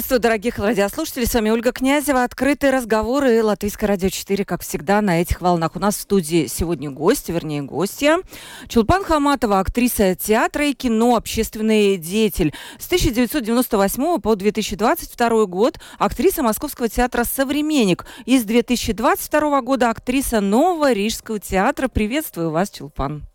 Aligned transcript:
Приветствую, 0.00 0.20
дорогих 0.20 0.58
радиослушателей. 0.58 1.26
С 1.26 1.34
вами 1.34 1.50
Ольга 1.50 1.72
Князева. 1.72 2.24
Открытые 2.24 2.72
разговоры. 2.72 3.44
Латвийское 3.44 3.86
радио 3.86 4.08
4, 4.08 4.46
как 4.46 4.62
всегда, 4.62 5.02
на 5.02 5.20
этих 5.20 5.42
волнах. 5.42 5.76
У 5.76 5.78
нас 5.78 5.96
в 5.96 6.00
студии 6.00 6.46
сегодня 6.46 6.90
гость, 6.90 7.28
вернее, 7.28 7.60
гостья. 7.60 8.20
Чулпан 8.66 9.04
Хаматова, 9.04 9.58
актриса 9.58 10.14
театра 10.14 10.66
и 10.66 10.72
кино, 10.72 11.16
общественный 11.16 11.98
деятель. 11.98 12.54
С 12.78 12.86
1998 12.86 14.20
по 14.22 14.36
2022 14.36 15.44
год 15.44 15.78
актриса 15.98 16.42
Московского 16.42 16.88
театра 16.88 17.24
«Современник». 17.24 18.06
И 18.24 18.38
с 18.38 18.44
2022 18.44 19.60
года 19.60 19.90
актриса 19.90 20.40
Нового 20.40 20.94
Рижского 20.94 21.38
театра. 21.40 21.88
Приветствую 21.88 22.50
вас, 22.50 22.70
Чулпан. 22.70 23.29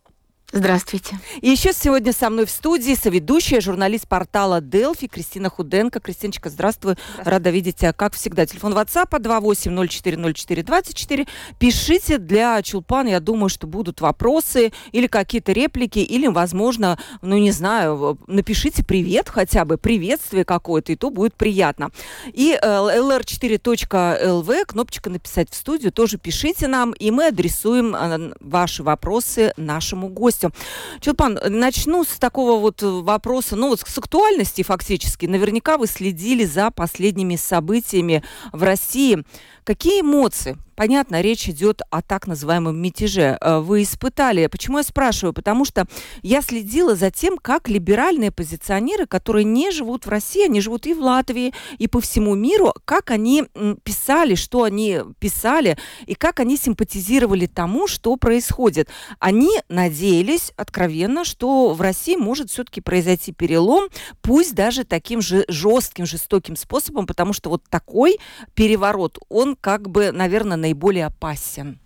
Здравствуйте. 0.58 1.20
И 1.41 1.50
еще 1.50 1.73
сегодня 1.73 2.14
со 2.14 2.30
мной 2.30 2.45
в 2.45 2.50
студии 2.50 2.95
соведущая, 2.95 3.59
журналист 3.59 4.08
портала 4.08 4.62
Делфи 4.62 5.08
Кристина 5.08 5.50
Худенко. 5.50 6.00
Кристиночка, 6.00 6.50
здравствуй. 6.50 6.94
здравствуй. 6.94 7.30
Рада 7.30 7.50
видеть 7.50 7.76
тебя, 7.76 7.91
как 7.91 8.14
всегда. 8.14 8.45
Телефон 8.45 8.72
WhatsApp 8.72 9.09
28040424. 9.20 11.28
Пишите 11.59 12.20
для 12.20 12.62
Чулпан, 12.62 13.08
я 13.08 13.20
думаю, 13.20 13.50
что 13.50 13.68
будут 13.68 14.00
вопросы 14.00 14.72
или 14.94 15.08
какие-то 15.08 15.52
реплики, 15.52 16.00
или, 16.00 16.28
возможно, 16.28 16.98
ну, 17.22 17.38
не 17.38 17.52
знаю, 17.52 18.17
напишите 18.28 18.86
привет 18.86 19.28
хотя 19.28 19.66
бы, 19.66 19.78
приветствие 19.78 20.45
какое-то, 20.45 20.94
и 20.94 20.95
то 20.95 21.09
будет 21.09 21.36
приятно. 21.36 21.89
И 22.31 22.58
э, 22.61 22.66
lr4.lv, 22.66 24.66
кнопочка 24.67 25.09
«Написать 25.09 25.52
в 25.52 25.56
студию», 25.56 25.92
тоже 25.92 26.17
пишите 26.17 26.70
нам, 26.70 26.94
и 26.94 27.11
мы 27.11 27.28
адресуем 27.28 27.94
э, 27.94 28.31
ваши 28.39 28.83
вопросы 28.83 29.52
нашему 29.58 30.08
гостю 30.08 30.45
гостю. 30.46 30.54
Чулпан, 31.00 31.40
начну 31.50 32.04
с 32.04 32.18
такого 32.20 32.60
вот 32.60 32.82
вопроса, 32.82 33.56
ну 33.56 33.70
вот 33.70 33.82
с 33.82 33.98
актуальности 33.98 34.64
фактически. 34.64 35.26
Наверняка 35.26 35.78
вы 35.78 35.88
следили 35.88 36.46
за 36.46 36.72
последними 36.72 37.36
событиями 37.36 38.24
в 38.52 38.64
России. 38.64 39.23
Какие 39.66 40.02
эмоции 40.02 40.59
Понятно, 40.75 41.21
речь 41.21 41.47
идет 41.47 41.81
о 41.89 42.02
так 42.02 42.27
называемом 42.27 42.77
мятеже. 42.77 43.38
Э, 43.39 43.59
вы 43.59 43.83
испытали. 43.83 44.47
Почему 44.47 44.77
я 44.80 44.83
спрашиваю? 44.83 45.33
Потому 45.33 45.63
что 45.63 45.88
я 46.21 46.41
следила 46.41 46.95
за 46.95 47.11
тем, 47.11 47.38
как 47.38 47.69
либеральные 47.69 48.31
позиционеры, 48.31 49.05
которые 49.05 49.45
не 49.45 49.71
живут 49.71 50.05
в 50.05 50.09
России, 50.09 50.43
они 50.43 50.59
живут 50.59 50.86
и 50.86 50.93
в 50.93 50.99
Латвии, 50.99 51.53
и 51.77 51.88
по 51.88 52.02
всему 52.02 52.36
миру, 52.36 52.73
как 52.83 53.11
они 53.11 53.45
писали, 53.83 54.36
что 54.36 54.63
они 54.63 54.99
писали, 55.19 55.77
и 56.08 56.13
как 56.13 56.41
они 56.41 56.58
симпатизировали 56.58 57.45
тому, 57.45 57.88
что 57.88 58.17
происходит. 58.17 58.89
Они 59.19 59.52
надеялись 59.69 60.52
откровенно, 60.58 61.23
что 61.23 61.73
в 61.73 61.80
России 61.80 62.17
может 62.17 62.49
все-таки 62.49 62.81
произойти 62.81 63.31
перелом, 63.31 63.88
пусть 64.21 64.53
даже 64.53 64.83
таким 64.83 65.21
же 65.21 65.45
жестким, 65.47 66.05
жестоким 66.05 66.58
способом, 66.58 67.08
потому 67.08 67.31
что 67.31 67.49
вот 67.49 67.63
такой 67.69 68.17
переворот, 68.55 69.19
он 69.30 69.55
как 69.61 69.89
бы, 69.89 70.11
наверное, 70.11 70.58
наиболее 70.58 71.06
опасен? 71.06 71.80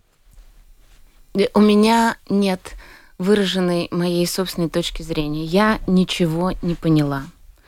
У 1.53 1.59
меня 1.59 2.17
нет 2.30 2.75
выраженной 3.17 3.88
моей 3.92 4.25
собственной 4.25 4.70
точки 4.70 5.03
зрения. 5.03 5.44
Я 5.44 5.80
ничего 5.88 6.53
не 6.62 6.75
поняла. 6.75 7.24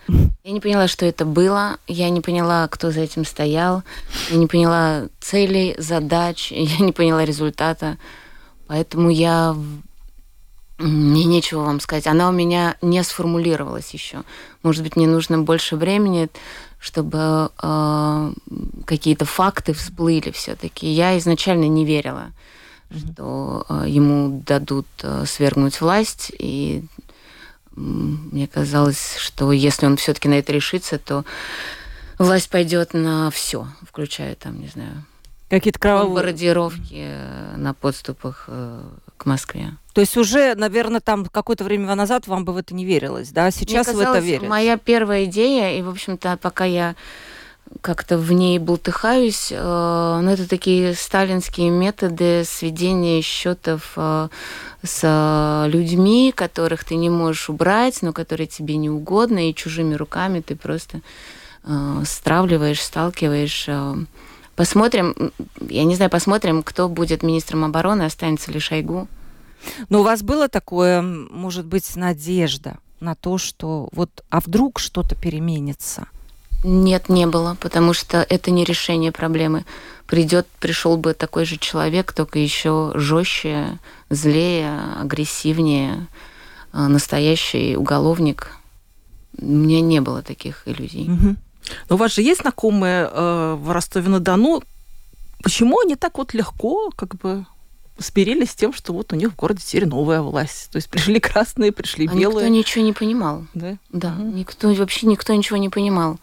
Я 0.43 0.51
не 0.51 0.59
поняла, 0.59 0.87
что 0.87 1.05
это 1.05 1.25
было, 1.25 1.77
я 1.85 2.09
не 2.09 2.21
поняла, 2.21 2.67
кто 2.67 2.89
за 2.89 3.01
этим 3.01 3.25
стоял, 3.25 3.83
я 4.31 4.37
не 4.37 4.47
поняла 4.47 5.03
целей, 5.19 5.75
задач, 5.77 6.51
я 6.51 6.83
не 6.83 6.91
поняла 6.91 7.23
результата. 7.23 7.97
Поэтому 8.67 9.09
я... 9.09 9.55
Мне 10.79 11.25
нечего 11.25 11.61
вам 11.61 11.79
сказать. 11.79 12.07
Она 12.07 12.27
у 12.27 12.31
меня 12.31 12.75
не 12.81 13.03
сформулировалась 13.03 13.93
еще. 13.93 14.23
Может 14.63 14.81
быть, 14.81 14.95
мне 14.95 15.05
нужно 15.05 15.37
больше 15.37 15.75
времени 15.75 16.29
чтобы 16.81 17.51
э, 17.61 18.33
какие-то 18.85 19.25
факты 19.25 19.73
всплыли 19.73 20.31
все-таки. 20.31 20.87
Я 20.87 21.17
изначально 21.19 21.65
не 21.65 21.85
верила, 21.85 22.31
что 22.89 23.65
э, 23.69 23.83
ему 23.87 24.41
дадут 24.45 24.87
э, 25.03 25.25
свергнуть 25.27 25.79
власть, 25.79 26.31
и 26.39 26.83
мне 27.75 28.47
казалось, 28.47 29.15
что 29.17 29.51
если 29.51 29.85
он 29.85 29.95
все-таки 29.97 30.27
на 30.27 30.39
это 30.39 30.51
решится, 30.51 30.97
то 30.97 31.23
власть 32.17 32.49
пойдет 32.49 32.95
на 32.95 33.29
все, 33.29 33.67
включая 33.87 34.33
там, 34.33 34.59
не 34.59 34.67
знаю, 34.67 35.05
какие-то 35.49 35.77
кровавые. 35.77 36.07
бомбардировки 36.15 37.05
э, 37.07 37.55
на 37.57 37.75
подступах 37.75 38.45
э, 38.47 38.83
к 39.21 39.25
Москве. 39.27 39.77
То 39.93 40.01
есть 40.01 40.17
уже, 40.17 40.55
наверное, 40.55 40.99
там 40.99 41.25
какое-то 41.25 41.63
время 41.63 41.93
назад 41.93 42.25
вам 42.25 42.43
бы 42.43 42.53
в 42.53 42.57
это 42.57 42.73
не 42.73 42.85
верилось, 42.85 43.29
да? 43.29 43.51
Сейчас 43.51 43.87
Мне 43.87 43.95
казалось, 43.95 44.07
в 44.07 44.11
это 44.11 44.19
верите? 44.25 44.47
Моя 44.47 44.77
первая 44.77 45.25
идея, 45.25 45.77
и, 45.77 45.81
в 45.83 45.89
общем-то, 45.89 46.37
пока 46.41 46.65
я 46.65 46.95
как-то 47.81 48.17
в 48.17 48.31
ней 48.31 48.57
болтыхаюсь, 48.57 49.49
э, 49.51 50.19
ну, 50.23 50.29
это 50.29 50.49
такие 50.49 50.95
сталинские 50.95 51.69
методы 51.69 52.43
сведения 52.45 53.21
счетов 53.21 53.93
э, 53.95 54.29
с 54.83 55.67
людьми, 55.71 56.33
которых 56.35 56.83
ты 56.83 56.95
не 56.95 57.09
можешь 57.09 57.49
убрать, 57.49 58.01
но 58.01 58.11
которые 58.13 58.47
тебе 58.47 58.77
не 58.77 58.89
угодно, 58.89 59.49
и 59.49 59.55
чужими 59.55 59.93
руками 59.93 60.41
ты 60.41 60.55
просто 60.55 61.01
э, 61.63 62.03
стравливаешь, 62.05 62.81
сталкиваешь. 62.81 63.69
Э, 64.51 64.57
Посмотрим, 64.57 65.31
я 65.69 65.83
не 65.83 65.95
знаю, 65.95 66.11
посмотрим, 66.11 66.63
кто 66.63 66.89
будет 66.89 67.23
министром 67.23 67.63
обороны, 67.63 68.03
останется 68.03 68.51
ли 68.51 68.59
Шойгу. 68.59 69.07
Но 69.89 70.01
у 70.01 70.03
вас 70.03 70.23
было 70.23 70.47
такое, 70.47 71.01
может 71.01 71.65
быть, 71.65 71.95
надежда 71.95 72.77
на 72.99 73.15
то, 73.15 73.37
что 73.37 73.89
вот, 73.91 74.23
а 74.29 74.39
вдруг 74.39 74.79
что-то 74.79 75.15
переменится? 75.15 76.07
Нет, 76.63 77.09
не 77.09 77.25
было, 77.25 77.57
потому 77.59 77.93
что 77.93 78.25
это 78.29 78.51
не 78.51 78.63
решение 78.63 79.11
проблемы. 79.11 79.65
Придет, 80.05 80.47
пришел 80.59 80.97
бы 80.97 81.13
такой 81.13 81.45
же 81.45 81.57
человек, 81.57 82.13
только 82.13 82.37
еще 82.37 82.91
жестче, 82.95 83.79
злее, 84.09 84.79
агрессивнее, 84.99 86.07
а, 86.71 86.87
настоящий 86.87 87.75
уголовник. 87.75 88.51
У 89.39 89.45
меня 89.45 89.81
не 89.81 90.01
было 90.01 90.21
таких 90.21 90.67
иллюзий. 90.67 91.09
Угу. 91.09 91.35
Но 91.89 91.95
у 91.95 91.99
вас 91.99 92.13
же 92.13 92.21
есть 92.21 92.41
знакомые 92.41 93.09
э, 93.11 93.55
в 93.59 93.71
Ростове-на-Дону. 93.71 94.63
Почему 95.43 95.79
они 95.79 95.95
так 95.95 96.17
вот 96.17 96.33
легко 96.33 96.91
как 96.95 97.15
бы 97.15 97.45
смирились 97.99 98.51
с 98.51 98.55
тем, 98.55 98.73
что 98.73 98.93
вот 98.93 99.13
у 99.13 99.15
них 99.15 99.31
в 99.31 99.35
городе 99.35 99.63
теперь 99.65 99.85
новая 99.85 100.21
власть. 100.21 100.69
То 100.71 100.77
есть 100.77 100.89
пришли 100.89 101.19
красные, 101.19 101.71
пришли 101.71 102.07
а 102.07 102.13
белые. 102.13 102.49
Никто 102.49 102.59
ничего 102.59 102.85
не 102.85 102.93
понимал. 102.93 103.45
Да? 103.53 103.77
Да. 103.89 104.13
Угу. 104.13 104.23
Никто, 104.31 104.73
вообще 104.73 105.07
никто 105.07 105.33
ничего 105.33 105.57
не 105.57 105.69
понимал. 105.69 106.19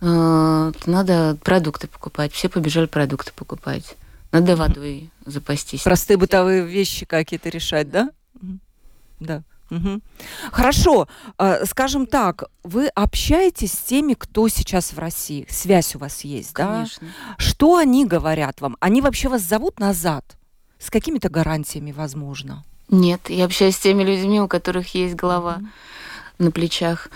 Э, 0.00 0.72
надо 0.86 1.36
продукты 1.42 1.86
покупать. 1.88 2.32
Все 2.32 2.48
побежали 2.48 2.86
продукты 2.86 3.32
покупать. 3.34 3.96
Надо 4.32 4.56
водой 4.56 5.10
запастись. 5.26 5.82
Простые 5.82 6.16
бытовые 6.16 6.64
вещи 6.64 7.04
какие-то 7.04 7.48
решать, 7.48 7.90
да? 7.90 8.10
Да. 9.18 9.42
Угу. 9.70 10.00
Хорошо, 10.52 11.08
э, 11.38 11.64
скажем 11.66 12.06
так, 12.06 12.44
вы 12.64 12.88
общаетесь 12.88 13.72
с 13.72 13.78
теми, 13.78 14.14
кто 14.14 14.48
сейчас 14.48 14.92
в 14.92 14.98
России? 14.98 15.46
Связь 15.48 15.94
у 15.94 15.98
вас 15.98 16.22
есть, 16.22 16.52
Конечно. 16.52 17.06
да? 17.06 17.34
Что 17.38 17.76
они 17.76 18.04
говорят 18.04 18.60
вам? 18.60 18.76
Они 18.80 19.00
вообще 19.00 19.28
вас 19.28 19.42
зовут 19.42 19.78
назад? 19.78 20.36
С 20.78 20.90
какими-то 20.90 21.28
гарантиями, 21.28 21.92
возможно? 21.92 22.64
Нет, 22.88 23.30
я 23.30 23.44
общаюсь 23.44 23.76
с 23.76 23.80
теми 23.80 24.02
людьми, 24.02 24.40
у 24.40 24.48
которых 24.48 24.94
есть 24.94 25.14
голова 25.14 25.58
mm 25.60 25.66
на 26.40 26.50
плечах. 26.50 27.10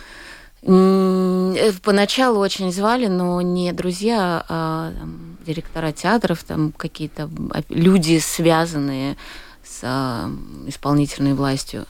Э, 0.63 1.73
поначалу 1.83 2.39
очень 2.39 2.73
звали, 2.73 3.07
но 3.07 3.41
не 3.41 3.73
друзья, 3.73 4.45
а 4.49 4.93
там, 4.99 5.37
директора 5.47 5.93
театров, 5.93 6.45
там 6.45 6.73
какие-то 6.73 7.29
люди, 7.69 8.19
связанные 8.19 9.17
с 9.63 9.81
а, 9.83 10.31
исполнительной 10.67 11.35
властью. 11.35 11.87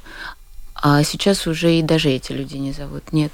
А 0.87 1.03
сейчас 1.03 1.47
уже 1.47 1.79
и 1.79 1.83
даже 1.83 2.11
эти 2.11 2.33
люди 2.33 2.59
не 2.59 2.73
зовут, 2.73 3.11
нет. 3.15 3.33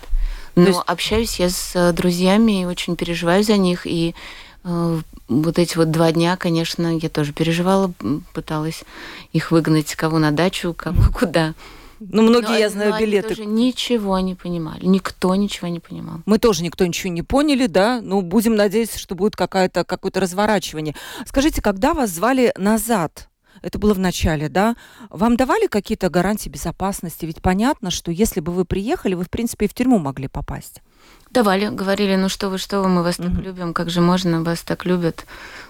Но 0.55 0.69
есть... 0.69 0.81
общаюсь 0.87 1.41
я 1.41 1.51
с 1.51 1.73
э, 1.75 1.91
друзьями 1.93 2.63
и 2.63 2.65
очень 2.65 2.95
переживаю 2.95 3.43
за 3.43 3.57
них. 3.57 3.89
И 3.89 4.15
э, 4.63 5.01
вот 5.27 5.59
эти 5.59 5.77
вот 5.77 5.91
два 5.91 6.13
дня, 6.13 6.37
конечно, 6.37 6.97
я 6.97 7.09
тоже 7.09 7.33
переживала, 7.33 7.93
пыталась 8.35 8.85
их 9.33 9.51
выгнать, 9.51 9.97
кого 9.97 10.21
на 10.21 10.31
дачу, 10.31 10.73
кого 10.75 11.03
куда. 11.13 11.55
Ну, 11.99 12.23
многие, 12.23 12.51
но, 12.51 12.57
я 12.57 12.71
знаю, 12.71 12.93
но 12.93 13.01
билеты. 13.01 13.27
Они 13.27 13.35
тоже 13.35 13.47
ничего 13.47 14.21
не 14.21 14.37
понимали. 14.37 14.87
Никто 14.87 15.35
ничего 15.35 15.67
не 15.67 15.81
понимал. 15.81 16.21
Мы 16.27 16.39
тоже 16.39 16.63
никто 16.63 16.87
ничего 16.87 17.13
не 17.13 17.23
поняли, 17.23 17.67
да. 17.67 18.01
Ну, 18.01 18.23
будем 18.23 18.55
надеяться, 18.55 19.01
что 19.01 19.17
будет 19.17 19.35
какое-то 19.35 19.83
какое-то 19.85 20.21
разворачивание. 20.21 20.95
Скажите, 21.27 21.61
когда 21.61 21.95
вас 21.95 22.11
звали 22.11 22.53
назад 22.57 23.29
это 23.63 23.79
было 23.79 23.95
в 23.95 23.99
начале, 23.99 24.49
да, 24.49 24.77
вам 25.11 25.37
давали 25.37 25.67
какие-то 25.67 26.09
гарантии 26.11 26.49
безопасности? 26.49 27.27
Ведь 27.27 27.43
понятно, 27.43 27.91
что 27.91 28.11
если 28.11 28.41
бы 28.41 28.53
вы 28.53 28.65
приехали, 28.65 29.15
вы, 29.15 29.25
в 29.25 29.31
принципе, 29.31 29.67
и 29.67 29.69
в 29.69 29.75
тюрьму 29.75 29.99
могли 29.99 30.29
попасть. 30.29 30.83
Давали, 31.31 31.69
говорили, 31.69 32.17
ну 32.17 32.29
что 32.29 32.49
вы, 32.49 32.59
что 32.59 32.81
вы, 32.81 32.89
мы 32.89 33.03
вас 33.03 33.19
mm-hmm. 33.19 33.37
так 33.37 33.45
любим, 33.45 33.73
как 33.73 33.89
же 33.89 34.01
можно, 34.01 34.43
вас 34.43 34.63
так 34.63 34.85
любят, 34.85 35.27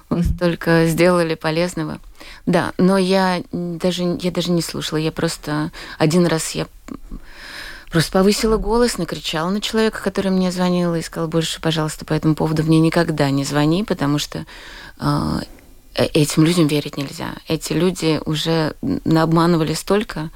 вы 0.08 0.20
mm-hmm. 0.20 0.34
столько 0.34 0.86
сделали 0.86 1.34
полезного. 1.34 1.98
Да, 2.46 2.72
но 2.78 2.96
я 2.96 3.42
даже, 3.52 4.18
я 4.20 4.30
даже 4.30 4.52
не 4.52 4.62
слушала, 4.62 4.98
я 4.98 5.12
просто 5.12 5.70
один 5.98 6.26
раз 6.26 6.52
я 6.52 6.66
просто 7.90 8.12
повысила 8.12 8.56
голос, 8.56 8.96
накричала 8.96 9.50
на 9.50 9.60
человека, 9.60 10.00
который 10.02 10.30
мне 10.30 10.50
звонил, 10.50 10.94
и 10.94 11.02
сказала, 11.02 11.28
больше, 11.28 11.60
пожалуйста, 11.60 12.06
по 12.06 12.14
этому 12.14 12.34
поводу 12.34 12.62
мне 12.62 12.80
никогда 12.80 13.28
не 13.30 13.44
звони, 13.44 13.84
потому 13.84 14.18
что 14.18 14.46
э, 14.98 15.40
этим 16.04 16.44
людям 16.44 16.66
верить 16.66 16.96
нельзя. 16.96 17.34
Эти 17.48 17.72
люди 17.72 18.20
уже 18.24 18.74
обманывали 19.04 19.74
столько, 19.74 20.30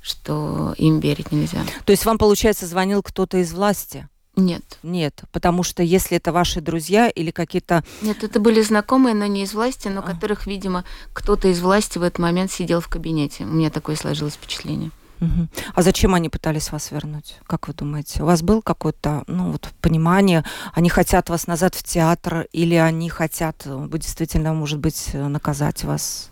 что 0.00 0.74
им 0.78 1.00
верить 1.00 1.32
нельзя. 1.32 1.64
То 1.84 1.92
есть 1.92 2.04
вам, 2.04 2.18
получается, 2.18 2.66
звонил 2.66 3.02
кто-то 3.02 3.38
из 3.38 3.52
власти? 3.52 4.08
Нет. 4.34 4.78
Нет, 4.82 5.22
потому 5.30 5.62
что 5.62 5.82
если 5.82 6.16
это 6.16 6.32
ваши 6.32 6.62
друзья 6.62 7.08
или 7.10 7.30
какие-то... 7.30 7.84
Нет, 8.00 8.24
это 8.24 8.40
были 8.40 8.62
знакомые, 8.62 9.14
но 9.14 9.26
не 9.26 9.42
из 9.42 9.52
власти, 9.52 9.88
но 9.88 10.00
а. 10.00 10.02
которых, 10.02 10.46
видимо, 10.46 10.84
кто-то 11.12 11.48
из 11.48 11.60
власти 11.60 11.98
в 11.98 12.02
этот 12.02 12.18
момент 12.18 12.50
сидел 12.50 12.80
в 12.80 12.88
кабинете. 12.88 13.44
У 13.44 13.48
меня 13.48 13.70
такое 13.70 13.94
сложилось 13.94 14.34
впечатление. 14.34 14.90
Угу. 15.22 15.48
А 15.74 15.82
зачем 15.82 16.14
они 16.14 16.28
пытались 16.28 16.72
вас 16.72 16.90
вернуть? 16.90 17.38
Как 17.46 17.68
вы 17.68 17.74
думаете? 17.74 18.22
У 18.22 18.26
вас 18.26 18.42
было 18.42 18.60
какое-то 18.60 19.22
ну, 19.28 19.52
вот, 19.52 19.68
понимание, 19.80 20.44
они 20.74 20.88
хотят 20.88 21.30
вас 21.30 21.46
назад 21.46 21.76
в 21.76 21.84
театр, 21.84 22.48
или 22.52 22.74
они 22.74 23.08
хотят 23.08 23.62
э, 23.64 23.88
действительно, 23.92 24.52
может 24.52 24.80
быть, 24.80 25.10
э, 25.12 25.28
наказать 25.28 25.84
вас? 25.84 26.30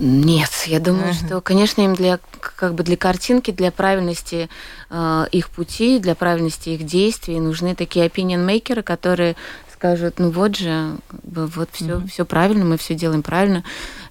Нет, 0.00 0.50
я 0.66 0.80
думаю, 0.80 1.12
uh-huh. 1.12 1.26
что, 1.26 1.40
конечно, 1.40 1.82
им 1.82 1.94
для 1.94 2.18
как 2.40 2.74
бы 2.74 2.82
для 2.82 2.96
картинки, 2.96 3.52
для 3.52 3.70
правильности 3.70 4.48
э, 4.90 5.26
их 5.30 5.50
пути, 5.50 6.00
для 6.00 6.16
правильности 6.16 6.70
их 6.70 6.84
действий 6.84 7.38
нужны 7.38 7.76
такие 7.76 8.04
opinion 8.04 8.44
мейкеры, 8.44 8.82
которые 8.82 9.36
скажут, 9.72 10.18
ну 10.18 10.30
вот 10.30 10.56
же, 10.56 10.96
вот 11.22 11.68
все, 11.70 11.84
uh-huh. 11.84 12.08
все 12.08 12.24
правильно, 12.24 12.64
мы 12.64 12.76
все 12.78 12.96
делаем 12.96 13.22
правильно. 13.22 13.62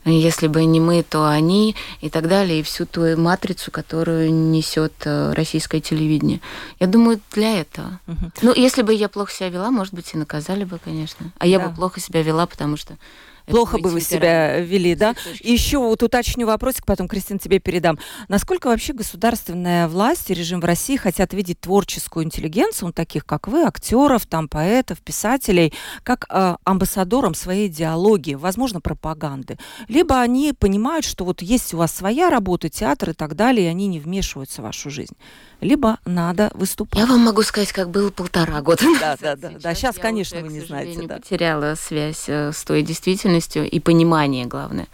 Если 0.05 0.47
бы 0.47 0.65
не 0.65 0.79
мы, 0.79 1.03
то 1.03 1.27
они 1.27 1.75
и 2.01 2.09
так 2.09 2.27
далее, 2.27 2.59
и 2.59 2.63
всю 2.63 2.85
ту 2.85 3.17
матрицу, 3.17 3.71
которую 3.71 4.33
несет 4.33 4.93
э, 5.05 5.33
российское 5.33 5.79
телевидение. 5.79 6.41
Я 6.79 6.87
думаю, 6.87 7.21
для 7.31 7.61
этого. 7.61 7.99
Uh-huh. 8.07 8.31
Ну, 8.41 8.53
если 8.53 8.81
бы 8.81 8.93
я 8.93 9.07
плохо 9.07 9.31
себя 9.31 9.49
вела, 9.49 9.71
может 9.71 9.93
быть, 9.93 10.13
и 10.13 10.17
наказали 10.17 10.65
бы, 10.65 10.79
конечно. 10.83 11.31
А 11.39 11.47
я 11.47 11.59
да. 11.59 11.69
бы 11.69 11.75
плохо 11.75 11.99
себя 11.99 12.21
вела, 12.21 12.45
потому 12.45 12.75
что 12.75 12.97
Плохо 13.45 13.77
бы 13.77 13.89
вы 13.89 14.01
себя 14.01 14.59
вели, 14.59 14.95
да? 14.95 15.15
Еще 15.41 15.77
вот 15.77 16.03
уточню 16.03 16.47
вопросик, 16.47 16.85
потом, 16.85 17.07
Кристина, 17.07 17.39
тебе 17.39 17.59
передам. 17.59 17.99
Насколько 18.27 18.67
вообще 18.67 18.93
государственная 18.93 19.87
власть 19.87 20.29
и 20.29 20.33
режим 20.33 20.61
в 20.61 20.65
России 20.65 20.95
хотят 20.95 21.33
видеть 21.33 21.59
творческую 21.59 22.25
интеллигенцию, 22.25 22.87
ну, 22.87 22.93
таких 22.93 23.25
как 23.25 23.47
вы, 23.47 23.63
актеров, 23.63 24.25
там, 24.25 24.47
поэтов, 24.47 25.01
писателей, 25.01 25.73
как 26.03 26.25
э, 26.29 26.55
амбассадором 26.63 27.33
своей 27.33 27.67
идеологии, 27.67 28.35
возможно, 28.35 28.81
пропаганды? 28.81 29.57
Либо 29.87 30.19
они 30.19 30.53
понимают, 30.53 31.05
что 31.05 31.25
вот 31.25 31.41
есть 31.41 31.73
у 31.73 31.77
вас 31.77 31.91
своя 31.91 32.29
работа, 32.29 32.69
театр 32.69 33.11
и 33.11 33.13
так 33.13 33.35
далее, 33.35 33.67
и 33.67 33.69
они 33.69 33.87
не 33.87 33.99
вмешиваются 33.99 34.61
в 34.61 34.65
вашу 34.65 34.89
жизнь 34.89 35.15
либо 35.63 35.97
надо 36.05 36.51
выступать. 36.53 36.99
Я 36.99 37.05
вам 37.05 37.21
могу 37.21 37.41
сказать, 37.41 37.71
как 37.71 37.89
было 37.89 38.11
полтора 38.11 38.61
года 38.61 38.83
назад. 38.83 39.19
Да, 39.21 39.35
да, 39.35 39.49
да. 39.49 39.59
да. 39.59 39.73
Сейчас, 39.73 39.97
конечно, 39.97 40.41
вы 40.41 40.49
не 40.49 40.61
знаете. 40.61 41.07
Да. 41.07 41.15
потеряла 41.15 41.75
связь 41.75 42.25
э, 42.27 42.51
с 42.51 42.63
той 42.63 42.83
действительностью 42.83 43.32
и 43.39 43.79
понимание, 43.79 44.45
главное. 44.45 44.87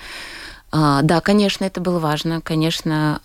А, 0.71 1.01
да, 1.01 1.21
конечно, 1.21 1.65
это 1.65 1.81
было 1.81 2.00
важно. 2.00 2.41
Конечно, 2.41 3.21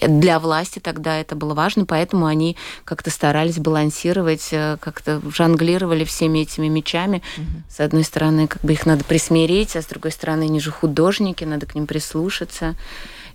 для 0.00 0.38
власти 0.38 0.78
тогда 0.78 1.18
это 1.18 1.36
было 1.36 1.54
важно, 1.54 1.84
поэтому 1.84 2.26
они 2.26 2.56
как-то 2.84 3.10
старались 3.10 3.58
балансировать, 3.58 4.48
э, 4.52 4.78
как-то 4.80 5.20
жонглировали 5.30 6.04
всеми 6.04 6.40
этими 6.40 6.68
мечами. 6.68 7.22
Угу. 7.36 7.46
С 7.68 7.80
одной 7.80 8.04
стороны, 8.04 8.46
как 8.46 8.62
бы 8.62 8.72
их 8.72 8.86
надо 8.86 9.04
присмирить, 9.04 9.76
а 9.76 9.82
с 9.82 9.86
другой 9.86 10.12
стороны, 10.12 10.44
они 10.44 10.60
же 10.60 10.70
художники, 10.70 11.44
надо 11.44 11.66
к 11.66 11.74
ним 11.74 11.86
прислушаться. 11.86 12.74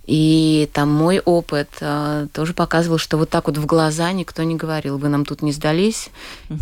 И 0.06 0.70
там 0.72 0.88
мой 0.88 1.18
опыт 1.18 1.68
э, 1.80 2.28
тоже 2.32 2.54
показывал, 2.54 2.98
что 2.98 3.16
вот 3.16 3.28
так 3.28 3.48
вот 3.48 3.58
в 3.58 3.66
глаза 3.66 4.12
никто 4.12 4.44
не 4.44 4.54
говорил, 4.54 4.98
вы 4.98 5.08
нам 5.08 5.24
тут 5.24 5.42
не 5.42 5.50
сдались, 5.50 6.10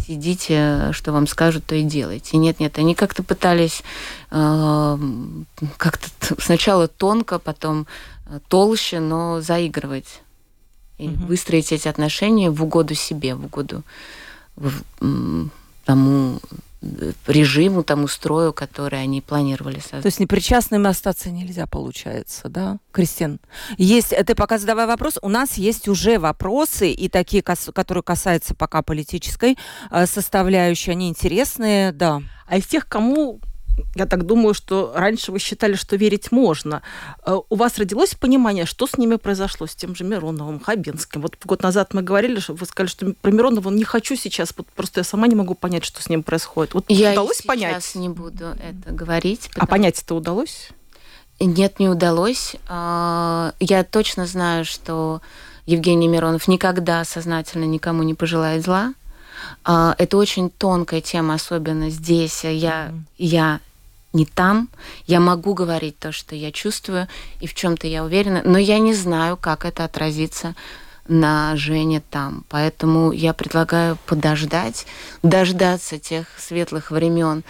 сидите, 0.06 0.88
что 0.92 1.12
вам 1.12 1.26
скажут, 1.26 1.64
то 1.66 1.74
и 1.74 1.82
делайте. 1.82 2.38
Нет, 2.38 2.58
нет, 2.58 2.78
они 2.78 2.94
как-то 2.94 3.22
пытались 3.22 3.82
э, 4.30 4.98
как-то 5.76 6.08
сначала 6.38 6.88
тонко, 6.88 7.38
потом 7.38 7.86
э, 8.26 8.40
толще, 8.48 8.98
но 8.98 9.42
заигрывать 9.42 10.22
и 10.96 11.08
угу. 11.08 11.26
выстроить 11.26 11.70
эти 11.70 11.86
отношения 11.86 12.50
в 12.50 12.62
угоду 12.62 12.94
себе, 12.94 13.34
в 13.34 13.44
угоду 13.44 13.82
в, 14.56 14.72
тому 15.84 16.40
режиму, 17.26 17.82
тому 17.82 18.08
строю, 18.08 18.52
который 18.52 19.00
они 19.00 19.20
планировали 19.20 19.80
создать. 19.80 20.02
То 20.02 20.06
есть 20.06 20.20
непричастным 20.20 20.86
остаться 20.86 21.30
нельзя, 21.30 21.66
получается, 21.66 22.48
да, 22.48 22.78
Кристин? 22.92 23.40
Есть, 23.78 24.10
ты 24.10 24.34
пока 24.34 24.58
задавай 24.58 24.86
вопрос, 24.86 25.18
у 25.22 25.28
нас 25.28 25.54
есть 25.54 25.88
уже 25.88 26.18
вопросы, 26.18 26.90
и 26.90 27.08
такие, 27.08 27.42
которые 27.42 28.02
касаются 28.02 28.54
пока 28.54 28.82
политической 28.82 29.56
э, 29.90 30.06
составляющей, 30.06 30.92
они 30.92 31.08
интересные, 31.08 31.92
да. 31.92 32.22
А 32.46 32.58
из 32.58 32.66
тех, 32.66 32.86
кому 32.86 33.40
я 33.94 34.06
так 34.06 34.26
думаю, 34.26 34.54
что 34.54 34.92
раньше 34.94 35.32
вы 35.32 35.38
считали, 35.38 35.74
что 35.74 35.96
верить 35.96 36.32
можно. 36.32 36.82
Э, 37.26 37.38
у 37.48 37.56
вас 37.56 37.78
родилось 37.78 38.14
понимание, 38.14 38.66
что 38.66 38.86
с 38.86 38.98
ними 38.98 39.16
произошло, 39.16 39.66
с 39.66 39.74
тем 39.74 39.94
же 39.94 40.04
Мироновым, 40.04 40.60
Хабенским? 40.60 41.20
Вот 41.20 41.36
год 41.44 41.62
назад 41.62 41.94
мы 41.94 42.02
говорили, 42.02 42.40
что 42.40 42.54
вы 42.54 42.66
сказали, 42.66 42.88
что 42.88 43.14
про 43.20 43.30
Миронова 43.30 43.70
не 43.70 43.84
хочу 43.84 44.16
сейчас, 44.16 44.52
просто 44.52 45.00
я 45.00 45.04
сама 45.04 45.26
не 45.26 45.34
могу 45.34 45.54
понять, 45.54 45.84
что 45.84 46.02
с 46.02 46.08
ним 46.08 46.22
происходит. 46.22 46.74
Вот 46.74 46.84
я 46.88 47.12
удалось 47.12 47.38
сейчас 47.38 47.46
понять? 47.46 47.94
не 47.94 48.08
буду 48.08 48.46
это 48.46 48.92
говорить. 48.92 49.46
А 49.46 49.48
потому... 49.48 49.64
А 49.64 49.66
понять 49.66 50.02
это 50.02 50.14
удалось? 50.14 50.68
Нет, 51.40 51.80
не 51.80 51.88
удалось. 51.88 52.56
А, 52.68 53.54
я 53.58 53.82
точно 53.84 54.26
знаю, 54.26 54.64
что 54.64 55.20
Евгений 55.66 56.08
Миронов 56.08 56.46
никогда 56.48 57.04
сознательно 57.04 57.64
никому 57.64 58.02
не 58.02 58.14
пожелает 58.14 58.64
зла 58.64 58.94
это 59.64 60.16
очень 60.16 60.50
тонкая 60.50 61.00
тема, 61.00 61.34
особенно 61.34 61.90
здесь. 61.90 62.44
Я, 62.44 62.88
mm-hmm. 62.88 63.00
я 63.18 63.60
не 64.12 64.24
там. 64.26 64.68
Я 65.06 65.20
могу 65.20 65.54
говорить 65.54 65.98
то, 65.98 66.12
что 66.12 66.34
я 66.34 66.52
чувствую, 66.52 67.08
и 67.40 67.46
в 67.46 67.54
чем-то 67.54 67.86
я 67.86 68.04
уверена, 68.04 68.42
но 68.44 68.58
я 68.58 68.78
не 68.78 68.94
знаю, 68.94 69.36
как 69.36 69.64
это 69.64 69.84
отразится 69.84 70.54
на 71.08 71.54
Жене 71.56 72.02
там. 72.10 72.44
Поэтому 72.48 73.12
я 73.12 73.34
предлагаю 73.34 73.98
подождать, 74.06 74.86
дождаться 75.22 75.98
тех 75.98 76.26
светлых 76.38 76.90
времен, 76.90 77.44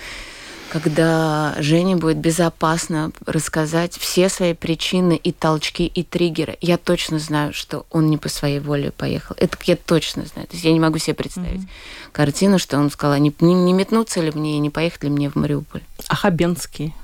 когда 0.80 1.54
Жене 1.58 1.96
будет 1.96 2.18
безопасно 2.18 3.12
рассказать 3.26 3.96
все 3.96 4.28
свои 4.28 4.54
причины 4.54 5.14
и 5.14 5.32
толчки, 5.32 5.86
и 5.86 6.02
триггеры. 6.02 6.56
Я 6.60 6.78
точно 6.78 7.18
знаю, 7.18 7.52
что 7.52 7.86
он 7.90 8.10
не 8.10 8.18
по 8.18 8.28
своей 8.28 8.58
воле 8.58 8.90
поехал. 8.90 9.36
Это 9.38 9.56
я 9.64 9.76
точно 9.76 10.26
знаю. 10.26 10.48
То 10.48 10.54
есть 10.54 10.64
я 10.64 10.72
не 10.72 10.80
могу 10.80 10.98
себе 10.98 11.14
представить 11.14 11.60
mm-hmm. 11.60 12.12
картину, 12.12 12.58
что 12.58 12.78
он 12.78 12.90
сказал, 12.90 13.16
не, 13.18 13.32
не, 13.40 13.54
не 13.54 13.72
метнуться 13.72 14.20
ли 14.20 14.32
мне 14.32 14.56
и 14.56 14.58
не 14.58 14.70
поехать 14.70 15.04
ли 15.04 15.10
мне 15.10 15.30
в 15.30 15.36
Мариуполь. 15.36 15.82
А 16.08 16.16
Хабенский? 16.16 16.94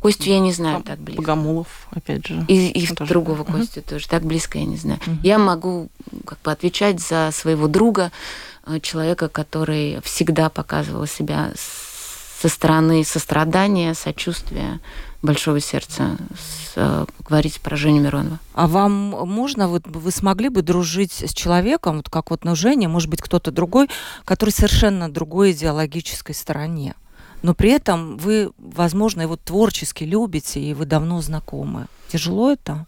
Костю 0.00 0.30
я 0.30 0.38
не 0.38 0.52
знаю 0.52 0.78
а, 0.78 0.82
так 0.82 0.98
близко. 0.98 1.20
Богомолов, 1.20 1.88
опять 1.90 2.26
же. 2.26 2.44
И, 2.48 2.68
и 2.68 2.86
тоже. 2.86 3.08
другого 3.08 3.42
uh-huh. 3.42 3.58
Костю 3.58 3.82
тоже. 3.82 4.08
Так 4.08 4.22
близко 4.22 4.58
я 4.58 4.64
не 4.64 4.76
знаю. 4.76 4.98
Uh-huh. 5.04 5.18
Я 5.22 5.38
могу 5.38 5.88
как 6.24 6.38
бы 6.42 6.50
отвечать 6.50 7.00
за 7.00 7.30
своего 7.32 7.68
друга, 7.68 8.10
э, 8.66 8.80
человека, 8.80 9.28
который 9.28 10.00
всегда 10.02 10.48
показывал 10.48 11.06
себя 11.06 11.52
с 11.54 11.89
со 12.40 12.48
стороны 12.48 13.04
сострадания, 13.04 13.94
сочувствия, 13.94 14.80
большого 15.22 15.60
сердца 15.60 16.16
с, 16.34 16.72
э, 16.76 17.04
говорить 17.28 17.60
про 17.60 17.76
Женю 17.76 18.00
Миронова. 18.00 18.38
А 18.54 18.66
вам 18.66 18.92
можно, 18.92 19.68
вот 19.68 19.86
вы 19.86 20.10
смогли 20.10 20.48
бы 20.48 20.62
дружить 20.62 21.12
с 21.12 21.34
человеком, 21.34 21.98
вот 21.98 22.08
как 22.08 22.30
вот 22.30 22.44
ну, 22.44 22.56
Женя, 22.56 22.88
может 22.88 23.10
быть, 23.10 23.20
кто-то 23.20 23.50
другой, 23.50 23.90
который 24.24 24.50
совершенно 24.50 25.10
другой 25.10 25.52
идеологической 25.52 26.34
стороне? 26.34 26.94
но 27.42 27.54
при 27.54 27.70
этом 27.70 28.18
вы, 28.18 28.50
возможно, 28.58 29.22
его 29.22 29.34
творчески 29.34 30.04
любите, 30.04 30.60
и 30.60 30.74
вы 30.74 30.84
давно 30.84 31.22
знакомы. 31.22 31.86
Тяжело 32.08 32.52
это? 32.52 32.84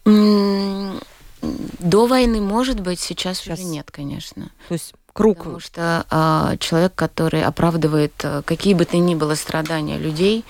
До 1.79 2.07
войны, 2.07 2.43
может 2.43 2.81
быть, 2.81 3.01
сейчас, 3.01 3.39
сейчас 3.39 3.59
уже 3.59 3.67
нет, 3.67 3.91
конечно. 3.91 4.51
То 4.69 4.75
есть 4.75 4.93
круг. 5.13 5.39
Потому 5.39 5.61
что 5.61 6.07
а, 6.11 6.57
человек, 6.59 6.95
который 6.95 7.43
оправдывает 7.43 8.13
а, 8.23 8.43
какие 8.43 8.75
бы 8.75 8.85
то 8.85 8.97
ни 8.97 9.15
было 9.15 9.35
страдания 9.35 9.99
людей, 9.99 10.45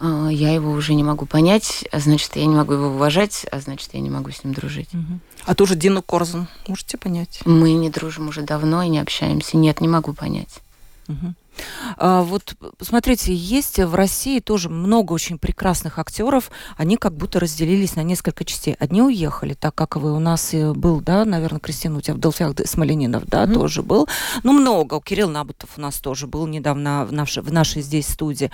а, 0.00 0.28
я 0.28 0.52
его 0.52 0.70
уже 0.72 0.94
не 0.94 1.04
могу 1.04 1.26
понять, 1.26 1.86
а 1.90 1.98
значит, 1.98 2.36
я 2.36 2.46
не 2.46 2.54
могу 2.54 2.74
его 2.74 2.88
уважать, 2.88 3.46
а 3.50 3.60
значит, 3.60 3.90
я 3.92 4.00
не 4.00 4.10
могу 4.10 4.30
с 4.30 4.44
ним 4.44 4.54
дружить. 4.54 4.92
Угу. 4.92 5.20
А 5.46 5.54
тоже 5.54 5.74
Дину 5.76 6.02
Корзун 6.02 6.48
можете 6.66 6.98
понять? 6.98 7.40
Мы 7.44 7.72
не 7.72 7.90
дружим 7.90 8.28
уже 8.28 8.42
давно 8.42 8.82
и 8.82 8.88
не 8.88 8.98
общаемся. 8.98 9.56
Нет, 9.56 9.80
не 9.80 9.88
могу 9.88 10.12
понять. 10.12 10.60
Угу. 11.08 11.34
А, 11.96 12.22
вот 12.22 12.54
смотрите, 12.80 13.34
есть 13.34 13.78
в 13.78 13.94
России 13.94 14.40
тоже 14.40 14.68
много 14.68 15.12
очень 15.12 15.38
прекрасных 15.38 15.98
актеров. 15.98 16.50
Они 16.76 16.96
как 16.96 17.16
будто 17.16 17.40
разделились 17.40 17.96
на 17.96 18.02
несколько 18.02 18.44
частей. 18.44 18.76
Одни 18.78 19.02
уехали, 19.02 19.54
так 19.54 19.74
как 19.74 19.96
вы 19.96 20.12
у 20.12 20.18
нас 20.18 20.52
был, 20.52 21.00
да, 21.00 21.24
наверное, 21.24 21.60
Кристина, 21.60 21.98
у 21.98 22.00
тебя 22.00 22.14
в 22.14 22.18
Долфях 22.18 22.54
Смоленинов, 22.64 23.26
да, 23.26 23.44
mm-hmm. 23.44 23.54
тоже 23.54 23.82
был. 23.82 24.08
Ну, 24.42 24.52
много. 24.52 25.00
Кирилл 25.00 25.28
Набутов 25.28 25.70
у 25.76 25.80
нас 25.80 25.98
тоже 25.98 26.26
был 26.26 26.46
недавно 26.46 27.04
в, 27.04 27.12
наш, 27.12 27.36
в 27.36 27.52
нашей 27.52 27.82
здесь 27.82 28.08
студии. 28.08 28.50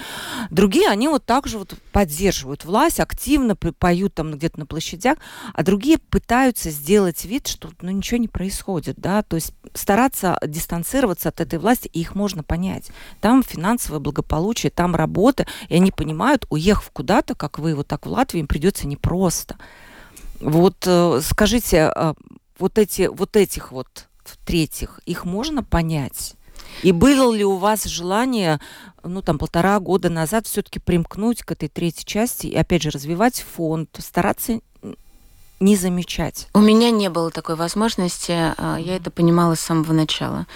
Другие, 0.50 0.88
они 0.88 1.09
вот 1.09 1.25
также 1.25 1.59
вот 1.59 1.75
поддерживают 1.92 2.64
власть, 2.64 3.00
активно 3.00 3.57
поют 3.57 4.14
там 4.14 4.33
где-то 4.33 4.61
на 4.61 4.66
площадях, 4.66 5.19
а 5.54 5.62
другие 5.62 5.99
пытаются 5.99 6.71
сделать 6.71 7.25
вид, 7.25 7.47
что 7.47 7.71
ну, 7.80 7.90
ничего 7.90 8.19
не 8.19 8.28
происходит, 8.28 8.97
да, 8.99 9.23
то 9.23 9.37
есть 9.37 9.52
стараться 9.75 10.38
дистанцироваться 10.47 11.28
от 11.28 11.40
этой 11.40 11.59
власти, 11.59 11.88
и 11.92 12.00
их 12.00 12.14
можно 12.14 12.42
понять. 12.42 12.89
Там 13.20 13.42
финансовое 13.42 14.00
благополучие, 14.00 14.70
там 14.70 14.94
работа, 14.94 15.47
и 15.68 15.76
они 15.76 15.90
понимают, 15.90 16.47
уехав 16.50 16.90
куда-то, 16.92 17.35
как 17.35 17.59
вы 17.59 17.75
вот 17.75 17.87
так 17.87 18.06
в 18.06 18.11
Латвии, 18.11 18.40
им 18.40 18.47
придется 18.47 18.87
непросто. 18.87 19.56
Вот 20.40 20.76
э, 20.87 21.20
скажите, 21.23 21.92
э, 21.94 22.14
вот 22.59 22.78
эти, 22.78 23.09
вот 23.09 23.37
этих 23.37 23.73
вот 23.73 24.09
в-третьих, 24.25 25.00
их 25.06 25.25
можно 25.25 25.62
понять? 25.62 26.35
И 26.82 26.92
было 26.92 27.35
ли 27.35 27.44
у 27.44 27.56
вас 27.56 27.85
желание, 27.85 28.61
ну, 29.02 29.23
там, 29.23 29.38
полтора 29.38 29.78
года 29.80 30.09
назад 30.09 30.47
все-таки 30.47 30.78
примкнуть 30.78 31.42
к 31.42 31.52
этой 31.52 31.68
третьей 31.68 32.06
части 32.06 32.47
и, 32.47 32.56
опять 32.56 32.82
же, 32.82 32.90
развивать 32.90 33.40
фонд, 33.40 33.90
стараться 33.99 34.61
не 35.61 35.76
замечать? 35.76 36.49
У 36.55 36.61
меня 36.61 36.90
не 36.90 37.11
было 37.11 37.31
такой 37.31 37.55
возможности. 37.55 38.33
А, 38.33 38.79
я 38.79 38.97
это 38.97 39.11
понимала 39.11 39.55
с 39.55 39.61
самого 39.61 39.93
начала. 39.93 40.47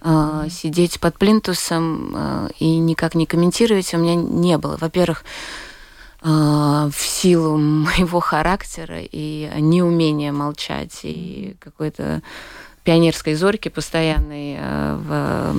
А, 0.00 0.48
сидеть 0.48 0.98
под 1.00 1.18
плинтусом 1.18 2.12
а, 2.16 2.48
и 2.58 2.78
никак 2.78 3.14
не 3.14 3.26
комментировать 3.26 3.92
у 3.94 3.98
меня 3.98 4.14
не 4.14 4.58
было. 4.58 4.76
Во-первых, 4.78 5.24
в 6.22 6.94
силу 6.96 7.58
моего 7.58 8.18
характера 8.18 9.00
и 9.00 9.50
неумения 9.58 10.32
молчать 10.32 11.00
и 11.02 11.54
какой-то 11.60 12.22
пионерской 12.82 13.34
зорьки 13.34 13.68
постоянной 13.68 14.56
в 14.58 15.54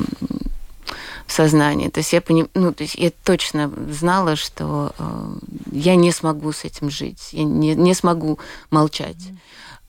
сознании. 1.36 1.89
То 1.89 2.00
есть 2.00 2.13
я 2.13 2.22
поним... 2.22 2.50
ну, 2.54 2.72
то 2.72 2.84
есть 2.84 2.96
я 2.96 3.12
точно 3.24 3.72
знала, 3.89 4.36
что 4.36 4.94
э, 4.98 5.36
я 5.72 5.96
не 5.96 6.12
смогу 6.12 6.51
с 6.51 6.65
этим 6.65 6.89
жить, 6.89 7.30
я 7.32 7.44
не, 7.44 7.75
не 7.75 7.94
смогу 7.94 8.39
молчать. 8.72 9.18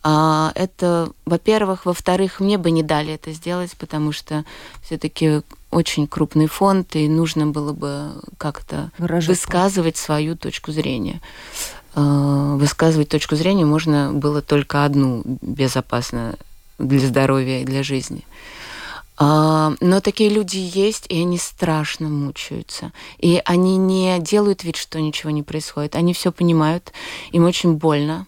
А 0.02 0.52
это, 0.54 1.10
во-первых, 1.24 1.86
во-вторых, 1.86 2.40
мне 2.40 2.58
бы 2.58 2.70
не 2.70 2.82
дали 2.82 3.14
это 3.14 3.32
сделать, 3.32 3.76
потому 3.76 4.12
что 4.12 4.44
все-таки 4.82 5.42
очень 5.70 6.06
крупный 6.06 6.46
фонд, 6.46 6.94
и 6.96 7.08
нужно 7.08 7.46
было 7.46 7.72
бы 7.72 8.12
как-то 8.38 8.90
высказывать 8.98 9.96
свою 9.96 10.36
точку 10.36 10.72
зрения. 10.72 11.20
Э, 11.94 12.56
высказывать 12.56 13.08
точку 13.08 13.36
зрения 13.36 13.64
можно 13.64 14.12
было 14.12 14.42
только 14.42 14.84
одну, 14.84 15.22
безопасно 15.42 16.36
для 16.78 17.06
здоровья 17.06 17.62
и 17.62 17.64
для 17.64 17.82
жизни. 17.82 18.24
А, 19.18 19.72
но 19.80 20.00
такие 20.00 20.28
люди 20.28 20.58
есть, 20.58 21.06
и 21.08 21.20
они 21.20 21.38
страшно 21.38 22.08
мучаются. 22.08 22.92
И 23.18 23.40
они 23.44 23.76
не 23.76 24.18
делают 24.20 24.62
вид, 24.62 24.76
что 24.76 25.00
ничего 25.00 25.30
не 25.30 25.42
происходит. 25.42 25.96
Они 25.96 26.12
все 26.12 26.32
понимают, 26.32 26.92
им 27.32 27.44
очень 27.44 27.74
больно, 27.74 28.26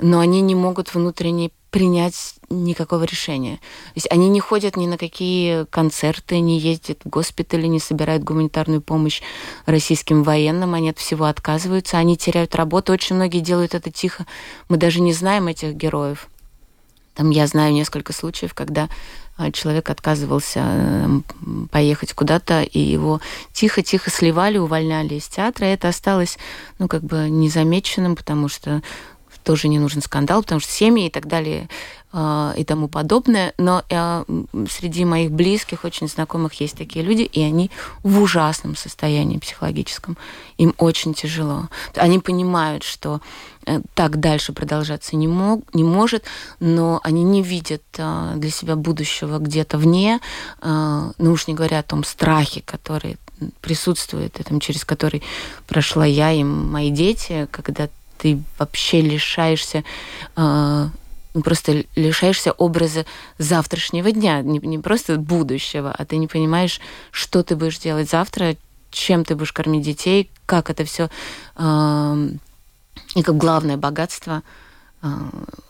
но 0.00 0.18
они 0.20 0.40
не 0.40 0.54
могут 0.54 0.94
внутренне 0.94 1.50
принять 1.70 2.36
никакого 2.48 3.04
решения. 3.04 3.56
То 3.56 3.92
есть 3.96 4.10
они 4.10 4.28
не 4.28 4.40
ходят 4.40 4.76
ни 4.76 4.86
на 4.86 4.96
какие 4.96 5.64
концерты, 5.66 6.40
не 6.40 6.58
ездят 6.58 7.00
в 7.04 7.08
госпитали, 7.08 7.66
не 7.66 7.80
собирают 7.80 8.24
гуманитарную 8.24 8.80
помощь 8.80 9.20
российским 9.66 10.22
военным, 10.22 10.74
они 10.74 10.90
от 10.90 10.98
всего 10.98 11.26
отказываются, 11.26 11.98
они 11.98 12.16
теряют 12.16 12.54
работу. 12.54 12.92
Очень 12.92 13.16
многие 13.16 13.40
делают 13.40 13.74
это 13.74 13.90
тихо. 13.90 14.26
Мы 14.68 14.76
даже 14.76 15.00
не 15.00 15.12
знаем 15.12 15.48
этих 15.48 15.74
героев. 15.74 16.28
Там 17.14 17.30
я 17.30 17.46
знаю 17.46 17.72
несколько 17.72 18.12
случаев, 18.12 18.54
когда 18.54 18.88
человек 19.52 19.90
отказывался 19.90 20.60
эм, 20.60 21.24
поехать 21.70 22.12
куда-то, 22.14 22.62
и 22.62 22.78
его 22.78 23.20
тихо-тихо 23.52 24.10
сливали, 24.10 24.58
увольняли 24.58 25.14
из 25.14 25.26
театра. 25.28 25.68
И 25.68 25.72
это 25.72 25.88
осталось, 25.88 26.38
ну, 26.78 26.88
как 26.88 27.02
бы 27.02 27.28
незамеченным, 27.28 28.16
потому 28.16 28.48
что 28.48 28.82
тоже 29.44 29.68
не 29.68 29.78
нужен 29.78 30.02
скандал, 30.02 30.42
потому 30.42 30.60
что 30.60 30.72
семьи 30.72 31.06
и 31.06 31.10
так 31.10 31.26
далее 31.26 31.68
и 32.56 32.64
тому 32.64 32.88
подобное. 32.88 33.52
Но 33.58 33.82
э, 33.90 34.24
среди 34.70 35.04
моих 35.04 35.30
близких, 35.30 35.84
очень 35.84 36.08
знакомых 36.08 36.54
есть 36.60 36.76
такие 36.76 37.04
люди, 37.04 37.22
и 37.22 37.42
они 37.42 37.70
в 38.02 38.20
ужасном 38.20 38.74
состоянии 38.74 39.38
психологическом. 39.38 40.16
Им 40.56 40.74
очень 40.78 41.12
тяжело. 41.12 41.68
Они 41.94 42.18
понимают, 42.18 42.84
что 42.84 43.20
э, 43.66 43.80
так 43.94 44.18
дальше 44.18 44.54
продолжаться 44.54 45.14
не, 45.16 45.28
мог, 45.28 45.62
не 45.74 45.84
может, 45.84 46.24
но 46.58 47.00
они 47.02 47.22
не 47.22 47.42
видят 47.42 47.82
э, 47.98 48.32
для 48.36 48.50
себя 48.50 48.76
будущего 48.76 49.38
где-то 49.38 49.76
вне, 49.76 50.20
ну 50.62 51.32
уж 51.32 51.48
не 51.48 51.54
говоря 51.54 51.80
о 51.80 51.82
том 51.82 52.04
страхе, 52.04 52.62
который 52.64 53.18
присутствует, 53.60 54.40
этом, 54.40 54.60
через 54.60 54.84
который 54.84 55.22
прошла 55.66 56.06
я 56.06 56.32
и 56.32 56.42
мои 56.42 56.90
дети, 56.90 57.48
когда 57.50 57.88
ты 58.18 58.42
вообще 58.58 59.00
лишаешься 59.00 59.84
э, 60.36 60.88
просто 61.42 61.84
лишаешься 61.94 62.52
образа 62.52 63.06
завтрашнего 63.38 64.12
дня, 64.12 64.42
не, 64.42 64.58
не 64.58 64.78
просто 64.78 65.16
будущего, 65.16 65.94
а 65.96 66.04
ты 66.04 66.16
не 66.16 66.26
понимаешь, 66.26 66.80
что 67.10 67.42
ты 67.42 67.56
будешь 67.56 67.78
делать 67.78 68.10
завтра, 68.10 68.56
чем 68.90 69.24
ты 69.24 69.34
будешь 69.34 69.52
кормить 69.52 69.84
детей, 69.84 70.30
как 70.46 70.70
это 70.70 70.84
все 70.84 71.10
э, 71.56 72.28
и 73.14 73.22
как 73.22 73.36
главное 73.36 73.76
богатство 73.76 74.42
э, 75.02 75.08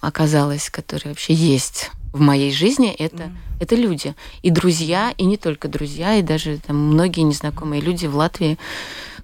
оказалось, 0.01 0.71
которое 0.71 1.11
вообще 1.11 1.35
есть 1.35 1.91
в 2.13 2.21
моей 2.21 2.53
жизни, 2.53 2.93
это, 2.93 3.25
mm. 3.25 3.37
это 3.61 3.75
люди. 3.75 4.15
И 4.43 4.51
друзья, 4.51 5.13
и 5.17 5.25
не 5.25 5.37
только 5.37 5.69
друзья, 5.69 6.15
и 6.15 6.23
даже 6.23 6.59
там, 6.59 6.77
многие 6.77 7.21
незнакомые 7.21 7.83
люди 7.83 8.07
в 8.07 8.17
Латвии, 8.17 8.59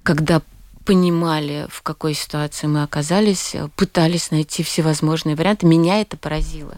когда 0.02 0.42
понимали, 0.84 1.66
в 1.70 1.82
какой 1.82 2.14
ситуации 2.14 2.66
мы 2.66 2.82
оказались, 2.82 3.54
пытались 3.76 4.30
найти 4.30 4.62
всевозможные 4.62 5.36
варианты. 5.36 5.66
Меня 5.66 6.00
это 6.00 6.16
поразило 6.16 6.74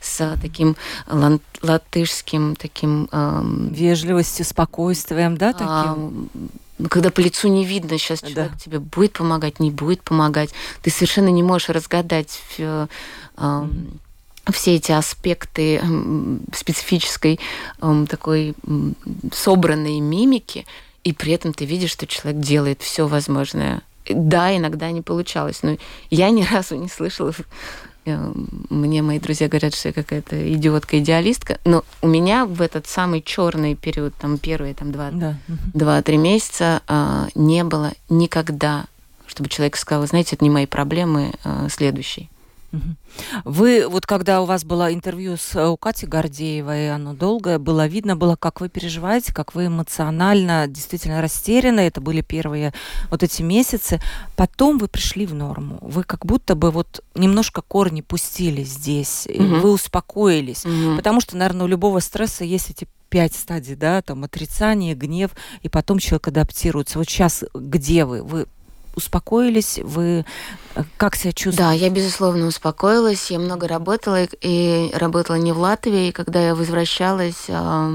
с 0.00 0.36
таким 0.40 0.76
латышским 1.62 2.56
таким... 2.56 3.08
Эм, 3.12 3.68
Вежливостью, 3.68 4.44
спокойствием, 4.44 5.36
да, 5.36 5.52
таким? 5.52 6.30
Э, 6.34 6.86
когда 6.88 7.10
по 7.10 7.20
лицу 7.20 7.48
не 7.48 7.64
видно, 7.64 7.98
сейчас 7.98 8.20
да. 8.20 8.28
человек 8.28 8.58
тебе 8.58 8.78
будет 8.78 9.12
помогать, 9.12 9.60
не 9.60 9.70
будет 9.70 10.02
помогать. 10.02 10.50
Ты 10.82 10.90
совершенно 10.90 11.28
не 11.28 11.42
можешь 11.42 11.68
разгадать 11.68 12.40
э, 12.58 12.86
э, 13.36 13.68
все 14.52 14.76
эти 14.76 14.92
аспекты 14.92 15.82
специфической 16.54 17.40
э, 17.80 18.06
такой 18.08 18.54
собранной 19.32 20.00
мимики, 20.00 20.66
и 21.04 21.12
при 21.12 21.32
этом 21.32 21.52
ты 21.52 21.64
видишь, 21.64 21.92
что 21.92 22.06
человек 22.06 22.40
делает 22.40 22.82
все 22.82 23.06
возможное. 23.06 23.82
Да, 24.08 24.56
иногда 24.56 24.90
не 24.90 25.02
получалось, 25.02 25.62
но 25.62 25.76
я 26.10 26.30
ни 26.30 26.42
разу 26.52 26.76
не 26.76 26.88
слышала 26.88 27.32
э, 28.04 28.32
мне 28.70 29.02
мои 29.02 29.18
друзья 29.18 29.48
говорят, 29.48 29.74
что 29.74 29.88
я 29.88 29.92
какая-то 29.92 30.54
идиотка-идеалистка, 30.54 31.58
но 31.64 31.84
у 32.00 32.08
меня 32.08 32.46
в 32.46 32.62
этот 32.62 32.86
самый 32.86 33.22
черный 33.22 33.74
период, 33.74 34.14
там 34.14 34.38
первые 34.38 34.74
там 34.74 34.92
два, 34.92 35.10
да. 35.10 35.36
два-три 35.74 36.16
месяца 36.16 36.82
а, 36.86 37.28
не 37.34 37.64
было 37.64 37.92
никогда, 38.08 38.86
чтобы 39.26 39.48
человек 39.50 39.76
сказал, 39.76 40.06
знаете, 40.06 40.36
это 40.36 40.44
не 40.44 40.50
мои 40.50 40.66
проблемы, 40.66 41.34
а, 41.44 41.68
следующий. 41.68 42.30
Вы, 43.44 43.88
вот 43.88 44.06
когда 44.06 44.42
у 44.42 44.44
вас 44.44 44.64
было 44.64 44.92
интервью 44.92 45.36
с 45.36 45.54
э, 45.54 45.66
у 45.66 45.76
Кати 45.76 46.06
Гордеевой, 46.06 46.92
оно 46.92 47.14
долгое, 47.14 47.58
было 47.58 47.86
видно 47.86 48.14
было, 48.14 48.36
как 48.36 48.60
вы 48.60 48.68
переживаете, 48.68 49.32
как 49.32 49.54
вы 49.54 49.66
эмоционально 49.66 50.66
действительно 50.68 51.22
растеряны. 51.22 51.80
Это 51.80 52.00
были 52.00 52.20
первые 52.20 52.74
вот 53.10 53.22
эти 53.22 53.40
месяцы. 53.42 54.00
Потом 54.36 54.78
вы 54.78 54.88
пришли 54.88 55.26
в 55.26 55.34
норму. 55.34 55.78
Вы 55.80 56.02
как 56.04 56.26
будто 56.26 56.54
бы 56.54 56.70
вот 56.70 57.02
немножко 57.14 57.62
корни 57.62 58.02
пустили 58.02 58.62
здесь. 58.64 59.26
Угу. 59.26 59.42
Вы 59.42 59.72
успокоились. 59.72 60.64
Угу. 60.66 60.96
Потому 60.96 61.20
что, 61.20 61.36
наверное, 61.36 61.64
у 61.64 61.68
любого 61.68 62.00
стресса 62.00 62.44
есть 62.44 62.70
эти 62.70 62.86
пять 63.08 63.34
стадий, 63.34 63.74
да, 63.74 64.02
там 64.02 64.24
отрицание, 64.24 64.94
гнев, 64.94 65.30
и 65.62 65.68
потом 65.70 65.98
человек 65.98 66.28
адаптируется. 66.28 66.98
Вот 66.98 67.08
сейчас 67.08 67.44
где 67.54 68.04
вы? 68.04 68.22
Вы 68.22 68.46
успокоились? 68.98 69.80
Вы 69.82 70.24
э, 70.74 70.82
как 70.96 71.16
себя 71.16 71.32
чувствуете? 71.32 71.62
Да, 71.62 71.72
я, 71.72 71.90
безусловно, 71.90 72.46
успокоилась. 72.46 73.30
Я 73.30 73.38
много 73.38 73.66
работала, 73.66 74.24
и 74.40 74.90
работала 74.94 75.36
не 75.36 75.52
в 75.52 75.58
Латвии. 75.58 76.08
И 76.08 76.12
когда 76.12 76.40
я 76.40 76.54
возвращалась, 76.54 77.46
а, 77.48 77.90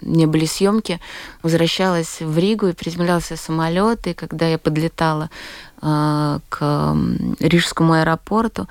мне 0.00 0.26
были 0.26 0.44
съемки, 0.44 1.00
возвращалась 1.42 2.20
в 2.20 2.36
Ригу, 2.38 2.68
и 2.68 2.72
приземлялся 2.72 3.36
самолет, 3.36 4.06
и 4.06 4.14
когда 4.14 4.46
я 4.46 4.58
подлетала 4.58 5.30
а, 5.80 6.40
к 6.48 6.96
Рижскому 7.40 7.94
аэропорту, 7.94 8.68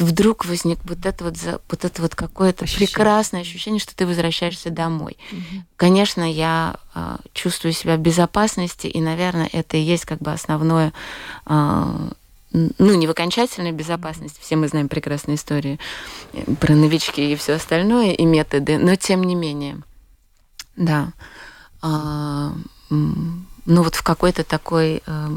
вдруг 0.00 0.46
возник 0.46 0.78
вот 0.84 1.04
это 1.04 1.24
вот, 1.24 1.36
вот 1.68 1.84
это 1.84 2.02
вот 2.02 2.14
какое-то 2.14 2.64
ощущение. 2.64 2.88
прекрасное 2.88 3.40
ощущение, 3.42 3.80
что 3.80 3.94
ты 3.94 4.06
возвращаешься 4.06 4.70
домой. 4.70 5.16
Угу. 5.30 5.62
Конечно, 5.76 6.30
я 6.30 6.76
э, 6.94 7.16
чувствую 7.32 7.72
себя 7.72 7.96
в 7.96 8.00
безопасности, 8.00 8.86
и, 8.86 9.00
наверное, 9.00 9.48
это 9.52 9.76
и 9.76 9.80
есть 9.80 10.06
как 10.06 10.18
бы 10.18 10.32
основное 10.32 10.92
э, 11.46 12.10
ну, 12.52 12.94
не 12.94 13.06
в 13.06 13.10
окончательной 13.10 13.72
безопасности, 13.72 14.40
все 14.40 14.56
мы 14.56 14.68
знаем 14.68 14.88
прекрасные 14.88 15.36
истории 15.36 15.78
э, 16.32 16.42
про 16.58 16.74
новички 16.74 17.32
и 17.32 17.36
все 17.36 17.54
остальное, 17.54 18.12
и 18.12 18.24
методы, 18.24 18.78
но 18.78 18.96
тем 18.96 19.22
не 19.22 19.34
менее, 19.34 19.80
да. 20.76 21.12
А, 21.82 22.52
ну, 22.88 23.82
вот 23.82 23.94
в 23.94 24.02
какой-то 24.02 24.44
такой... 24.44 25.02
А, 25.06 25.30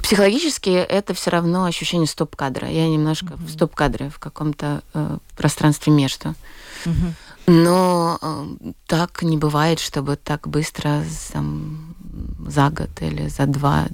психологически 0.00 0.70
это 0.70 1.14
все 1.14 1.30
равно 1.30 1.64
ощущение 1.64 2.06
стоп-кадра. 2.06 2.68
Я 2.68 2.88
немножко 2.88 3.34
mm-hmm. 3.34 3.46
в 3.46 3.50
стоп-кадре, 3.50 4.10
в 4.10 4.18
каком-то 4.18 4.82
э, 4.94 5.18
пространстве 5.36 5.92
между. 5.92 6.34
Mm-hmm. 6.84 7.12
Но 7.46 8.18
э, 8.20 8.72
так 8.86 9.22
не 9.22 9.36
бывает, 9.36 9.78
чтобы 9.78 10.16
так 10.16 10.48
быстро 10.48 11.04
там, 11.32 11.94
за 12.46 12.70
год 12.70 12.90
или 13.00 13.28
за 13.28 13.46
два 13.46 13.86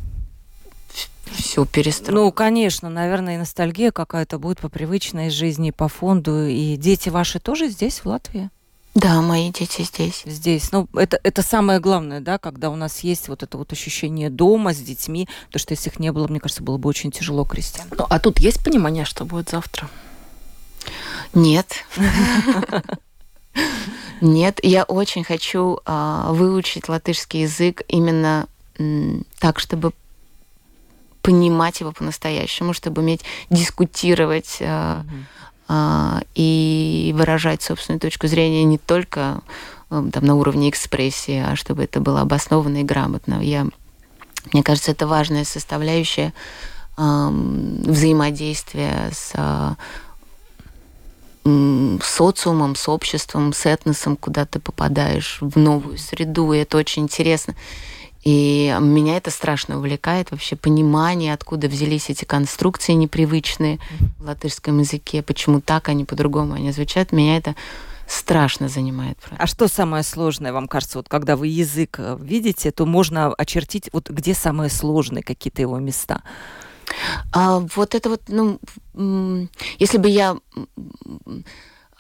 все 1.32 1.64
перестроить. 1.64 2.14
Ну, 2.14 2.32
конечно, 2.32 2.90
наверное, 2.90 3.34
и 3.34 3.38
ностальгия 3.38 3.90
какая-то 3.90 4.38
будет 4.38 4.61
по 4.61 4.68
привычной 4.68 5.30
жизни, 5.30 5.70
по 5.70 5.88
фонду. 5.88 6.46
И 6.46 6.76
дети 6.76 7.08
ваши 7.08 7.40
тоже 7.40 7.68
здесь, 7.68 8.00
в 8.00 8.06
Латвии? 8.06 8.50
Да, 8.94 9.22
мои 9.22 9.50
дети 9.50 9.82
здесь. 9.82 10.22
Здесь. 10.26 10.70
Ну, 10.70 10.87
это, 10.94 11.18
это 11.22 11.42
самое 11.42 11.80
главное, 11.80 12.20
да, 12.20 12.38
когда 12.38 12.68
у 12.68 12.76
нас 12.76 13.00
есть 13.00 13.28
вот 13.28 13.42
это 13.42 13.56
вот 13.56 13.72
ощущение 13.72 14.28
дома 14.28 14.75
с 14.75 14.78
детьми, 14.78 15.28
то 15.50 15.58
что 15.58 15.72
если 15.72 15.88
их 15.88 15.99
не 15.99 16.12
было, 16.12 16.28
мне 16.28 16.40
кажется, 16.40 16.62
было 16.62 16.76
бы 16.76 16.90
очень 16.90 17.11
тяжело, 17.11 17.44
Кристиан. 17.44 17.88
Ну, 17.96 18.04
а 18.08 18.18
тут 18.18 18.38
есть 18.38 18.62
понимание, 18.62 19.06
что 19.06 19.25
будет 19.25 19.49
завтра? 19.49 19.88
Нет. 21.32 21.87
Нет, 24.20 24.61
я 24.62 24.84
очень 24.84 25.25
хочу 25.25 25.80
э, 25.84 26.25
выучить 26.28 26.88
латышский 26.88 27.42
язык 27.42 27.82
именно 27.88 28.46
так, 29.38 29.58
чтобы 29.58 29.92
понимать 31.22 31.80
его 31.80 31.92
по-настоящему, 31.92 32.72
чтобы 32.72 33.02
уметь 33.02 33.22
дискутировать 33.50 34.58
mm-hmm. 34.61 35.04
Э, 35.73 36.21
и 36.35 37.12
выражать 37.17 37.62
собственную 37.62 38.00
точку 38.00 38.26
зрения 38.26 38.64
не 38.64 38.79
только 38.79 39.41
э, 39.91 40.02
там, 40.12 40.25
на 40.25 40.35
уровне 40.35 40.71
экспрессии, 40.71 41.38
а 41.38 41.57
чтобы 41.57 41.85
это 41.85 42.00
было 42.00 42.21
обоснованно 42.21 42.79
и 42.79 42.85
грамотно. 42.85 43.43
Я, 43.43 43.67
мне 44.52 44.62
кажется, 44.62 44.91
это 44.91 45.07
важная 45.07 45.45
составляющая 45.45 46.33
взаимодействия 46.95 49.11
с 49.12 49.33
э, 49.35 49.75
социумом, 52.02 52.76
с 52.76 52.88
обществом, 52.88 53.52
с 53.52 53.67
этносом, 53.67 54.17
куда 54.17 54.45
ты 54.45 54.61
попадаешь 54.61 55.38
в 55.41 55.59
новую 55.59 55.99
среду, 55.99 56.52
и 56.52 56.59
это 56.59 56.76
очень 56.76 57.05
интересно. 57.05 57.55
И 58.23 58.76
меня 58.81 59.17
это 59.17 59.31
страшно 59.31 59.79
увлекает, 59.79 60.31
вообще 60.31 60.55
понимание, 60.55 61.35
откуда 61.35 61.69
взялись 61.69 62.09
эти 62.09 62.25
конструкции 62.25 62.93
непривычные 62.93 63.81
в 64.19 64.26
латышском 64.26 64.79
языке, 64.79 65.23
почему 65.23 65.61
так, 65.61 65.88
а 65.88 65.93
не 65.93 66.05
по-другому 66.05 66.55
они 66.55 66.71
звучат. 66.71 67.11
Меня 67.12 67.37
это 67.37 67.57
страшно 68.07 68.69
занимает. 68.69 69.19
А 69.38 69.47
что 69.47 69.69
самое 69.69 70.02
сложное, 70.02 70.52
вам 70.52 70.69
кажется, 70.69 70.99
вот 70.99 71.09
когда 71.09 71.35
вы 71.37 71.49
язык 71.49 71.97
э, 71.99 72.19
видите, 72.21 72.71
то 72.71 72.85
можно 72.85 73.33
очертить, 73.33 73.88
вот 73.93 74.11
где 74.11 74.35
самые 74.35 74.71
сложные 74.71 75.23
какие-то 75.23 75.62
его 75.62 75.79
места? 75.79 76.23
А, 77.33 77.61
вот 77.75 77.95
это 77.95 78.11
вот, 78.11 78.23
ну, 78.29 78.59
если 79.79 79.99
бы 79.99 80.09
я 80.09 80.37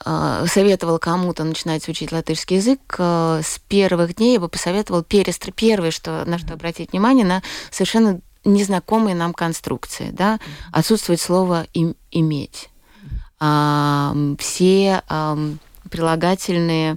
а, 0.04 0.46
советовал 0.46 0.98
кому-то 0.98 1.44
начинать 1.44 1.88
учить 1.88 2.12
латышский 2.12 2.56
язык, 2.56 2.80
а, 2.98 3.40
с 3.42 3.58
первых 3.68 4.16
дней 4.16 4.34
я 4.34 4.40
бы 4.40 4.48
посоветовал 4.48 5.02
перестр... 5.02 5.52
первое, 5.52 5.90
что, 5.90 6.24
на 6.26 6.38
что 6.38 6.54
обратить 6.54 6.92
внимание, 6.92 7.24
на 7.24 7.42
совершенно 7.70 8.20
незнакомые 8.44 9.14
нам 9.14 9.32
конструкции. 9.32 10.10
Да? 10.12 10.40
Отсутствует 10.72 11.20
слово 11.20 11.66
им, 11.72 11.96
«иметь». 12.10 12.70
А, 13.38 14.14
все 14.38 15.02
а, 15.08 15.36
прилагательные 15.92 16.96